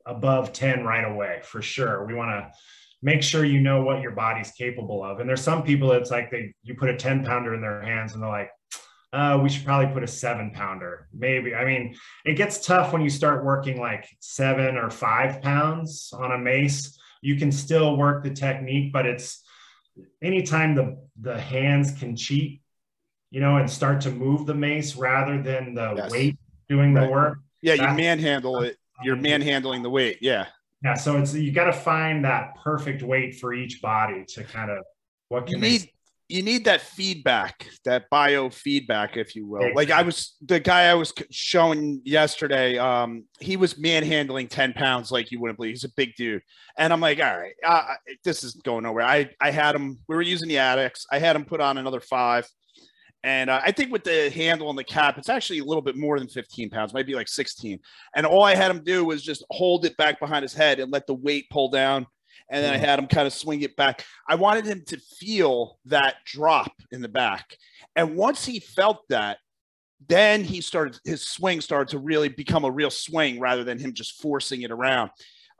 above 0.07 0.53
10 0.53 0.85
right 0.85 1.11
away 1.11 1.41
for 1.43 1.61
sure. 1.61 2.07
We 2.07 2.15
want 2.15 2.31
to 2.31 2.53
make 3.03 3.23
sure 3.23 3.45
you 3.45 3.61
know 3.61 3.83
what 3.83 4.01
your 4.01 4.13
body's 4.13 4.53
capable 4.53 5.05
of. 5.05 5.19
And 5.21 5.29
there's 5.29 5.43
some 5.43 5.63
people 5.63 5.93
it's 5.93 6.11
like 6.11 6.31
they 6.31 6.55
you 6.63 6.75
put 6.75 6.89
a 6.89 6.97
10 6.97 7.25
pounder 7.25 7.55
in 7.55 7.61
their 7.61 7.83
hands 7.83 8.15
and 8.15 8.23
they're 8.23 8.31
like, 8.31 8.51
uh, 9.13 9.39
we 9.43 9.49
should 9.51 9.65
probably 9.65 9.93
put 9.93 10.03
a 10.03 10.07
seven 10.07 10.51
pounder. 10.53 11.09
Maybe. 11.13 11.55
I 11.55 11.65
mean, 11.67 11.95
it 12.25 12.35
gets 12.35 12.65
tough 12.65 12.93
when 12.93 13.03
you 13.03 13.11
start 13.11 13.45
working 13.45 13.79
like 13.79 14.09
seven 14.21 14.77
or 14.77 14.89
five 14.89 15.43
pounds 15.43 16.13
on 16.17 16.33
a 16.33 16.39
mace. 16.39 16.99
You 17.21 17.37
can 17.37 17.53
still 17.53 17.97
work 17.97 18.25
the 18.25 18.31
technique, 18.31 18.93
but 18.93 19.05
it's 19.05 19.45
anytime 20.23 20.75
the 20.75 20.97
the 21.21 21.39
hands 21.39 21.93
can 21.93 22.17
cheat, 22.17 22.63
you 23.31 23.41
know, 23.41 23.59
and 23.59 23.71
start 23.71 24.01
to 24.03 24.11
move 24.11 24.47
the 24.47 24.55
mace 24.55 24.97
rather 24.97 25.43
than 25.43 25.75
the 25.75 25.95
Yes. 25.97 26.11
weight 26.11 26.39
doing 26.69 26.95
the 26.95 27.07
work. 27.07 27.39
Yeah, 27.61 27.75
you 27.75 27.97
manhandle 27.97 28.63
it. 28.63 28.79
You're 29.03 29.17
manhandling 29.17 29.83
the 29.83 29.91
weight. 29.91 30.19
Yeah. 30.21 30.47
Yeah, 30.85 30.95
so 30.95 31.17
it's 31.19 31.35
you 31.35 31.53
got 31.53 31.67
to 31.67 31.73
find 31.73 32.25
that 32.25 32.57
perfect 32.57 33.03
weight 33.03 33.37
for 33.37 33.55
each 33.55 33.81
body 33.81 34.25
to 34.29 34.45
kind 34.45 34.71
of 34.71 34.79
what 35.29 35.49
You 35.49 35.55
can 35.55 35.63
they 35.63 35.71
need 35.71 35.91
you 36.33 36.43
need 36.43 36.65
that 36.65 36.81
feedback, 36.81 37.69
that 37.85 38.09
biofeedback, 38.11 39.19
if 39.19 39.37
you 39.37 39.47
will. 39.47 39.75
Like 39.75 39.91
I 39.91 40.01
was 40.01 40.35
the 40.41 40.61
guy 40.61 40.85
I 40.85 40.95
was 40.95 41.13
showing 41.31 42.01
yesterday. 42.05 42.79
Um, 42.79 43.25
he 43.39 43.59
was 43.59 43.79
manhandling 43.79 44.49
ten 44.49 44.73
pounds 44.73 45.13
like 45.13 45.31
you 45.31 45.41
wouldn't 45.41 45.59
believe. 45.59 45.73
He's 45.73 45.85
a 45.85 45.93
big 45.95 46.15
dude, 46.17 46.43
and 46.79 46.93
I'm 46.93 47.01
like, 47.01 47.19
all 47.21 47.37
right, 47.37 47.55
uh, 47.67 47.95
this 48.25 48.45
is 48.45 48.55
going 48.55 48.85
nowhere. 48.85 49.05
I 49.05 49.29
I 49.41 49.51
had 49.51 49.75
him. 49.75 49.99
We 50.09 50.17
were 50.17 50.23
using 50.23 50.49
the 50.49 50.57
ADX. 50.57 51.05
I 51.11 51.19
had 51.19 51.37
him 51.37 51.45
put 51.45 51.61
on 51.61 51.77
another 51.77 52.01
five, 52.01 52.49
and 53.25 53.51
uh, 53.51 53.61
I 53.65 53.73
think 53.73 53.93
with 53.93 54.05
the 54.05 54.31
handle 54.31 54.69
and 54.71 54.79
the 54.79 54.85
cap, 54.85 55.17
it's 55.19 55.29
actually 55.29 55.61
a 55.61 55.65
little 55.65 55.83
bit 55.83 55.97
more 55.97 56.19
than 56.19 56.29
15 56.29 56.71
pounds, 56.71 56.93
maybe 56.93 57.15
like 57.15 57.29
16. 57.29 57.79
And 58.17 58.27
all 58.27 58.43
I 58.43 58.55
had 58.55 58.71
him 58.71 58.83
do 58.83 59.05
was 59.05 59.23
just 59.23 59.45
hold 59.51 59.85
it 59.85 59.97
back 59.97 60.19
behind 60.19 60.43
his 60.43 60.55
head 60.55 60.81
and 60.81 60.91
let 60.91 61.07
the 61.07 61.15
weight 61.15 61.49
pull 61.51 61.69
down. 61.69 62.07
And 62.51 62.65
then 62.65 62.75
I 62.75 62.79
Mhm. 62.79 62.81
had 62.81 62.99
him 62.99 63.07
kind 63.07 63.27
of 63.27 63.33
swing 63.33 63.63
it 63.63 63.77
back. 63.77 64.05
I 64.29 64.35
wanted 64.35 64.65
him 64.67 64.83
to 64.87 64.99
feel 64.99 65.79
that 65.87 66.17
drop 66.27 66.73
in 66.91 67.01
the 67.01 67.09
back. 67.09 67.57
And 67.97 68.17
once 68.17 68.45
he 68.45 68.59
felt 68.59 69.09
that, 69.09 69.39
then 70.09 70.43
he 70.43 70.61
started 70.61 70.99
his 71.05 71.23
swing 71.27 71.61
started 71.61 71.89
to 71.93 71.99
really 71.99 72.29
become 72.29 72.65
a 72.65 72.71
real 72.71 72.91
swing 72.91 73.39
rather 73.39 73.63
than 73.63 73.79
him 73.79 73.93
just 73.95 74.21
forcing 74.21 74.63
it 74.63 74.73
around. 74.73 75.11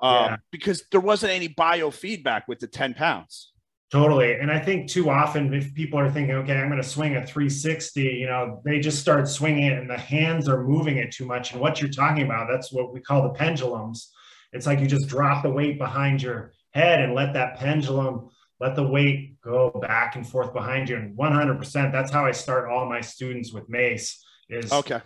Um, 0.01 0.15
Yeah. 0.15 0.37
because 0.51 0.83
there 0.91 1.01
wasn't 1.01 1.31
any 1.33 1.49
biofeedback 1.49 2.43
with 2.49 2.59
the 2.59 2.67
10 2.67 2.93
pounds. 2.95 3.52
Totally. 3.93 4.37
And 4.37 4.51
I 4.51 4.59
think 4.59 4.89
too 4.89 5.11
often, 5.11 5.53
if 5.53 5.75
people 5.75 5.99
are 5.99 6.11
thinking, 6.11 6.35
okay, 6.37 6.57
I'm 6.57 6.71
going 6.71 6.81
to 6.81 6.89
swing 6.89 7.17
a 7.17 7.27
360, 7.27 8.01
you 8.03 8.25
know, 8.25 8.63
they 8.65 8.81
just 8.81 8.99
start 8.99 9.29
swinging 9.29 9.65
it 9.65 9.79
and 9.79 9.89
the 9.89 9.99
hands 9.99 10.49
are 10.49 10.65
moving 10.65 10.97
it 10.97 11.13
too 11.13 11.27
much. 11.27 11.53
And 11.53 11.61
what 11.61 11.79
you're 11.79 11.91
talking 11.91 12.25
about, 12.25 12.49
that's 12.51 12.73
what 12.73 12.95
we 12.95 13.01
call 13.01 13.23
the 13.23 13.35
pendulums. 13.35 14.11
It's 14.55 14.67
like 14.67 14.81
you 14.81 14.87
just 14.87 15.09
drop 15.09 15.43
the 15.43 15.51
weight 15.51 15.79
behind 15.79 16.23
your 16.23 16.53
head 16.71 17.03
and 17.03 17.15
let 17.15 17.35
that 17.35 17.59
pendulum, 17.59 18.31
let 18.61 18.77
the 18.77 18.87
weight 18.87 19.39
go 19.43 19.69
back 19.83 20.17
and 20.17 20.27
forth 20.27 20.55
behind 20.55 20.89
you. 20.89 20.97
And 20.97 21.15
100%, 21.15 21.93
that's 21.93 22.11
how 22.11 22.25
I 22.25 22.33
start 22.33 22.71
all 22.71 22.89
my 22.89 23.03
students 23.03 23.53
with 23.53 23.69
mace 23.69 24.25
is 24.49 24.73
Okay. 24.73 25.01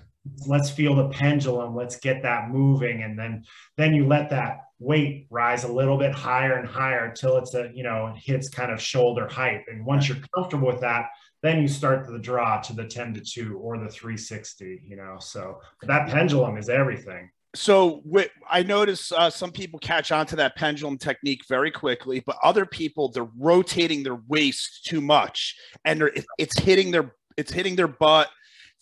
let's 0.46 0.70
feel 0.70 0.94
the 0.94 1.08
pendulum 1.08 1.74
let's 1.76 1.96
get 1.96 2.22
that 2.22 2.50
moving 2.50 3.04
and 3.04 3.16
then 3.16 3.44
then 3.76 3.94
you 3.94 4.06
let 4.06 4.30
that 4.30 4.58
weight 4.78 5.26
rise 5.30 5.64
a 5.64 5.68
little 5.72 5.96
bit 5.96 6.12
higher 6.12 6.58
and 6.58 6.68
higher 6.68 7.06
until 7.06 7.38
it's 7.38 7.54
a 7.54 7.70
you 7.74 7.82
know 7.82 8.08
it 8.08 8.16
hits 8.18 8.48
kind 8.48 8.70
of 8.70 8.80
shoulder 8.80 9.26
height 9.26 9.62
and 9.68 9.84
once 9.86 10.08
you're 10.08 10.18
comfortable 10.34 10.66
with 10.68 10.80
that 10.80 11.06
then 11.42 11.62
you 11.62 11.68
start 11.68 12.06
the 12.06 12.18
draw 12.18 12.60
to 12.60 12.72
the 12.74 12.84
10 12.84 13.14
to 13.14 13.20
2 13.20 13.56
or 13.56 13.78
the 13.78 13.88
360 13.88 14.82
you 14.86 14.96
know 14.96 15.16
so 15.18 15.58
that 15.82 16.08
pendulum 16.08 16.56
is 16.58 16.68
everything 16.68 17.30
so 17.54 18.02
I 18.50 18.62
notice 18.64 19.12
uh, 19.12 19.30
some 19.30 19.50
people 19.50 19.78
catch 19.78 20.12
on 20.12 20.26
to 20.26 20.36
that 20.36 20.56
pendulum 20.56 20.98
technique 20.98 21.40
very 21.48 21.70
quickly, 21.70 22.22
but 22.26 22.36
other 22.42 22.66
people 22.66 23.10
they're 23.10 23.30
rotating 23.38 24.02
their 24.02 24.18
waist 24.28 24.84
too 24.84 25.00
much, 25.00 25.56
and 25.86 25.98
they're, 25.98 26.08
it- 26.08 26.26
it's 26.36 26.58
hitting 26.58 26.90
their 26.90 27.14
it's 27.38 27.50
hitting 27.50 27.74
their 27.74 27.88
butt. 27.88 28.28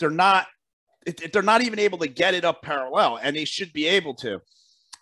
They're 0.01 0.11
not 0.11 0.49
it- 1.07 1.33
they're 1.33 1.43
not 1.43 1.63
even 1.63 1.79
able 1.79 1.99
to 1.99 2.09
get 2.09 2.35
it 2.35 2.45
up 2.45 2.63
parallel, 2.63 3.21
and 3.23 3.37
they 3.37 3.45
should 3.45 3.73
be 3.73 3.87
able 3.87 4.15
to. 4.17 4.41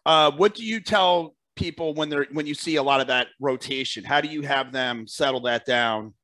Uh, 0.05 0.31
what 0.33 0.55
do 0.55 0.65
you 0.65 0.81
tell 0.81 1.35
people 1.57 1.95
when 1.95 2.09
they're 2.09 2.27
when 2.33 2.47
you 2.47 2.55
see 2.55 2.77
a 2.77 2.83
lot 2.83 3.01
of 3.01 3.07
that 3.09 3.29
rotation? 3.41 4.05
How 4.05 4.21
do 4.21 4.29
you 4.29 4.43
have 4.43 4.73
them 4.73 5.07
settle 5.07 5.41
that 5.43 5.65
down? 5.65 6.15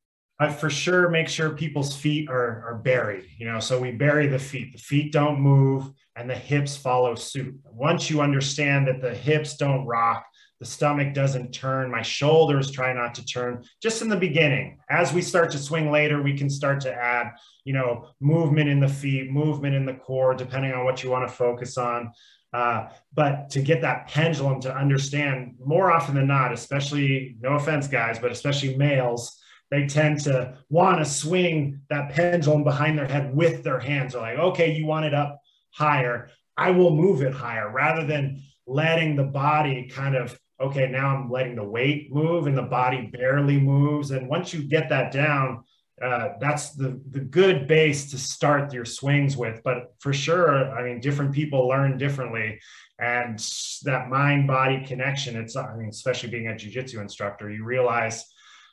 I 0.41 0.49
for 0.51 0.70
sure 0.70 1.09
make 1.09 1.29
sure 1.29 1.51
people's 1.51 1.97
feet 1.97 2.31
are, 2.31 2.64
are 2.64 2.81
buried, 2.85 3.24
you 3.39 3.51
know, 3.51 3.59
so 3.59 3.81
we 3.81 3.91
bury 3.91 4.29
the 4.29 4.39
feet. 4.39 4.72
The 4.72 4.79
feet 4.79 5.12
don't 5.12 5.41
move 5.41 5.91
and 6.14 6.31
the 6.31 6.35
hips 6.35 6.76
follow 6.76 7.16
suit. 7.16 7.57
Once 7.64 8.09
you 8.09 8.20
understand 8.20 8.87
that 8.87 9.01
the 9.01 9.14
hips 9.14 9.57
don't 9.57 9.85
rock, 9.85 10.24
the 10.61 10.66
stomach 10.66 11.12
doesn't 11.12 11.53
turn, 11.53 11.91
my 11.91 12.03
shoulders 12.03 12.70
try 12.70 12.93
not 12.93 13.14
to 13.16 13.24
turn 13.24 13.64
just 13.83 14.03
in 14.03 14.09
the 14.09 14.16
beginning. 14.16 14.79
As 14.91 15.12
we 15.12 15.22
start 15.22 15.51
to 15.53 15.59
swing 15.59 15.91
later, 15.91 16.22
we 16.22 16.37
can 16.37 16.51
start 16.51 16.81
to 16.83 16.93
add, 16.93 17.33
you 17.64 17.72
know, 17.72 18.09
movement 18.20 18.68
in 18.68 18.81
the 18.81 18.89
feet, 18.89 19.31
movement 19.31 19.74
in 19.74 19.87
the 19.87 19.95
core, 19.95 20.35
depending 20.35 20.72
on 20.72 20.85
what 20.85 21.03
you 21.03 21.11
want 21.11 21.29
to 21.29 21.35
focus 21.35 21.79
on. 21.79 22.12
Uh, 22.53 22.88
but 23.14 23.51
to 23.51 23.61
get 23.61 23.82
that 23.82 24.09
pendulum 24.09 24.61
to 24.61 24.74
understand 24.74 25.55
more 25.64 25.90
often 25.90 26.14
than 26.14 26.26
not, 26.26 26.53
especially 26.53 27.36
no 27.40 27.55
offense, 27.55 27.86
guys, 27.86 28.18
but 28.18 28.32
especially 28.32 28.76
males, 28.76 29.38
they 29.70 29.86
tend 29.86 30.20
to 30.20 30.57
want 30.70 30.99
to 30.99 31.05
swing 31.05 31.80
that 31.90 32.11
pendulum 32.11 32.64
behind 32.64 32.99
their 32.99 33.07
head 33.07 33.34
with 33.34 33.62
their 33.62 33.78
hands. 33.78 34.12
They're 34.12 34.22
like, 34.22 34.38
okay, 34.38 34.72
you 34.72 34.86
want 34.86 35.05
it 35.05 35.12
up 35.12 35.42
higher. 35.70 36.30
I 36.57 36.70
will 36.70 36.94
move 36.94 37.22
it 37.22 37.34
higher 37.34 37.70
rather 37.70 38.07
than 38.07 38.42
letting 38.66 39.14
the 39.14 39.24
body 39.24 39.86
kind 39.88 40.16
of, 40.16 40.38
okay, 40.61 40.88
now 40.88 41.14
I'm 41.14 41.30
letting 41.30 41.57
the 41.57 41.64
weight 41.64 42.12
move 42.12 42.46
and 42.46 42.57
the 42.57 42.62
body 42.62 43.11
barely 43.12 43.61
moves. 43.61 44.11
And 44.11 44.28
once 44.28 44.55
you 44.55 44.62
get 44.62 44.88
that 44.88 45.12
down, 45.12 45.64
uh, 46.03 46.30
that's 46.40 46.72
the 46.72 47.01
the 47.11 47.20
good 47.20 47.66
base 47.66 48.11
to 48.11 48.18
start 48.18 48.72
your 48.72 48.84
swings 48.84 49.36
with. 49.36 49.61
But 49.64 49.94
for 49.99 50.12
sure, 50.12 50.70
I 50.72 50.82
mean, 50.82 51.01
different 51.01 51.32
people 51.32 51.68
learn 51.68 51.99
differently, 51.99 52.61
and 52.99 53.38
that 53.84 54.09
mind 54.09 54.46
body 54.46 54.84
connection. 54.86 55.36
It's 55.36 55.57
I 55.57 55.76
mean, 55.76 55.88
especially 55.88 56.30
being 56.30 56.49
a 56.49 56.53
jujitsu 56.53 57.01
instructor, 57.01 57.51
you 57.51 57.64
realize 57.64 58.24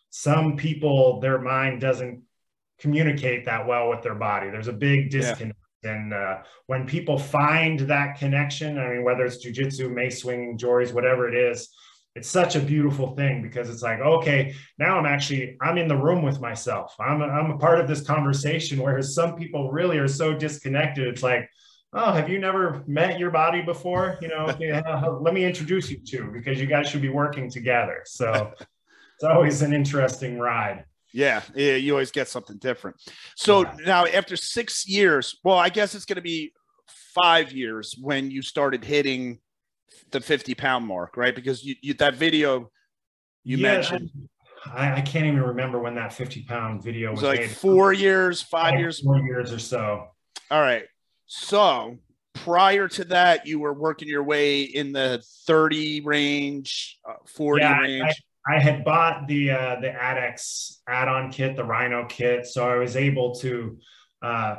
some 0.10 0.56
people 0.56 1.20
their 1.20 1.40
mind 1.40 1.82
doesn't 1.82 2.24
communicate 2.80 3.46
that 3.46 3.68
well 3.68 3.90
with 3.90 4.02
their 4.02 4.16
body. 4.16 4.50
There's 4.50 4.68
a 4.68 4.74
big 4.74 5.10
disconnect. 5.10 5.58
Yeah. 5.84 5.92
And 5.92 6.14
uh, 6.14 6.38
when 6.66 6.88
people 6.88 7.20
find 7.20 7.82
that 7.82 8.18
connection, 8.18 8.80
I 8.80 8.90
mean, 8.90 9.04
whether 9.04 9.24
it's 9.24 9.46
jujitsu, 9.46 9.94
mace 9.94 10.22
swinging, 10.22 10.58
jories, 10.58 10.94
whatever 10.94 11.30
it 11.30 11.36
is, 11.36 11.70
it's 12.16 12.30
such 12.30 12.56
a 12.56 12.60
beautiful 12.60 13.14
thing 13.16 13.42
because 13.42 13.70
it's 13.70 13.82
like 13.82 14.00
okay 14.00 14.54
now 14.80 14.98
i'm 14.98 15.06
actually 15.06 15.58
i'm 15.62 15.78
in 15.78 15.88
the 15.88 15.96
room 15.96 16.22
with 16.22 16.40
myself. 16.40 16.96
I'm 17.00 17.22
a, 17.22 17.26
I'm 17.26 17.52
a 17.52 17.58
part 17.58 17.80
of 17.80 17.88
this 17.88 18.02
conversation 18.02 18.80
whereas 18.82 19.14
some 19.14 19.36
people 19.36 19.72
really 19.72 19.98
are 19.98 20.08
so 20.08 20.34
disconnected. 20.34 21.08
It's 21.08 21.24
like 21.24 21.50
oh 21.94 22.12
have 22.12 22.30
you 22.30 22.40
never 22.40 22.84
met 22.88 23.20
your 23.20 23.32
body 23.32 23.62
before? 23.62 24.18
You 24.22 24.30
know 24.30 24.46
uh, 24.46 25.18
let 25.20 25.34
me 25.34 25.44
introduce 25.44 25.90
you 25.92 26.00
to 26.08 26.32
because 26.32 26.60
you 26.60 26.68
guys 26.68 26.90
should 26.90 27.02
be 27.02 27.10
working 27.10 27.50
together. 27.50 28.02
So 28.06 28.54
it's 29.16 29.24
always 29.24 29.62
an 29.62 29.74
interesting 29.74 30.40
ride. 30.40 30.86
Yeah, 31.14 31.44
yeah, 31.56 31.76
you 31.76 31.94
always 31.94 32.12
get 32.12 32.28
something 32.28 32.58
different. 32.58 32.98
So 33.38 33.62
yeah. 33.62 33.76
now, 33.86 34.06
after 34.06 34.36
six 34.36 34.86
years, 34.86 35.40
well, 35.46 35.58
I 35.58 35.70
guess 35.70 35.96
it's 35.96 36.04
going 36.04 36.18
to 36.18 36.22
be 36.22 36.52
five 37.14 37.54
years 37.54 37.96
when 37.98 38.30
you 38.30 38.42
started 38.42 38.84
hitting 38.84 39.40
the 40.12 40.22
50 40.22 40.56
pound 40.56 40.86
mark, 40.86 41.18
right? 41.18 41.36
Because 41.36 41.64
you, 41.64 41.76
you 41.82 41.94
that 41.96 42.16
video 42.16 42.72
you 43.44 43.58
yeah, 43.58 43.74
mentioned. 43.74 44.10
I, 44.74 44.94
I, 44.94 45.02
can't 45.02 45.26
even 45.26 45.42
remember 45.42 45.80
when 45.80 45.94
that 45.96 46.12
50 46.12 46.44
pound 46.44 46.84
video 46.84 47.12
was, 47.12 47.22
was 47.22 47.30
like 47.30 47.40
made. 47.42 47.52
four 47.52 47.94
years, 47.94 48.42
five 48.42 48.72
like 48.72 48.80
years, 48.80 49.00
four 49.02 49.20
years 49.20 49.54
or 49.54 49.60
so. 49.60 50.08
All 50.50 50.62
right. 50.62 50.86
So 51.28 51.98
prior 52.34 52.88
to 52.88 53.04
that, 53.06 53.46
you 53.46 53.60
were 53.60 53.74
working 53.74 54.08
your 54.08 54.24
way 54.24 54.62
in 54.62 54.92
the 54.92 55.24
30 55.46 56.02
range, 56.02 57.00
uh, 57.08 57.14
40 57.28 57.62
yeah, 57.62 57.80
range. 57.80 58.24
I, 58.48 58.56
I, 58.56 58.60
had 58.60 58.84
bought 58.84 59.28
the 59.28 59.52
uh, 59.52 59.80
the 59.80 59.90
ADX 59.90 60.80
add-on 60.88 61.32
kit, 61.32 61.56
the 61.56 61.64
Rhino 61.64 62.06
kit, 62.06 62.46
so 62.46 62.68
I 62.68 62.76
was 62.76 62.96
able 62.96 63.36
to 63.36 63.78
uh, 64.22 64.56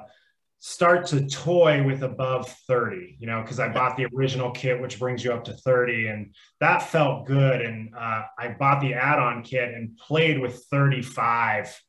start 0.67 1.07
to 1.07 1.25
toy 1.29 1.81
with 1.85 2.03
above 2.03 2.49
30 2.67 3.19
you 3.21 3.27
know 3.29 3.41
because 3.41 3.61
i 3.61 3.69
bought 3.69 3.97
the 3.97 4.05
original 4.17 4.51
kit 4.51 4.83
which 4.83 4.99
brings 4.99 5.25
you 5.25 5.33
up 5.33 5.45
to 5.45 5.53
30 5.53 6.09
and 6.09 6.35
that 6.59 6.83
felt 6.83 7.25
good 7.25 7.61
and 7.61 7.95
uh, 7.97 8.23
i 8.37 8.49
bought 8.49 8.81
the 8.81 8.93
add-on 8.93 9.45
kit 9.45 9.73
and 9.75 9.97
played 9.97 10.41
with 10.41 10.65
35 10.69 11.81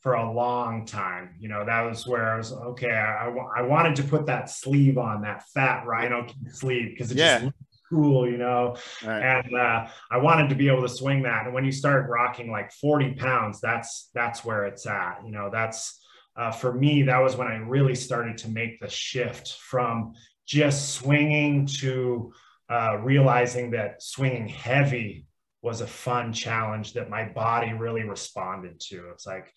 for 0.00 0.16
a 0.16 0.30
long 0.30 0.84
time 0.84 1.34
you 1.40 1.48
know 1.48 1.64
that 1.64 1.80
was 1.80 2.06
where 2.06 2.34
i 2.34 2.36
was 2.36 2.52
okay 2.52 2.90
i, 2.90 3.34
I, 3.56 3.62
wanted 3.62 3.96
to 3.96 4.02
put 4.02 4.26
that 4.26 4.50
sleeve 4.50 4.98
on 4.98 5.22
that 5.22 5.44
fat 5.54 5.86
rhino 5.86 6.26
sleeve 6.52 6.90
because 6.90 7.10
it 7.10 7.16
yeah. 7.16 7.38
just 7.38 7.54
cool, 7.88 8.28
you 8.28 8.36
know. 8.36 8.76
Right. 9.04 9.22
And 9.22 9.56
uh, 9.56 9.86
I 10.10 10.16
wanted 10.18 10.48
to 10.48 10.56
be 10.56 10.66
able 10.66 10.82
to 10.82 10.88
swing 10.88 11.22
that. 11.22 11.44
And 11.44 11.54
when 11.54 11.64
you 11.64 11.70
start 11.70 12.10
rocking 12.10 12.50
like 12.50 12.72
40 12.72 13.12
pounds, 13.12 13.60
that's 13.60 14.10
that's 14.12 14.44
where 14.44 14.64
it's 14.64 14.86
at. 14.86 15.20
You 15.24 15.30
know, 15.30 15.50
that's 15.52 16.00
uh, 16.36 16.50
for 16.50 16.72
me, 16.72 17.02
that 17.02 17.18
was 17.18 17.36
when 17.36 17.48
I 17.48 17.56
really 17.56 17.94
started 17.94 18.36
to 18.38 18.50
make 18.50 18.78
the 18.80 18.88
shift 18.88 19.54
from 19.54 20.12
just 20.46 20.94
swinging 20.94 21.66
to 21.66 22.32
uh, 22.68 22.98
realizing 22.98 23.70
that 23.70 24.02
swinging 24.02 24.48
heavy 24.48 25.26
was 25.62 25.80
a 25.80 25.86
fun 25.86 26.32
challenge 26.32 26.92
that 26.92 27.10
my 27.10 27.24
body 27.24 27.72
really 27.72 28.02
responded 28.02 28.78
to. 28.78 29.08
It's 29.12 29.26
like 29.26 29.52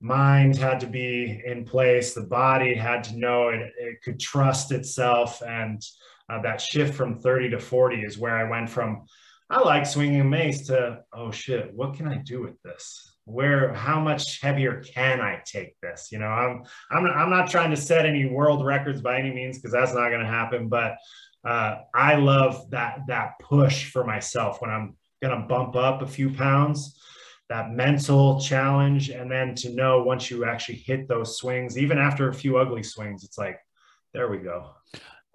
mind 0.00 0.56
had 0.56 0.80
to 0.80 0.86
be 0.86 1.42
in 1.44 1.64
place, 1.64 2.14
the 2.14 2.22
body 2.22 2.74
had 2.74 3.04
to 3.04 3.18
know 3.18 3.48
it, 3.48 3.72
it 3.78 4.02
could 4.02 4.20
trust 4.20 4.72
itself. 4.72 5.42
And 5.42 5.82
uh, 6.30 6.40
that 6.42 6.60
shift 6.60 6.94
from 6.94 7.20
30 7.20 7.50
to 7.50 7.58
40 7.58 8.02
is 8.02 8.18
where 8.18 8.36
I 8.36 8.48
went 8.48 8.70
from, 8.70 9.04
I 9.50 9.60
like 9.60 9.86
swinging 9.86 10.30
mace 10.30 10.66
to, 10.68 11.00
oh 11.12 11.30
shit, 11.30 11.74
what 11.74 11.94
can 11.94 12.06
I 12.08 12.16
do 12.16 12.40
with 12.42 12.60
this? 12.62 13.11
Where 13.24 13.72
how 13.72 14.00
much 14.00 14.40
heavier 14.40 14.82
can 14.82 15.20
I 15.20 15.40
take 15.44 15.80
this? 15.80 16.08
You 16.10 16.18
know, 16.18 16.26
I'm 16.26 16.64
I'm 16.90 17.06
I'm 17.06 17.30
not 17.30 17.50
trying 17.50 17.70
to 17.70 17.76
set 17.76 18.06
any 18.06 18.26
world 18.26 18.64
records 18.64 19.00
by 19.00 19.18
any 19.18 19.32
means 19.32 19.58
because 19.58 19.72
that's 19.72 19.94
not 19.94 20.08
going 20.08 20.20
to 20.20 20.26
happen. 20.26 20.68
But 20.68 20.96
uh, 21.44 21.76
I 21.94 22.16
love 22.16 22.70
that 22.70 23.00
that 23.08 23.38
push 23.40 23.90
for 23.90 24.04
myself 24.04 24.60
when 24.60 24.70
I'm 24.70 24.96
going 25.22 25.40
to 25.40 25.46
bump 25.46 25.76
up 25.76 26.02
a 26.02 26.06
few 26.06 26.30
pounds. 26.30 26.98
That 27.48 27.70
mental 27.70 28.40
challenge, 28.40 29.10
and 29.10 29.30
then 29.30 29.54
to 29.56 29.74
know 29.74 30.02
once 30.02 30.30
you 30.30 30.46
actually 30.46 30.76
hit 30.76 31.06
those 31.06 31.36
swings, 31.36 31.76
even 31.76 31.98
after 31.98 32.30
a 32.30 32.34
few 32.34 32.56
ugly 32.56 32.82
swings, 32.82 33.24
it's 33.24 33.36
like, 33.36 33.58
there 34.14 34.30
we 34.30 34.38
go. 34.38 34.70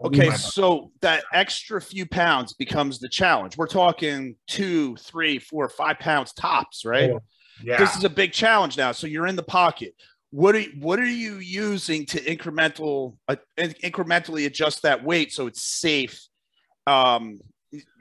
Okay, 0.03 0.31
so 0.31 0.89
that 1.01 1.25
extra 1.31 1.79
few 1.79 2.07
pounds 2.07 2.53
becomes 2.53 2.97
the 2.97 3.09
challenge. 3.09 3.55
We're 3.55 3.67
talking 3.67 4.35
two, 4.47 4.95
three, 4.95 5.38
four, 5.38 5.69
five 5.69 5.99
pounds 5.99 6.33
tops, 6.33 6.85
right? 6.85 7.11
Yeah 7.11 7.19
yeah. 7.63 7.77
This 7.77 7.95
is 7.95 8.03
a 8.03 8.09
big 8.09 8.31
challenge 8.31 8.77
now. 8.77 8.91
So 8.91 9.07
you're 9.07 9.27
in 9.27 9.35
the 9.35 9.43
pocket. 9.43 9.95
What 10.31 10.55
are 10.55 10.63
what 10.79 10.99
are 10.99 11.05
you 11.05 11.35
using 11.35 12.05
to 12.07 12.21
incremental 12.21 13.15
uh, 13.27 13.37
incrementally 13.57 14.45
adjust 14.45 14.83
that 14.83 15.03
weight 15.03 15.31
so 15.31 15.47
it's 15.47 15.63
safe? 15.63 16.27
Um, 16.85 17.39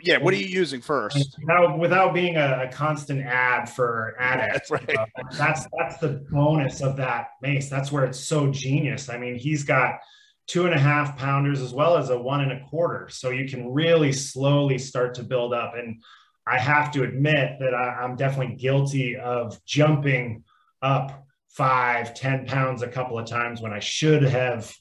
yeah, 0.01 0.19
what 0.19 0.33
are 0.33 0.37
you 0.37 0.47
using 0.47 0.81
first? 0.81 1.37
Now, 1.41 1.77
without 1.77 2.15
being 2.15 2.37
a, 2.37 2.67
a 2.69 2.73
constant 2.73 3.25
ad 3.25 3.69
for 3.69 4.15
ad 4.19 4.49
that's 4.55 4.71
right. 4.71 4.97
Uh, 4.97 5.07
that's 5.33 5.67
that's 5.77 5.99
the 5.99 6.25
bonus 6.31 6.83
of 6.83 6.97
that 6.97 7.29
mace. 7.43 7.69
That's 7.69 7.91
where 7.91 8.05
it's 8.05 8.21
so 8.21 8.51
genius. 8.51 9.09
I 9.09 9.19
mean, 9.19 9.37
he's 9.37 9.65
got 9.65 9.99
two 10.47 10.67
and 10.67 10.75
a 10.75 10.79
half 10.79 11.17
pounders 11.17 11.61
as 11.61 11.73
well 11.73 11.97
as 11.97 12.11
a 12.11 12.19
one 12.19 12.43
and 12.43 12.53
a 12.53 12.65
quarter, 12.67 13.09
so 13.11 13.31
you 13.31 13.49
can 13.49 13.73
really 13.73 14.13
slowly 14.13 14.79
start 14.79 15.15
to 15.15 15.25
build 15.25 15.53
up. 15.53 15.75
And 15.77 16.03
I 16.47 16.59
have 16.59 16.93
to 16.93 17.03
admit 17.03 17.59
that 17.61 17.75
I, 17.75 18.05
am 18.05 18.17
definitely 18.17 18.55
guilty 18.55 19.17
of 19.17 19.63
jumping 19.65 20.45
up 20.81 21.27
five, 21.49 22.15
ten 22.15 22.47
pounds 22.47 22.83
a 22.83 22.89
couple 22.89 23.19
of 23.19 23.27
times 23.27 23.61
when 23.61 23.73
I 23.73 23.81
should 23.81 24.23
have 24.23 24.73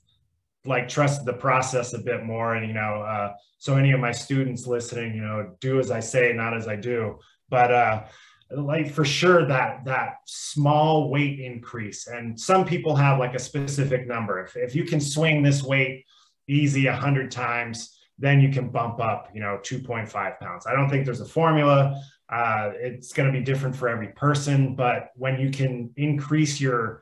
like 0.66 0.88
trusted 0.88 1.26
the 1.26 1.34
process 1.34 1.94
a 1.94 2.00
bit 2.00 2.24
more. 2.24 2.56
And, 2.56 2.68
you 2.68 2.74
know, 2.74 3.02
uh, 3.02 3.34
so 3.58 3.78
any 3.78 3.92
of 3.92 4.00
my 4.00 4.12
students 4.12 4.68
listening, 4.68 5.16
you 5.16 5.22
know, 5.22 5.56
do 5.60 5.80
as 5.80 5.92
I 5.92 6.00
say, 6.00 6.34
not 6.34 6.56
as 6.56 6.68
I 6.68 6.76
do. 6.76 7.20
But 7.50 7.72
uh, 7.72 8.04
like 8.52 8.92
for 8.92 9.06
sure 9.06 9.46
that 9.46 9.86
that 9.86 10.18
small 10.26 11.10
weight 11.10 11.40
increase. 11.40 12.08
And 12.08 12.40
some 12.40 12.66
people 12.66 12.96
have 12.96 13.20
like 13.20 13.34
a 13.34 13.40
specific 13.40 14.08
number. 14.08 14.44
If, 14.44 14.56
if 14.56 14.76
you 14.76 14.84
can 14.84 15.00
swing 15.00 15.42
this 15.42 15.64
weight 15.64 16.06
easy 16.48 16.88
a 16.88 16.96
hundred 16.96 17.32
times, 17.32 17.95
then 18.18 18.40
you 18.40 18.50
can 18.50 18.70
bump 18.70 19.00
up, 19.00 19.30
you 19.34 19.42
know, 19.42 19.60
2.5 19.62 20.40
pounds. 20.40 20.66
I 20.66 20.74
don't 20.74 20.90
think 20.90 21.06
there's 21.06 21.22
a 21.22 21.26
formula. 21.26 22.02
Uh, 22.30 22.72
it's 22.76 23.14
going 23.14 23.32
to 23.32 23.38
be 23.38 23.44
different 23.44 23.76
for 23.76 23.90
every 23.90 24.10
person, 24.10 24.76
but 24.76 25.10
when 25.16 25.40
you 25.40 25.52
can 25.52 25.92
increase 25.98 26.60
your 26.60 27.02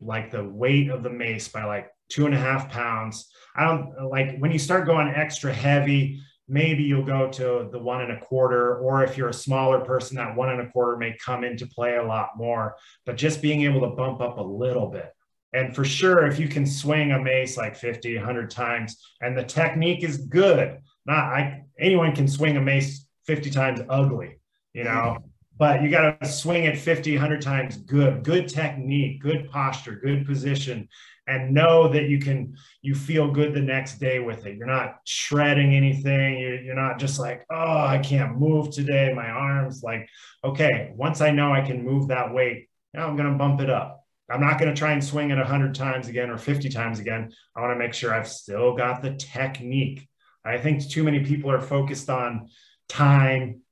like 0.00 0.30
the 0.30 0.44
weight 0.44 0.90
of 0.90 1.02
the 1.02 1.10
mace 1.10 1.48
by 1.48 1.64
like 1.64 1.90
two 2.08 2.24
and 2.24 2.34
a 2.34 2.38
half 2.38 2.70
pounds, 2.70 3.28
I 3.56 3.64
don't 3.64 4.08
like 4.08 4.38
when 4.38 4.52
you 4.52 4.58
start 4.58 4.86
going 4.86 5.08
extra 5.08 5.52
heavy, 5.52 6.20
maybe 6.48 6.82
you'll 6.82 7.04
go 7.04 7.28
to 7.32 7.68
the 7.70 7.78
one 7.78 8.00
and 8.00 8.12
a 8.12 8.20
quarter, 8.20 8.78
or 8.78 9.04
if 9.04 9.18
you're 9.18 9.28
a 9.28 9.34
smaller 9.34 9.80
person, 9.80 10.16
that 10.16 10.34
one 10.34 10.48
and 10.48 10.60
a 10.62 10.70
quarter 10.70 10.96
may 10.96 11.16
come 11.22 11.44
into 11.44 11.66
play 11.66 11.96
a 11.96 12.02
lot 12.02 12.30
more. 12.36 12.76
But 13.04 13.16
just 13.16 13.42
being 13.42 13.62
able 13.62 13.80
to 13.80 13.96
bump 13.96 14.20
up 14.20 14.38
a 14.38 14.42
little 14.42 14.86
bit 14.86 15.12
and 15.52 15.74
for 15.74 15.84
sure, 15.84 16.26
if 16.26 16.38
you 16.38 16.48
can 16.48 16.66
swing 16.66 17.12
a 17.12 17.18
mace 17.18 17.56
like 17.56 17.74
50, 17.74 18.16
100 18.16 18.50
times 18.50 18.98
and 19.20 19.36
the 19.36 19.44
technique 19.44 20.04
is 20.04 20.18
good, 20.18 20.78
not 21.06 21.24
I, 21.24 21.64
anyone 21.78 22.14
can 22.14 22.28
swing 22.28 22.56
a 22.56 22.60
mace 22.60 23.06
50 23.26 23.50
times 23.50 23.80
ugly, 23.88 24.38
you 24.74 24.84
know, 24.84 24.90
mm-hmm. 24.90 25.26
but 25.56 25.82
you 25.82 25.90
got 25.90 26.20
to 26.20 26.28
swing 26.28 26.64
it 26.64 26.78
50, 26.78 27.14
100 27.14 27.40
times 27.40 27.78
good, 27.78 28.22
good 28.24 28.48
technique, 28.48 29.22
good 29.22 29.50
posture, 29.50 29.96
good 29.96 30.26
position. 30.26 30.88
and 31.26 31.52
know 31.52 31.88
that 31.88 32.08
you 32.08 32.18
can 32.18 32.56
you 32.80 32.94
feel 32.94 33.30
good 33.30 33.52
the 33.52 33.60
next 33.60 33.98
day 33.98 34.18
with 34.18 34.46
it. 34.46 34.56
You're 34.56 34.66
not 34.66 35.00
shredding 35.04 35.74
anything. 35.74 36.38
You're, 36.38 36.60
you're 36.62 36.74
not 36.74 36.98
just 36.98 37.18
like 37.18 37.44
oh 37.50 37.86
i 37.86 37.98
can't 37.98 38.38
move 38.38 38.70
today. 38.70 39.12
My 39.14 39.28
arms 39.28 39.82
like 39.82 40.08
okay 40.42 40.92
once 40.94 41.20
i 41.20 41.30
know 41.30 41.52
i 41.52 41.60
can 41.60 41.84
move 41.84 42.08
that 42.08 42.32
weight 42.32 42.68
now 42.94 43.06
i'm 43.06 43.16
going 43.16 43.30
to 43.30 43.38
bump 43.38 43.60
it 43.60 43.68
up 43.68 44.07
i'm 44.30 44.40
not 44.40 44.58
going 44.58 44.72
to 44.72 44.78
try 44.78 44.92
and 44.92 45.02
swing 45.02 45.30
it 45.30 45.36
100 45.36 45.74
times 45.74 46.08
again 46.08 46.30
or 46.30 46.38
50 46.38 46.68
times 46.68 46.98
again. 46.98 47.32
I 47.56 47.60
want 47.60 47.72
to 47.72 47.78
make 47.78 47.94
sure 47.94 48.12
i've 48.12 48.28
still 48.28 48.74
got 48.76 49.02
the 49.02 49.14
technique. 49.14 50.08
I 50.44 50.58
think 50.58 50.88
too 50.88 51.04
many 51.04 51.24
people 51.24 51.50
are 51.50 51.60
focused 51.60 52.08
on 52.08 52.48
time 52.88 53.62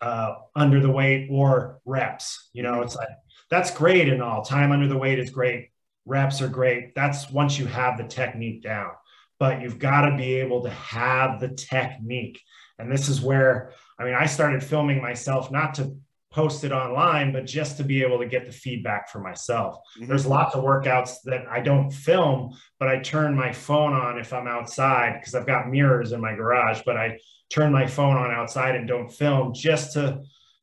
uh, 0.00 0.36
under 0.56 0.80
the 0.80 0.90
weight 0.90 1.28
or 1.30 1.80
reps 1.84 2.50
you 2.52 2.62
know 2.62 2.82
it's 2.82 2.96
like 2.96 3.08
that's 3.50 3.70
great 3.70 4.08
and 4.08 4.22
all. 4.22 4.42
Time 4.42 4.72
under 4.72 4.88
the 4.88 4.98
weight 4.98 5.18
is 5.18 5.30
great. 5.30 5.70
Reps 6.06 6.42
are 6.42 6.48
great. 6.48 6.94
That's 6.94 7.30
once 7.30 7.58
you 7.58 7.66
have 7.66 7.96
the 7.96 8.04
technique 8.04 8.62
down, 8.62 8.90
but 9.38 9.60
you've 9.60 9.78
got 9.78 10.02
to 10.08 10.16
be 10.16 10.34
able 10.34 10.64
to 10.64 10.70
have 10.70 11.40
the 11.40 11.48
technique. 11.48 12.40
And 12.78 12.90
this 12.90 13.08
is 13.08 13.20
where, 13.20 13.72
I 13.98 14.04
mean, 14.04 14.14
I 14.14 14.26
started 14.26 14.64
filming 14.64 15.00
myself 15.00 15.50
not 15.50 15.74
to 15.74 15.96
post 16.34 16.64
it 16.64 16.72
online, 16.72 17.32
but 17.32 17.46
just 17.46 17.76
to 17.76 17.84
be 17.84 18.02
able 18.02 18.18
to 18.18 18.26
get 18.26 18.44
the 18.44 18.52
feedback 18.52 19.08
for 19.08 19.20
myself. 19.20 19.76
Mm-hmm. 19.96 20.08
There's 20.08 20.26
lots 20.26 20.56
of 20.56 20.64
workouts 20.64 21.22
that 21.24 21.46
I 21.48 21.60
don't 21.60 21.90
film, 21.90 22.58
but 22.80 22.88
I 22.88 22.98
turn 22.98 23.36
my 23.36 23.52
phone 23.52 23.92
on 23.92 24.18
if 24.18 24.32
I'm 24.32 24.48
outside 24.48 25.20
because 25.20 25.36
I've 25.36 25.46
got 25.46 25.70
mirrors 25.70 26.10
in 26.10 26.20
my 26.20 26.34
garage, 26.34 26.80
but 26.84 26.96
I 26.96 27.18
turn 27.50 27.70
my 27.70 27.86
phone 27.86 28.16
on 28.16 28.32
outside 28.32 28.74
and 28.74 28.88
don't 28.88 29.08
film 29.08 29.54
just 29.54 29.92
to 29.92 30.22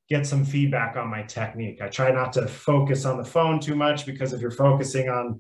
get 0.10 0.28
some 0.28 0.44
feedback 0.44 0.98
on 0.98 1.08
my 1.08 1.22
technique. 1.22 1.82
I 1.82 1.88
try 1.88 2.12
not 2.12 2.34
to 2.34 2.48
focus 2.48 3.06
on 3.06 3.18
the 3.18 3.24
phone 3.24 3.62
too 3.62 3.76
much 3.76 4.06
because 4.06 4.34
if 4.34 4.42
you're 4.42 4.52
focusing 4.52 5.08
on, 5.08 5.40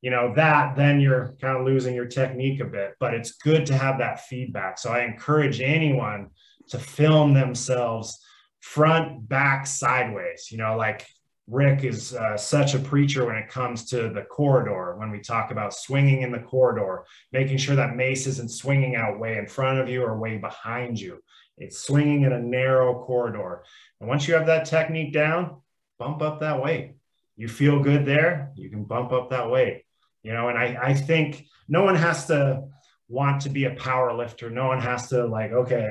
you 0.00 0.12
know, 0.12 0.32
that, 0.36 0.76
then 0.76 1.00
you're 1.00 1.34
kind 1.40 1.58
of 1.58 1.66
losing 1.66 1.92
your 1.92 2.06
technique 2.06 2.60
a 2.60 2.66
bit. 2.66 2.94
But 3.00 3.14
it's 3.14 3.32
good 3.32 3.66
to 3.66 3.76
have 3.76 3.98
that 3.98 4.26
feedback. 4.26 4.78
So 4.78 4.92
I 4.92 5.02
encourage 5.02 5.60
anyone 5.60 6.28
to 6.68 6.78
film 6.78 7.34
themselves 7.34 8.24
front, 8.60 9.28
back, 9.28 9.66
sideways. 9.66 10.48
You 10.50 10.58
know, 10.58 10.76
like 10.76 11.06
Rick 11.46 11.84
is 11.84 12.14
uh, 12.14 12.36
such 12.36 12.74
a 12.74 12.78
preacher 12.78 13.26
when 13.26 13.36
it 13.36 13.48
comes 13.48 13.86
to 13.86 14.08
the 14.08 14.22
corridor. 14.22 14.94
When 14.96 15.10
we 15.10 15.20
talk 15.20 15.50
about 15.50 15.74
swinging 15.74 16.22
in 16.22 16.30
the 16.30 16.38
corridor, 16.38 17.04
making 17.32 17.58
sure 17.58 17.76
that 17.76 17.96
mace 17.96 18.26
isn't 18.26 18.50
swinging 18.50 18.94
out 18.94 19.18
way 19.18 19.36
in 19.36 19.46
front 19.46 19.80
of 19.80 19.88
you 19.88 20.02
or 20.02 20.18
way 20.18 20.38
behind 20.38 21.00
you. 21.00 21.18
It's 21.58 21.80
swinging 21.80 22.22
in 22.22 22.32
a 22.32 22.40
narrow 22.40 23.04
corridor. 23.04 23.64
And 24.00 24.08
once 24.08 24.26
you 24.26 24.34
have 24.34 24.46
that 24.46 24.64
technique 24.64 25.12
down, 25.12 25.60
bump 25.98 26.22
up 26.22 26.40
that 26.40 26.62
weight. 26.62 26.94
You 27.36 27.48
feel 27.48 27.80
good 27.80 28.06
there, 28.06 28.52
you 28.54 28.70
can 28.70 28.84
bump 28.84 29.12
up 29.12 29.30
that 29.30 29.50
weight. 29.50 29.82
You 30.22 30.32
know, 30.32 30.48
and 30.48 30.58
I, 30.58 30.78
I 30.80 30.94
think 30.94 31.46
no 31.68 31.82
one 31.82 31.96
has 31.96 32.26
to 32.26 32.64
want 33.08 33.42
to 33.42 33.48
be 33.48 33.64
a 33.64 33.74
power 33.74 34.14
lifter. 34.14 34.50
No 34.50 34.68
one 34.68 34.80
has 34.80 35.08
to 35.08 35.26
like, 35.26 35.52
okay, 35.52 35.90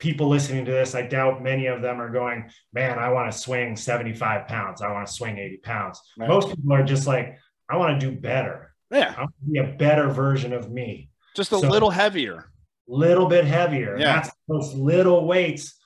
people 0.00 0.28
listening 0.28 0.64
to 0.64 0.72
this, 0.72 0.94
I 0.96 1.02
doubt 1.02 1.42
many 1.42 1.66
of 1.66 1.82
them 1.82 2.00
are 2.00 2.10
going, 2.10 2.50
man, 2.72 2.98
I 2.98 3.10
want 3.10 3.30
to 3.30 3.38
swing 3.38 3.76
75 3.76 4.48
pounds. 4.48 4.82
I 4.82 4.90
want 4.90 5.06
to 5.06 5.12
swing 5.12 5.38
80 5.38 5.58
pounds. 5.58 6.00
Right. 6.18 6.28
Most 6.28 6.48
people 6.48 6.72
are 6.72 6.82
just 6.82 7.06
like, 7.06 7.38
I 7.68 7.76
want 7.76 8.00
to 8.00 8.10
do 8.10 8.18
better. 8.18 8.74
Yeah. 8.90 9.14
I 9.16 9.20
want 9.20 9.34
to 9.44 9.50
be 9.52 9.58
a 9.58 9.76
better 9.76 10.08
version 10.08 10.52
of 10.52 10.72
me. 10.72 11.10
Just 11.36 11.52
a 11.52 11.58
so, 11.58 11.68
little 11.68 11.90
heavier 11.90 12.50
little 12.90 13.26
bit 13.26 13.44
heavier. 13.44 13.96
Yeah. 13.96 14.16
That's 14.16 14.30
those 14.48 14.74
little 14.74 15.26
weights. 15.26 15.78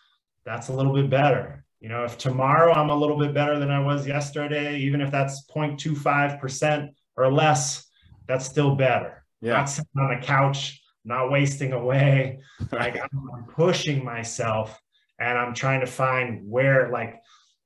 That's 0.44 0.68
a 0.68 0.72
little 0.72 0.92
bit 0.92 1.10
better. 1.10 1.64
You 1.80 1.90
know, 1.90 2.04
if 2.04 2.16
tomorrow 2.16 2.72
I'm 2.72 2.88
a 2.88 2.96
little 2.96 3.18
bit 3.18 3.34
better 3.34 3.58
than 3.58 3.70
I 3.70 3.78
was 3.78 4.06
yesterday, 4.06 4.78
even 4.78 5.00
if 5.02 5.10
that's 5.10 5.46
0.25% 5.54 6.88
or 7.16 7.30
less, 7.30 7.86
that's 8.26 8.46
still 8.46 8.74
better. 8.74 9.24
Yeah. 9.42 9.52
Not 9.52 9.68
sitting 9.68 9.90
on 9.98 10.18
the 10.18 10.26
couch, 10.26 10.80
not 11.04 11.30
wasting 11.30 11.72
away. 11.72 12.40
Like 12.72 13.00
I'm 13.00 13.44
pushing 13.48 14.04
myself 14.04 14.80
and 15.18 15.38
I'm 15.38 15.54
trying 15.54 15.80
to 15.80 15.86
find 15.86 16.40
where 16.48 16.90
like 16.90 17.20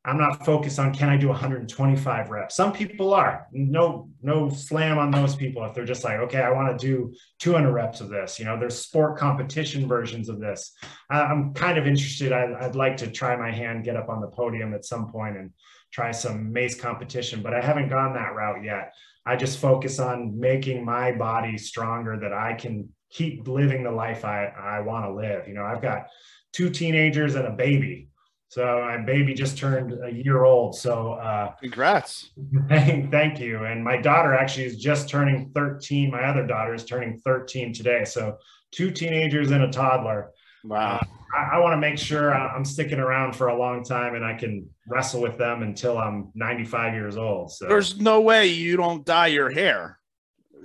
I'm 0.04 0.18
not 0.18 0.44
focused 0.44 0.78
on 0.78 0.94
can 0.94 1.08
I 1.08 1.16
do 1.16 1.28
125 1.28 2.30
reps. 2.30 2.54
Some 2.54 2.72
people 2.72 3.12
are. 3.12 3.46
No, 3.52 4.08
no 4.22 4.48
slam 4.48 4.98
on 4.98 5.10
those 5.10 5.36
people 5.36 5.64
if 5.64 5.74
they're 5.74 5.84
just 5.84 6.04
like, 6.04 6.18
okay, 6.20 6.40
I 6.40 6.50
want 6.50 6.78
to 6.78 6.86
do 6.86 7.12
200 7.40 7.70
reps 7.70 8.00
of 8.00 8.08
this. 8.08 8.38
You 8.38 8.46
know, 8.46 8.58
there's 8.58 8.78
sport 8.78 9.18
competition 9.18 9.86
versions 9.86 10.28
of 10.28 10.40
this. 10.40 10.72
I'm 11.10 11.52
kind 11.52 11.76
of 11.78 11.86
interested. 11.86 12.32
I, 12.32 12.54
I'd 12.60 12.76
like 12.76 12.96
to 12.98 13.10
try 13.10 13.36
my 13.36 13.50
hand, 13.50 13.84
get 13.84 13.96
up 13.96 14.08
on 14.08 14.20
the 14.20 14.28
podium 14.28 14.72
at 14.72 14.84
some 14.84 15.10
point 15.10 15.36
and 15.36 15.50
try 15.92 16.10
some 16.10 16.52
mace 16.52 16.78
competition, 16.78 17.42
but 17.42 17.54
I 17.54 17.60
haven't 17.60 17.88
gone 17.88 18.14
that 18.14 18.34
route 18.34 18.64
yet. 18.64 18.94
I 19.26 19.36
just 19.36 19.58
focus 19.58 19.98
on 19.98 20.38
making 20.38 20.84
my 20.84 21.12
body 21.12 21.58
stronger 21.58 22.18
that 22.20 22.32
I 22.32 22.54
can 22.54 22.88
keep 23.10 23.46
living 23.48 23.82
the 23.84 23.90
life 23.90 24.24
I, 24.24 24.46
I 24.46 24.80
want 24.80 25.06
to 25.06 25.12
live. 25.12 25.48
You 25.48 25.54
know, 25.54 25.64
I've 25.64 25.82
got 25.82 26.06
two 26.52 26.70
teenagers 26.70 27.34
and 27.34 27.46
a 27.46 27.52
baby 27.52 28.08
so 28.50 28.80
my 28.80 28.96
baby 28.96 29.34
just 29.34 29.58
turned 29.58 29.92
a 30.02 30.10
year 30.10 30.44
old. 30.44 30.74
So 30.74 31.12
uh, 31.12 31.52
congrats. 31.60 32.30
Thank, 32.68 33.10
thank 33.10 33.40
you. 33.40 33.64
And 33.64 33.84
my 33.84 33.98
daughter 33.98 34.34
actually 34.34 34.64
is 34.64 34.76
just 34.76 35.08
turning 35.08 35.50
13. 35.54 36.10
My 36.10 36.24
other 36.24 36.46
daughter 36.46 36.74
is 36.74 36.84
turning 36.84 37.18
13 37.18 37.74
today. 37.74 38.04
So 38.04 38.38
two 38.70 38.90
teenagers 38.90 39.50
and 39.50 39.64
a 39.64 39.70
toddler. 39.70 40.30
Wow. 40.64 40.96
Uh, 40.96 41.04
I, 41.36 41.56
I 41.56 41.58
want 41.58 41.74
to 41.74 41.76
make 41.76 41.98
sure 41.98 42.34
I'm 42.34 42.64
sticking 42.64 42.98
around 42.98 43.36
for 43.36 43.48
a 43.48 43.58
long 43.58 43.84
time 43.84 44.14
and 44.14 44.24
I 44.24 44.32
can 44.32 44.66
wrestle 44.88 45.20
with 45.20 45.36
them 45.36 45.62
until 45.62 45.98
I'm 45.98 46.30
95 46.34 46.94
years 46.94 47.18
old. 47.18 47.52
So 47.52 47.68
there's 47.68 48.00
no 48.00 48.22
way 48.22 48.46
you 48.46 48.78
don't 48.78 49.04
dye 49.04 49.26
your 49.26 49.50
hair. 49.50 49.98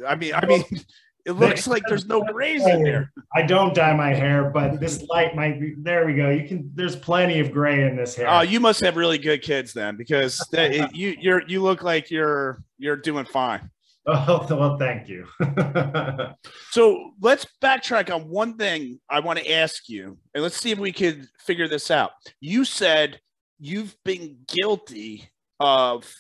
I 0.07 0.15
mean, 0.15 0.33
I 0.33 0.45
mean, 0.45 0.63
it 1.25 1.33
looks 1.33 1.67
like 1.67 1.83
there's 1.87 2.05
no 2.05 2.21
grays 2.21 2.65
in 2.65 2.83
there. 2.83 3.11
I 3.33 3.43
don't 3.43 3.73
dye 3.73 3.95
my 3.95 4.13
hair, 4.13 4.49
but 4.49 4.79
this 4.79 5.03
light 5.03 5.35
might 5.35 5.59
be. 5.59 5.75
There 5.77 6.05
we 6.05 6.15
go. 6.15 6.29
You 6.29 6.47
can. 6.47 6.69
There's 6.75 6.95
plenty 6.95 7.39
of 7.39 7.51
gray 7.51 7.87
in 7.87 7.95
this 7.95 8.15
hair. 8.15 8.27
Oh, 8.29 8.41
you 8.41 8.59
must 8.59 8.81
have 8.81 8.97
really 8.97 9.17
good 9.17 9.41
kids 9.41 9.73
then, 9.73 9.95
because 9.95 10.45
that, 10.51 10.95
you 10.95 11.15
you're 11.19 11.47
you 11.47 11.61
look 11.61 11.81
like 11.81 12.11
you're 12.11 12.61
you're 12.77 12.97
doing 12.97 13.25
fine. 13.25 13.69
Oh 14.05 14.45
well, 14.49 14.77
thank 14.77 15.07
you. 15.07 15.25
so 16.71 17.11
let's 17.21 17.47
backtrack 17.61 18.13
on 18.13 18.27
one 18.27 18.57
thing 18.57 18.99
I 19.09 19.21
want 19.21 19.39
to 19.39 19.49
ask 19.49 19.87
you, 19.87 20.17
and 20.33 20.43
let's 20.43 20.57
see 20.57 20.71
if 20.71 20.77
we 20.77 20.91
could 20.91 21.25
figure 21.39 21.69
this 21.69 21.89
out. 21.89 22.11
You 22.41 22.65
said 22.65 23.21
you've 23.59 23.95
been 24.03 24.39
guilty 24.45 25.31
of 25.61 26.13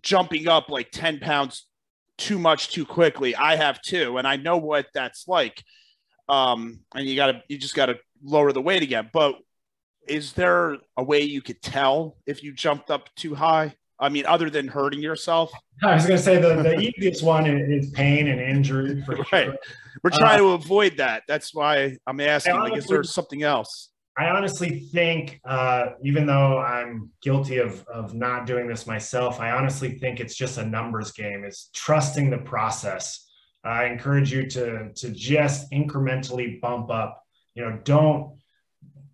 jumping 0.00 0.46
up 0.46 0.68
like 0.68 0.92
10 0.92 1.18
pounds 1.18 1.66
too 2.18 2.38
much 2.38 2.68
too 2.68 2.84
quickly. 2.84 3.34
I 3.34 3.56
have 3.56 3.80
too, 3.82 4.18
and 4.18 4.26
I 4.26 4.36
know 4.36 4.56
what 4.56 4.86
that's 4.94 5.26
like. 5.28 5.62
Um, 6.28 6.80
and 6.94 7.06
you 7.06 7.16
gotta 7.16 7.42
you 7.48 7.58
just 7.58 7.74
gotta 7.74 7.98
lower 8.22 8.52
the 8.52 8.62
weight 8.62 8.82
again. 8.82 9.10
But 9.12 9.36
is 10.06 10.32
there 10.32 10.76
a 10.96 11.02
way 11.02 11.22
you 11.22 11.42
could 11.42 11.62
tell 11.62 12.16
if 12.26 12.42
you 12.42 12.52
jumped 12.52 12.90
up 12.90 13.08
too 13.16 13.34
high? 13.34 13.74
I 13.98 14.08
mean, 14.08 14.26
other 14.26 14.50
than 14.50 14.68
hurting 14.68 15.00
yourself? 15.00 15.52
I 15.82 15.94
was 15.94 16.04
going 16.04 16.18
to 16.18 16.22
say 16.22 16.40
the, 16.40 16.62
the 16.62 16.78
easiest 16.98 17.22
one 17.22 17.46
is 17.46 17.90
pain 17.90 18.26
and 18.26 18.40
injury. 18.40 19.02
For 19.02 19.16
right. 19.32 19.46
Sure. 19.46 19.56
We're 20.02 20.10
trying 20.10 20.40
uh, 20.40 20.42
to 20.42 20.52
avoid 20.52 20.96
that. 20.98 21.22
That's 21.28 21.54
why 21.54 21.96
I'm 22.06 22.20
asking. 22.20 22.56
Like, 22.56 22.76
is 22.76 22.86
there 22.86 23.04
something 23.04 23.42
else? 23.42 23.90
I 24.16 24.28
honestly 24.28 24.78
think, 24.78 25.40
uh, 25.44 25.90
even 26.02 26.24
though 26.24 26.58
I'm 26.58 27.10
guilty 27.20 27.58
of, 27.58 27.84
of 27.86 28.14
not 28.14 28.46
doing 28.46 28.68
this 28.68 28.86
myself, 28.86 29.40
I 29.40 29.50
honestly 29.50 29.98
think 29.98 30.20
it's 30.20 30.36
just 30.36 30.56
a 30.58 30.64
numbers 30.64 31.10
game. 31.10 31.44
Is 31.44 31.70
trusting 31.74 32.30
the 32.30 32.38
process. 32.38 33.26
I 33.64 33.86
encourage 33.86 34.32
you 34.32 34.46
to 34.50 34.92
to 34.94 35.10
just 35.10 35.70
incrementally 35.72 36.60
bump 36.60 36.90
up. 36.90 37.22
You 37.54 37.64
know, 37.64 37.80
don't 37.82 38.38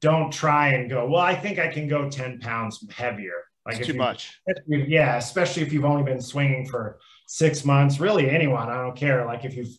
don't 0.00 0.30
try 0.30 0.74
and 0.74 0.90
go. 0.90 1.06
Well, 1.06 1.22
I 1.22 1.34
think 1.34 1.58
I 1.58 1.68
can 1.68 1.88
go 1.88 2.10
ten 2.10 2.38
pounds 2.38 2.84
heavier. 2.90 3.44
Like 3.66 3.82
too 3.82 3.94
much. 3.94 4.40
Yeah, 4.66 5.16
especially 5.16 5.62
if 5.62 5.72
you've 5.72 5.84
only 5.84 6.02
been 6.02 6.20
swinging 6.20 6.66
for 6.66 6.98
six 7.26 7.64
months. 7.64 8.00
Really, 8.00 8.28
anyone. 8.28 8.68
I 8.68 8.82
don't 8.82 8.96
care. 8.96 9.24
Like 9.24 9.44
if 9.44 9.54
you've 9.54 9.76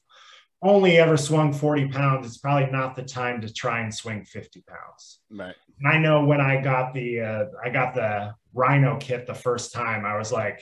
only 0.62 0.98
ever 0.98 1.18
swung 1.18 1.54
40 1.54 1.88
pounds, 1.88 2.28
it's 2.28 2.38
probably 2.38 2.70
not 2.72 2.96
the 2.96 3.04
time 3.04 3.42
to 3.42 3.52
try 3.52 3.82
and 3.82 3.94
swing 3.94 4.24
50 4.26 4.64
pounds. 4.68 5.20
Right. 5.30 5.56
And 5.80 5.88
I 5.88 5.98
know 5.98 6.26
when 6.26 6.40
I 6.40 6.62
got 6.62 6.94
the 6.94 7.22
uh, 7.22 7.46
I 7.64 7.70
got 7.70 7.96
the 7.96 8.36
Rhino 8.54 8.98
kit 8.98 9.26
the 9.26 9.34
first 9.34 9.74
time, 9.74 10.06
I 10.06 10.18
was 10.18 10.32
like, 10.32 10.62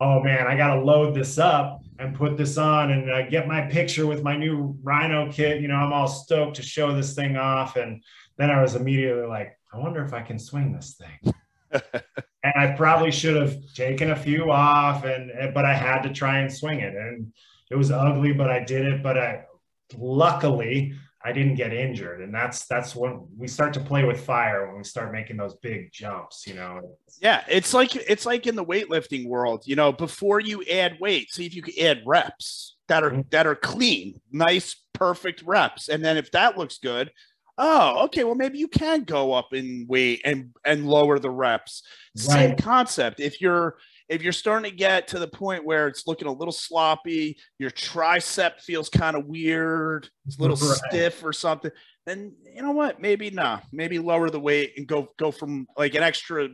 oh 0.00 0.20
man, 0.20 0.46
I 0.46 0.56
got 0.56 0.74
to 0.74 0.80
load 0.80 1.14
this 1.14 1.38
up 1.38 1.80
and 1.98 2.14
put 2.14 2.36
this 2.36 2.58
on 2.58 2.90
and 2.90 3.10
uh, 3.10 3.28
get 3.28 3.46
my 3.46 3.62
picture 3.62 4.06
with 4.06 4.22
my 4.22 4.36
new 4.36 4.76
Rhino 4.82 5.30
kit. 5.30 5.62
You 5.62 5.68
know, 5.68 5.76
I'm 5.76 5.92
all 5.92 6.08
stoked 6.08 6.56
to 6.56 6.62
show 6.62 6.94
this 6.94 7.14
thing 7.14 7.36
off. 7.36 7.76
And 7.76 8.02
then 8.36 8.50
I 8.50 8.60
was 8.60 8.74
immediately 8.74 9.26
like, 9.26 9.56
I 9.72 9.78
wonder 9.78 10.04
if 10.04 10.12
I 10.12 10.20
can 10.20 10.38
swing 10.38 10.72
this 10.72 11.00
thing. 11.00 11.34
and 12.42 12.52
I 12.56 12.72
probably 12.72 13.12
should 13.12 13.36
have 13.36 13.56
taken 13.74 14.10
a 14.10 14.16
few 14.16 14.50
off, 14.50 15.04
and 15.04 15.54
but 15.54 15.64
I 15.64 15.72
had 15.72 16.02
to 16.02 16.12
try 16.12 16.40
and 16.40 16.52
swing 16.52 16.80
it. 16.80 16.94
And 16.94 17.32
it 17.72 17.76
was 17.76 17.90
ugly, 17.90 18.32
but 18.32 18.50
I 18.50 18.62
did 18.62 18.86
it. 18.86 19.02
But 19.02 19.18
I 19.18 19.44
luckily 19.96 20.94
I 21.24 21.32
didn't 21.32 21.54
get 21.54 21.72
injured. 21.72 22.20
And 22.20 22.34
that's 22.34 22.66
that's 22.66 22.96
when 22.96 23.26
we 23.36 23.46
start 23.46 23.72
to 23.74 23.80
play 23.80 24.04
with 24.04 24.20
fire 24.20 24.66
when 24.66 24.78
we 24.78 24.84
start 24.84 25.12
making 25.12 25.36
those 25.36 25.54
big 25.56 25.92
jumps, 25.92 26.46
you 26.46 26.54
know. 26.54 26.96
Yeah, 27.20 27.44
it's 27.48 27.72
like 27.72 27.94
it's 27.94 28.26
like 28.26 28.46
in 28.46 28.56
the 28.56 28.64
weightlifting 28.64 29.26
world, 29.26 29.62
you 29.66 29.76
know, 29.76 29.92
before 29.92 30.40
you 30.40 30.64
add 30.64 30.98
weight, 31.00 31.32
see 31.32 31.46
if 31.46 31.54
you 31.54 31.62
can 31.62 31.74
add 31.80 32.02
reps 32.04 32.76
that 32.88 33.04
are 33.04 33.10
mm-hmm. 33.10 33.20
that 33.30 33.46
are 33.46 33.54
clean, 33.54 34.20
nice, 34.32 34.76
perfect 34.92 35.42
reps. 35.42 35.88
And 35.88 36.04
then 36.04 36.16
if 36.16 36.30
that 36.32 36.58
looks 36.58 36.78
good, 36.78 37.12
oh, 37.56 38.04
okay, 38.04 38.24
well 38.24 38.34
maybe 38.34 38.58
you 38.58 38.68
can 38.68 39.04
go 39.04 39.32
up 39.32 39.52
in 39.52 39.86
weight 39.88 40.22
and 40.24 40.50
and 40.64 40.88
lower 40.88 41.20
the 41.20 41.30
reps. 41.30 41.84
Right. 42.16 42.48
Same 42.48 42.56
concept. 42.56 43.20
If 43.20 43.40
you're 43.40 43.76
if 44.08 44.22
you're 44.22 44.32
starting 44.32 44.70
to 44.70 44.76
get 44.76 45.08
to 45.08 45.18
the 45.18 45.28
point 45.28 45.64
where 45.64 45.88
it's 45.88 46.06
looking 46.06 46.28
a 46.28 46.32
little 46.32 46.52
sloppy, 46.52 47.38
your 47.58 47.70
tricep 47.70 48.60
feels 48.60 48.88
kind 48.88 49.16
of 49.16 49.26
weird, 49.26 50.08
it's 50.26 50.38
a 50.38 50.42
little 50.42 50.56
right. 50.56 50.78
stiff 50.88 51.24
or 51.24 51.32
something, 51.32 51.70
then 52.06 52.34
you 52.54 52.62
know 52.62 52.72
what? 52.72 53.00
Maybe 53.00 53.30
nah, 53.30 53.60
maybe 53.72 53.98
lower 53.98 54.30
the 54.30 54.40
weight 54.40 54.74
and 54.76 54.86
go 54.86 55.08
go 55.18 55.30
from 55.30 55.66
like 55.76 55.94
an 55.94 56.02
extra 56.02 56.48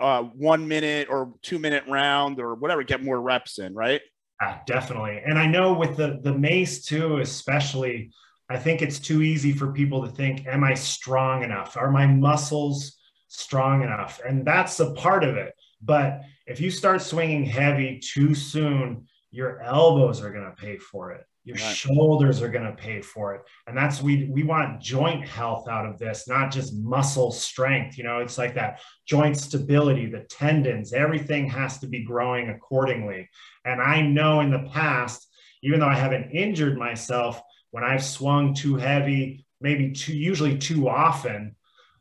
uh, 0.00 0.22
one 0.22 0.66
minute 0.66 1.08
or 1.08 1.32
two 1.42 1.58
minute 1.58 1.84
round 1.88 2.40
or 2.40 2.54
whatever, 2.54 2.82
get 2.82 3.02
more 3.02 3.20
reps 3.20 3.58
in, 3.58 3.74
right? 3.74 4.00
Yeah, 4.40 4.58
definitely. 4.66 5.22
And 5.24 5.38
I 5.38 5.46
know 5.46 5.72
with 5.72 5.96
the 5.96 6.18
the 6.22 6.36
mace 6.36 6.84
too, 6.84 7.18
especially, 7.18 8.10
I 8.50 8.58
think 8.58 8.82
it's 8.82 8.98
too 8.98 9.22
easy 9.22 9.52
for 9.52 9.72
people 9.72 10.04
to 10.04 10.10
think, 10.10 10.46
am 10.46 10.64
I 10.64 10.74
strong 10.74 11.44
enough? 11.44 11.76
Are 11.76 11.92
my 11.92 12.06
muscles 12.06 12.98
strong 13.28 13.82
enough? 13.82 14.20
And 14.26 14.44
that's 14.44 14.80
a 14.80 14.92
part 14.94 15.22
of 15.22 15.36
it. 15.36 15.54
But 15.80 16.22
if 16.46 16.60
you 16.60 16.70
start 16.70 17.02
swinging 17.02 17.44
heavy 17.44 18.00
too 18.00 18.34
soon, 18.34 19.06
your 19.30 19.62
elbows 19.62 20.20
are 20.22 20.32
going 20.32 20.44
to 20.44 20.62
pay 20.62 20.76
for 20.76 21.12
it. 21.12 21.24
Your 21.44 21.56
right. 21.56 21.76
shoulders 21.76 22.40
are 22.40 22.48
going 22.48 22.66
to 22.66 22.80
pay 22.80 23.00
for 23.00 23.34
it. 23.34 23.42
And 23.66 23.76
that's 23.76 24.00
we 24.00 24.28
we 24.30 24.44
want 24.44 24.80
joint 24.80 25.26
health 25.26 25.68
out 25.68 25.86
of 25.86 25.98
this, 25.98 26.28
not 26.28 26.52
just 26.52 26.74
muscle 26.74 27.32
strength. 27.32 27.98
You 27.98 28.04
know, 28.04 28.18
it's 28.18 28.38
like 28.38 28.54
that 28.54 28.80
joint 29.06 29.36
stability, 29.36 30.06
the 30.06 30.20
tendons, 30.30 30.92
everything 30.92 31.48
has 31.48 31.78
to 31.80 31.88
be 31.88 32.04
growing 32.04 32.50
accordingly. 32.50 33.28
And 33.64 33.82
I 33.82 34.02
know 34.02 34.40
in 34.40 34.50
the 34.50 34.68
past, 34.72 35.26
even 35.64 35.80
though 35.80 35.88
I 35.88 35.96
haven't 35.96 36.30
injured 36.30 36.78
myself, 36.78 37.42
when 37.72 37.82
I've 37.82 38.04
swung 38.04 38.54
too 38.54 38.76
heavy, 38.76 39.44
maybe 39.60 39.90
too 39.92 40.16
usually 40.16 40.58
too 40.58 40.88
often, 40.88 41.56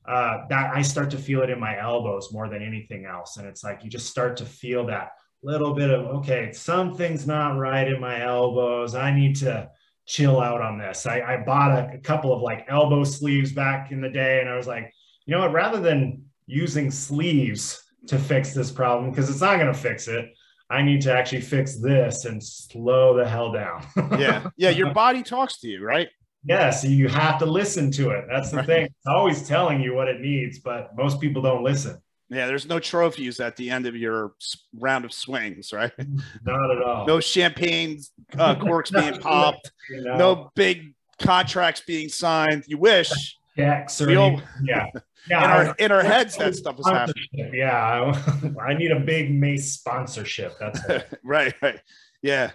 uh, 0.07 0.47
that 0.49 0.75
I 0.75 0.81
start 0.81 1.11
to 1.11 1.17
feel 1.17 1.41
it 1.41 1.49
in 1.49 1.59
my 1.59 1.79
elbows 1.79 2.31
more 2.31 2.49
than 2.49 2.63
anything 2.63 3.05
else. 3.05 3.37
And 3.37 3.47
it's 3.47 3.63
like 3.63 3.83
you 3.83 3.89
just 3.89 4.09
start 4.09 4.37
to 4.37 4.45
feel 4.45 4.85
that 4.87 5.11
little 5.43 5.73
bit 5.73 5.89
of, 5.89 6.05
okay, 6.17 6.51
something's 6.51 7.27
not 7.27 7.57
right 7.57 7.87
in 7.87 7.99
my 7.99 8.21
elbows. 8.23 8.95
I 8.95 9.11
need 9.13 9.35
to 9.37 9.69
chill 10.05 10.39
out 10.39 10.61
on 10.61 10.77
this. 10.77 11.05
I, 11.05 11.21
I 11.21 11.37
bought 11.45 11.71
a, 11.71 11.95
a 11.95 11.97
couple 11.99 12.33
of 12.33 12.41
like 12.41 12.65
elbow 12.67 13.03
sleeves 13.03 13.51
back 13.51 13.91
in 13.91 14.01
the 14.01 14.09
day, 14.09 14.39
and 14.41 14.49
I 14.49 14.57
was 14.57 14.67
like, 14.67 14.93
you 15.25 15.35
know 15.35 15.41
what, 15.41 15.53
rather 15.53 15.79
than 15.79 16.25
using 16.47 16.91
sleeves 16.91 17.81
to 18.07 18.17
fix 18.17 18.53
this 18.53 18.71
problem, 18.71 19.11
because 19.11 19.29
it's 19.29 19.41
not 19.41 19.57
going 19.57 19.71
to 19.71 19.77
fix 19.77 20.07
it. 20.07 20.25
I 20.69 20.81
need 20.81 21.01
to 21.01 21.13
actually 21.13 21.41
fix 21.41 21.79
this 21.79 22.25
and 22.25 22.41
slow 22.41 23.17
the 23.17 23.27
hell 23.27 23.51
down. 23.51 23.85
yeah. 24.17 24.49
Yeah. 24.57 24.69
Your 24.69 24.93
body 24.93 25.21
talks 25.21 25.59
to 25.59 25.67
you, 25.67 25.83
right? 25.83 26.07
Yes, 26.43 26.83
you 26.83 27.07
have 27.07 27.37
to 27.39 27.45
listen 27.45 27.91
to 27.91 28.09
it. 28.09 28.25
That's 28.27 28.51
the 28.51 28.57
right. 28.57 28.65
thing. 28.65 28.85
It's 28.85 29.07
always 29.07 29.47
telling 29.47 29.81
you 29.81 29.93
what 29.93 30.07
it 30.07 30.21
needs, 30.21 30.59
but 30.59 30.95
most 30.95 31.21
people 31.21 31.41
don't 31.41 31.63
listen. 31.63 32.01
Yeah, 32.29 32.47
there's 32.47 32.65
no 32.65 32.79
trophies 32.79 33.39
at 33.41 33.57
the 33.57 33.69
end 33.69 33.85
of 33.85 33.95
your 33.95 34.33
round 34.79 35.03
of 35.03 35.13
swings, 35.13 35.73
right? 35.73 35.91
Not 36.45 36.71
at 36.71 36.81
all. 36.81 37.05
No 37.05 37.19
champagne 37.19 37.99
uh, 38.37 38.55
corks 38.59 38.89
being 38.89 39.19
popped. 39.19 39.71
You 39.89 40.01
know. 40.01 40.17
No 40.17 40.51
big 40.55 40.95
contracts 41.19 41.81
being 41.85 42.09
signed. 42.09 42.63
You 42.67 42.77
wish. 42.77 43.37
Checks 43.57 44.01
or 44.01 44.17
all, 44.17 44.41
yeah. 44.63 44.87
Yeah, 45.29 45.43
in 45.43 45.67
our, 45.67 45.75
in 45.77 45.91
our 45.91 46.01
heads, 46.01 46.35
that 46.37 46.55
stuff 46.55 46.79
is 46.79 46.87
happening. 46.87 47.51
Yeah, 47.53 48.11
I 48.59 48.73
need 48.73 48.89
a 48.89 48.99
big 48.99 49.31
Mace 49.31 49.73
sponsorship. 49.73 50.57
That's 50.59 50.79
right, 51.23 51.53
right. 51.61 51.79
Yeah. 52.23 52.49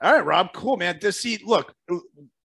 All 0.00 0.14
right, 0.14 0.24
Rob. 0.24 0.52
Cool, 0.52 0.78
man. 0.78 0.98
To 0.98 1.12
see, 1.12 1.38
look, 1.44 1.72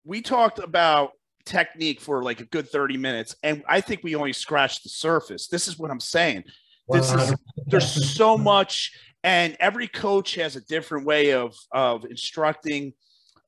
we 0.08 0.22
talked 0.22 0.58
about 0.58 1.10
technique 1.44 2.00
for 2.00 2.22
like 2.22 2.40
a 2.40 2.44
good 2.46 2.68
30 2.68 2.96
minutes 2.96 3.36
and 3.42 3.62
i 3.68 3.80
think 3.80 4.02
we 4.02 4.14
only 4.14 4.32
scratched 4.32 4.82
the 4.82 4.88
surface. 4.88 5.48
This 5.48 5.68
is 5.68 5.78
what 5.78 5.90
i'm 5.90 6.00
saying. 6.00 6.44
This 6.88 7.12
is 7.12 7.34
there's 7.66 8.16
so 8.16 8.36
much 8.36 8.92
and 9.22 9.56
every 9.60 9.88
coach 9.88 10.34
has 10.36 10.56
a 10.56 10.60
different 10.62 11.06
way 11.06 11.32
of 11.32 11.54
of 11.72 12.04
instructing 12.04 12.92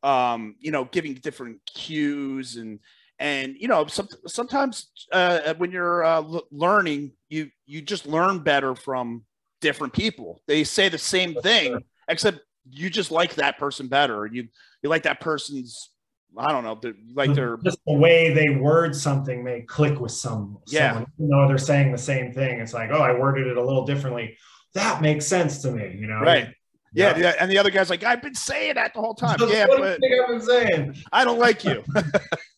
um 0.03 0.55
you 0.59 0.71
know 0.71 0.85
giving 0.85 1.15
different 1.15 1.59
cues 1.67 2.57
and 2.57 2.79
and 3.19 3.55
you 3.59 3.69
know 3.69 3.87
some, 3.87 4.09
sometimes 4.27 4.91
uh, 5.13 5.55
when 5.59 5.71
you're 5.71 6.05
uh, 6.05 6.23
learning 6.51 7.13
you 7.29 7.51
you 7.67 7.83
just 7.83 8.07
learn 8.07 8.39
better 8.39 8.75
from 8.75 9.25
different 9.61 9.93
people. 9.93 10.41
They 10.49 10.65
say 10.65 10.89
the 10.89 10.99
same 10.99 11.35
thing 11.35 11.79
except 12.09 12.41
you 12.69 12.91
just 12.91 13.11
like 13.11 13.35
that 13.35 13.59
person 13.59 13.89
better. 13.89 14.27
You 14.27 14.49
you 14.83 14.89
like 14.89 15.03
that 15.03 15.21
person's 15.21 15.90
I 16.37 16.53
don't 16.53 16.65
know, 16.65 16.79
they're, 16.81 16.95
like 17.15 17.35
they're 17.35 17.59
just 17.65 17.81
the 17.87 17.95
way 17.95 18.33
they 18.33 18.51
word 18.51 18.95
something 18.95 19.43
may 19.43 19.63
click 19.63 20.01
with 20.01 20.13
some. 20.13 20.59
Yeah, 20.67 20.93
someone, 20.93 21.13
even 21.19 21.31
though 21.31 21.49
they're 21.49 21.59
saying 21.59 21.93
the 21.93 21.99
same 21.99 22.33
thing, 22.33 22.61
it's 22.61 22.73
like, 22.73 22.91
oh, 22.93 23.01
I 23.01 23.19
worded 23.19 23.47
it 23.47 23.57
a 23.57 23.65
little 23.65 23.85
differently. 23.85 24.37
That 24.75 25.03
makes 25.03 25.27
sense 25.27 25.63
to 25.63 25.73
me, 25.73 25.97
you 25.99 26.07
know. 26.07 26.21
Right. 26.21 26.55
Yeah, 26.93 27.17
yeah, 27.17 27.35
and 27.39 27.49
the 27.49 27.57
other 27.59 27.71
guy's 27.71 27.89
like, 27.89 28.03
I've 28.03 28.21
been 28.21 28.35
saying 28.35 28.75
that 28.75 28.95
the 28.95 29.01
whole 29.01 29.15
time. 29.15 29.39
yeah, 29.49 29.67
but 29.69 29.81
I've 29.81 30.01
been 30.01 30.41
saying. 30.41 30.97
I 31.13 31.25
don't 31.25 31.39
like 31.39 31.65
you. 31.65 31.85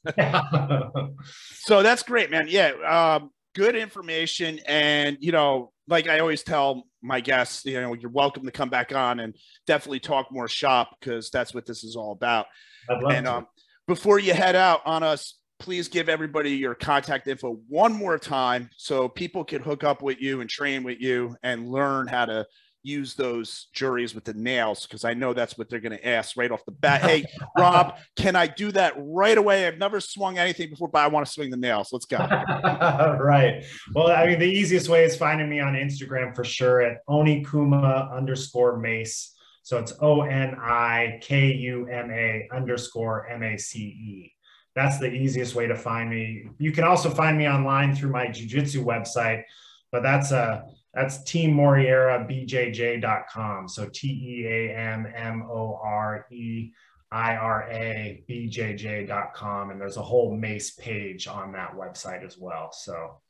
so 1.64 1.82
that's 1.82 2.02
great, 2.02 2.30
man. 2.30 2.46
Yeah, 2.48 2.72
um, 2.88 3.30
good 3.54 3.76
information, 3.76 4.58
and 4.66 5.18
you 5.20 5.32
know, 5.32 5.72
like 5.86 6.08
I 6.08 6.20
always 6.20 6.42
tell 6.42 6.84
my 7.02 7.20
guests, 7.20 7.64
you 7.66 7.80
know, 7.80 7.92
you're 7.92 8.10
welcome 8.10 8.44
to 8.44 8.50
come 8.50 8.70
back 8.70 8.94
on 8.94 9.20
and 9.20 9.34
definitely 9.66 10.00
talk 10.00 10.32
more 10.32 10.48
shop 10.48 10.96
because 10.98 11.28
that's 11.30 11.52
what 11.52 11.66
this 11.66 11.84
is 11.84 11.96
all 11.96 12.12
about. 12.12 12.46
and 12.88 13.26
um, 13.28 13.46
before 13.86 14.18
you 14.18 14.34
head 14.34 14.56
out 14.56 14.80
on 14.84 15.02
us, 15.02 15.38
please 15.58 15.88
give 15.88 16.08
everybody 16.08 16.50
your 16.50 16.74
contact 16.74 17.28
info 17.28 17.58
one 17.68 17.92
more 17.92 18.18
time 18.18 18.68
so 18.76 19.08
people 19.08 19.44
can 19.44 19.62
hook 19.62 19.84
up 19.84 20.02
with 20.02 20.20
you 20.20 20.40
and 20.40 20.50
train 20.50 20.82
with 20.82 21.00
you 21.00 21.36
and 21.42 21.68
learn 21.68 22.08
how 22.08 22.24
to 22.24 22.46
use 22.82 23.14
those 23.14 23.68
jories 23.72 24.14
with 24.14 24.24
the 24.24 24.34
nals 24.34 24.86
because 24.86 25.04
I 25.04 25.14
know 25.14 25.32
that's 25.32 25.56
what 25.56 25.68
they're 25.68 25.80
going 25.80 25.96
to 25.96 26.08
ask 26.08 26.36
right 26.36 26.50
off 26.50 26.64
the 26.64 26.72
bat. 26.72 27.02
Hey, 27.02 27.24
Rob, 27.58 27.96
can 28.16 28.34
I 28.34 28.46
do 28.46 28.72
that 28.72 28.94
right 28.96 29.38
away? 29.38 29.66
I've 29.66 29.78
never 29.78 30.00
swung 30.00 30.38
anything 30.38 30.70
before, 30.70 30.88
but 30.88 30.98
I 30.98 31.06
want 31.06 31.26
to 31.26 31.32
swing 31.32 31.50
the 31.50 31.56
nals. 31.56 31.90
Let's 31.92 32.06
go. 32.06 32.18
right. 32.18 33.64
Well, 33.94 34.08
I 34.08 34.26
mean, 34.26 34.38
the 34.38 34.50
easiest 34.50 34.88
way 34.88 35.04
is 35.04 35.16
finding 35.16 35.48
me 35.48 35.60
on 35.60 35.74
Instagram 35.74 36.34
for 36.34 36.44
sure 36.44 36.82
at 36.82 37.06
Onikuma 37.08 38.12
underscore 38.12 38.78
mace. 38.78 39.31
So 39.62 39.78
it's 39.78 39.94
O 40.00 40.22
N 40.22 40.56
I 40.58 41.18
K 41.22 41.52
U 41.52 41.86
M 41.88 42.10
A 42.10 42.48
underscore 42.52 43.28
M 43.28 43.42
A 43.42 43.56
C 43.56 43.78
E. 43.80 44.32
That's 44.74 44.98
the 44.98 45.10
easiest 45.12 45.54
way 45.54 45.66
to 45.66 45.76
find 45.76 46.08
me. 46.10 46.48
You 46.58 46.72
can 46.72 46.84
also 46.84 47.08
find 47.10 47.38
me 47.38 47.48
online 47.48 47.94
through 47.94 48.10
my 48.10 48.26
jujitsu 48.26 48.84
website, 48.84 49.44
but 49.90 50.02
that's 50.02 50.32
a 50.32 50.38
uh, 50.38 50.62
that's 50.94 51.18
teammoreirabjj.com. 51.18 53.68
So 53.68 53.88
T 53.92 54.08
E 54.08 54.46
A 54.46 54.74
M 54.76 55.06
M 55.14 55.42
O 55.50 55.78
R 55.82 56.26
E 56.30 56.70
I 57.10 57.34
R 57.36 57.66
A 57.70 58.22
B 58.26 58.48
J 58.48 58.74
J.com. 58.74 59.70
And 59.70 59.80
there's 59.80 59.96
a 59.96 60.02
whole 60.02 60.36
MACE 60.36 60.72
page 60.72 61.26
on 61.28 61.52
that 61.52 61.74
website 61.74 62.22
as 62.24 62.36
well. 62.38 62.72
So 62.72 63.20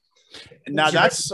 now 0.68 0.90
that's 0.90 1.30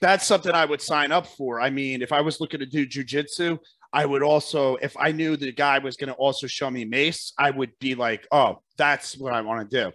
that's 0.00 0.26
something 0.26 0.52
I 0.52 0.64
would 0.64 0.82
sign 0.82 1.12
up 1.12 1.26
for. 1.26 1.60
I 1.60 1.70
mean, 1.70 2.02
if 2.02 2.12
I 2.12 2.20
was 2.20 2.40
looking 2.40 2.60
to 2.60 2.66
do 2.66 2.86
jujitsu, 2.86 3.58
I 3.92 4.04
would 4.04 4.22
also, 4.22 4.76
if 4.76 4.96
I 4.98 5.12
knew 5.12 5.36
the 5.36 5.52
guy 5.52 5.78
was 5.78 5.96
going 5.96 6.08
to 6.08 6.14
also 6.14 6.46
show 6.46 6.70
me 6.70 6.84
mace, 6.84 7.32
I 7.38 7.50
would 7.50 7.72
be 7.78 7.94
like, 7.94 8.26
oh, 8.30 8.58
that's 8.76 9.16
what 9.16 9.32
I 9.32 9.40
want 9.40 9.70
to 9.70 9.84
do. 9.84 9.92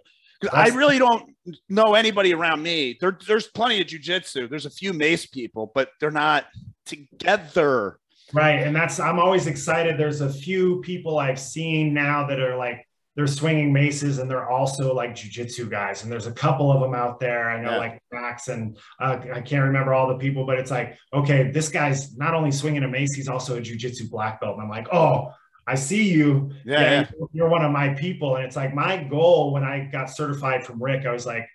I 0.52 0.70
really 0.70 0.98
don't 0.98 1.30
know 1.68 1.94
anybody 1.94 2.34
around 2.34 2.62
me. 2.64 2.96
There, 3.00 3.16
there's 3.28 3.46
plenty 3.46 3.80
of 3.80 3.86
jujitsu. 3.86 4.50
There's 4.50 4.66
a 4.66 4.70
few 4.70 4.92
mace 4.92 5.26
people, 5.26 5.70
but 5.72 5.90
they're 6.00 6.10
not 6.10 6.46
together. 6.84 7.98
Right. 8.32 8.66
And 8.66 8.74
that's, 8.74 8.98
I'm 8.98 9.20
always 9.20 9.46
excited. 9.46 9.98
There's 9.98 10.20
a 10.20 10.32
few 10.32 10.80
people 10.80 11.18
I've 11.18 11.38
seen 11.38 11.94
now 11.94 12.26
that 12.26 12.40
are 12.40 12.56
like 12.56 12.88
they're 13.14 13.26
swinging 13.26 13.72
maces 13.72 14.18
and 14.18 14.30
they're 14.30 14.48
also 14.48 14.94
like 14.94 15.14
jujitsu 15.14 15.68
guys. 15.68 16.02
And 16.02 16.10
there's 16.10 16.26
a 16.26 16.32
couple 16.32 16.72
of 16.72 16.80
them 16.80 16.94
out 16.94 17.20
there. 17.20 17.50
I 17.50 17.60
know 17.60 17.72
yeah. 17.72 17.76
like 17.76 18.02
Max 18.10 18.48
and 18.48 18.78
uh, 19.00 19.18
I 19.32 19.40
can't 19.40 19.64
remember 19.64 19.92
all 19.92 20.08
the 20.08 20.16
people, 20.16 20.46
but 20.46 20.58
it's 20.58 20.70
like, 20.70 20.96
okay, 21.12 21.50
this 21.50 21.68
guy's 21.68 22.16
not 22.16 22.34
only 22.34 22.50
swinging 22.50 22.84
a 22.84 22.88
mace, 22.88 23.14
he's 23.14 23.28
also 23.28 23.58
a 23.58 23.60
jujitsu 23.60 24.10
black 24.10 24.40
belt. 24.40 24.54
And 24.54 24.62
I'm 24.62 24.70
like, 24.70 24.88
oh, 24.92 25.30
I 25.66 25.74
see 25.74 26.10
you. 26.10 26.52
Yeah, 26.64 26.80
yeah, 26.80 27.10
You're 27.32 27.48
one 27.48 27.64
of 27.64 27.70
my 27.70 27.90
people. 27.90 28.36
And 28.36 28.44
it's 28.44 28.56
like 28.56 28.74
my 28.74 29.02
goal 29.02 29.52
when 29.52 29.62
I 29.62 29.88
got 29.92 30.10
certified 30.10 30.64
from 30.64 30.82
Rick, 30.82 31.06
I 31.06 31.12
was 31.12 31.26
like, 31.26 31.46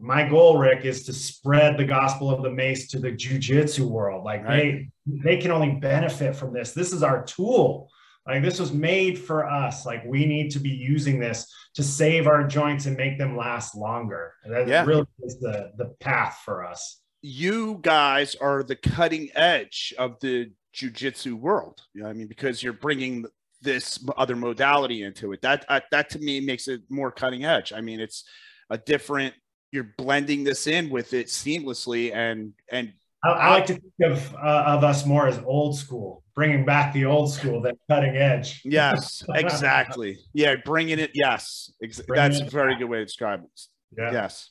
my 0.00 0.28
goal, 0.28 0.58
Rick, 0.58 0.84
is 0.84 1.04
to 1.04 1.12
spread 1.12 1.78
the 1.78 1.84
gospel 1.84 2.30
of 2.30 2.42
the 2.42 2.50
mace 2.50 2.88
to 2.88 2.98
the 2.98 3.12
jujitsu 3.12 3.80
world. 3.80 4.24
Like 4.24 4.44
right. 4.44 4.88
they 5.06 5.24
they 5.24 5.36
can 5.36 5.50
only 5.50 5.72
benefit 5.72 6.36
from 6.36 6.52
this. 6.52 6.72
This 6.72 6.92
is 6.92 7.02
our 7.02 7.24
tool 7.24 7.90
Like 8.26 8.42
this 8.42 8.58
was 8.58 8.72
made 8.72 9.18
for 9.18 9.46
us. 9.48 9.86
Like 9.86 10.04
we 10.04 10.26
need 10.26 10.50
to 10.52 10.58
be 10.58 10.70
using 10.70 11.20
this 11.20 11.52
to 11.74 11.82
save 11.82 12.26
our 12.26 12.46
joints 12.46 12.86
and 12.86 12.96
make 12.96 13.18
them 13.18 13.36
last 13.36 13.76
longer. 13.76 14.34
That 14.48 14.66
yeah. 14.66 14.84
really 14.84 15.06
is 15.22 15.38
the 15.38 15.72
the 15.76 15.94
path 16.00 16.42
for 16.44 16.64
us. 16.64 17.00
You 17.22 17.78
guys 17.82 18.34
are 18.36 18.62
the 18.62 18.76
cutting 18.76 19.30
edge 19.34 19.94
of 19.98 20.18
the 20.20 20.50
jujitsu 20.74 21.34
world. 21.34 21.80
You 21.94 22.02
know, 22.02 22.08
I 22.08 22.12
mean, 22.12 22.26
because 22.26 22.62
you're 22.62 22.72
bringing 22.72 23.24
this 23.62 24.04
other 24.16 24.36
modality 24.36 25.02
into 25.02 25.32
it. 25.32 25.42
That 25.42 25.64
uh, 25.68 25.80
that 25.90 26.10
to 26.10 26.18
me 26.18 26.40
makes 26.40 26.68
it 26.68 26.82
more 26.88 27.10
cutting 27.10 27.44
edge. 27.44 27.72
I 27.72 27.80
mean, 27.80 28.00
it's 28.00 28.24
a 28.70 28.78
different. 28.78 29.34
You're 29.72 29.92
blending 29.98 30.44
this 30.44 30.66
in 30.66 30.90
with 30.90 31.12
it 31.12 31.26
seamlessly, 31.26 32.14
and 32.14 32.52
and 32.70 32.92
I, 33.24 33.28
I 33.30 33.50
like 33.50 33.66
to 33.66 33.74
think 33.74 33.84
of 34.04 34.34
uh, 34.34 34.64
of 34.66 34.84
us 34.84 35.04
more 35.04 35.26
as 35.26 35.38
old 35.44 35.76
school, 35.76 36.22
bringing 36.36 36.64
back 36.64 36.92
the 36.92 37.06
old 37.06 37.32
school, 37.32 37.60
that 37.62 37.76
cutting 37.88 38.16
edge. 38.16 38.62
Yes, 38.64 39.24
exactly. 39.34 40.18
yeah, 40.32 40.54
bringing 40.64 40.98
it. 41.00 41.10
Yes, 41.14 41.72
ex- 41.82 42.00
that's 42.06 42.40
a 42.40 42.44
very 42.44 42.74
back. 42.74 42.80
good 42.80 42.88
way 42.90 42.98
to 42.98 43.04
describe 43.04 43.42
it. 43.42 43.60
Yeah. 43.98 44.12
Yes. 44.12 44.50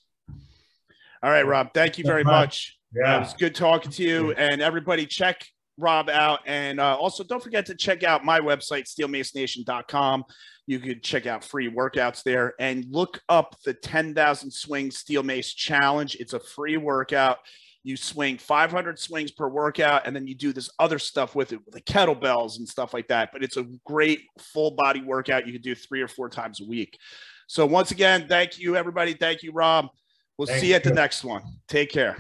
All 1.24 1.32
right, 1.32 1.46
Rob. 1.46 1.74
Thank 1.74 1.98
you 1.98 2.04
very 2.04 2.24
much. 2.24 2.78
Yeah, 2.94 3.18
it 3.18 3.20
was 3.20 3.34
good 3.34 3.56
talking 3.56 3.92
to 3.92 4.04
you. 4.04 4.32
And 4.34 4.62
everybody, 4.62 5.06
check 5.06 5.46
Rob 5.78 6.10
out. 6.10 6.40
And 6.46 6.80
uh, 6.80 6.96
also, 6.98 7.24
don't 7.24 7.42
forget 7.44 7.66
to 7.68 7.76
check 7.76 8.04
out 8.04 8.24
my 8.24 8.40
website, 8.40 8.86
steelmacenation.com. 8.88 10.24
You 10.68 10.80
could 10.80 11.04
check 11.04 11.26
out 11.26 11.44
free 11.44 11.70
workouts 11.70 12.24
there 12.24 12.54
and 12.60 12.86
look 12.90 13.22
up 13.30 13.56
the 13.66 13.74
10,000 13.74 14.52
Swing 14.52 14.92
Steel 14.92 15.24
Mace 15.24 15.54
Challenge. 15.54 16.16
It's 16.20 16.34
a 16.34 16.40
free 16.40 16.78
workout. 16.78 17.38
You 17.86 17.96
swing 17.96 18.40
500 18.40 18.98
swings 18.98 19.30
per 19.30 19.48
workout, 19.48 20.08
and 20.08 20.16
then 20.16 20.26
you 20.26 20.34
do 20.34 20.52
this 20.52 20.72
other 20.80 20.98
stuff 20.98 21.36
with 21.36 21.54
it, 21.54 21.60
with 21.64 21.76
the 21.76 21.82
kettlebells 21.82 22.58
and 22.58 22.68
stuff 22.68 22.96
like 22.96 23.08
that. 23.10 23.30
But 23.32 23.44
it's 23.44 23.58
a 23.58 23.68
great 23.86 24.22
full 24.40 24.72
body 24.72 25.02
workout 25.02 25.46
you 25.46 25.54
can 25.54 25.62
do 25.62 25.76
three 25.76 26.02
or 26.02 26.08
four 26.08 26.28
times 26.28 26.62
a 26.62 26.66
week. 26.66 26.98
So, 27.46 27.64
once 27.64 27.92
again, 27.92 28.26
thank 28.28 28.58
you, 28.58 28.76
everybody. 28.76 29.14
Thank 29.14 29.44
you, 29.44 29.52
Rob. 29.52 29.90
We'll 30.36 30.48
thank 30.48 30.62
see 30.62 30.70
you 30.70 30.74
at 30.74 30.84
the 30.84 30.96
next 30.96 31.24
one. 31.24 31.44
Take 31.68 31.92
care. 31.92 32.18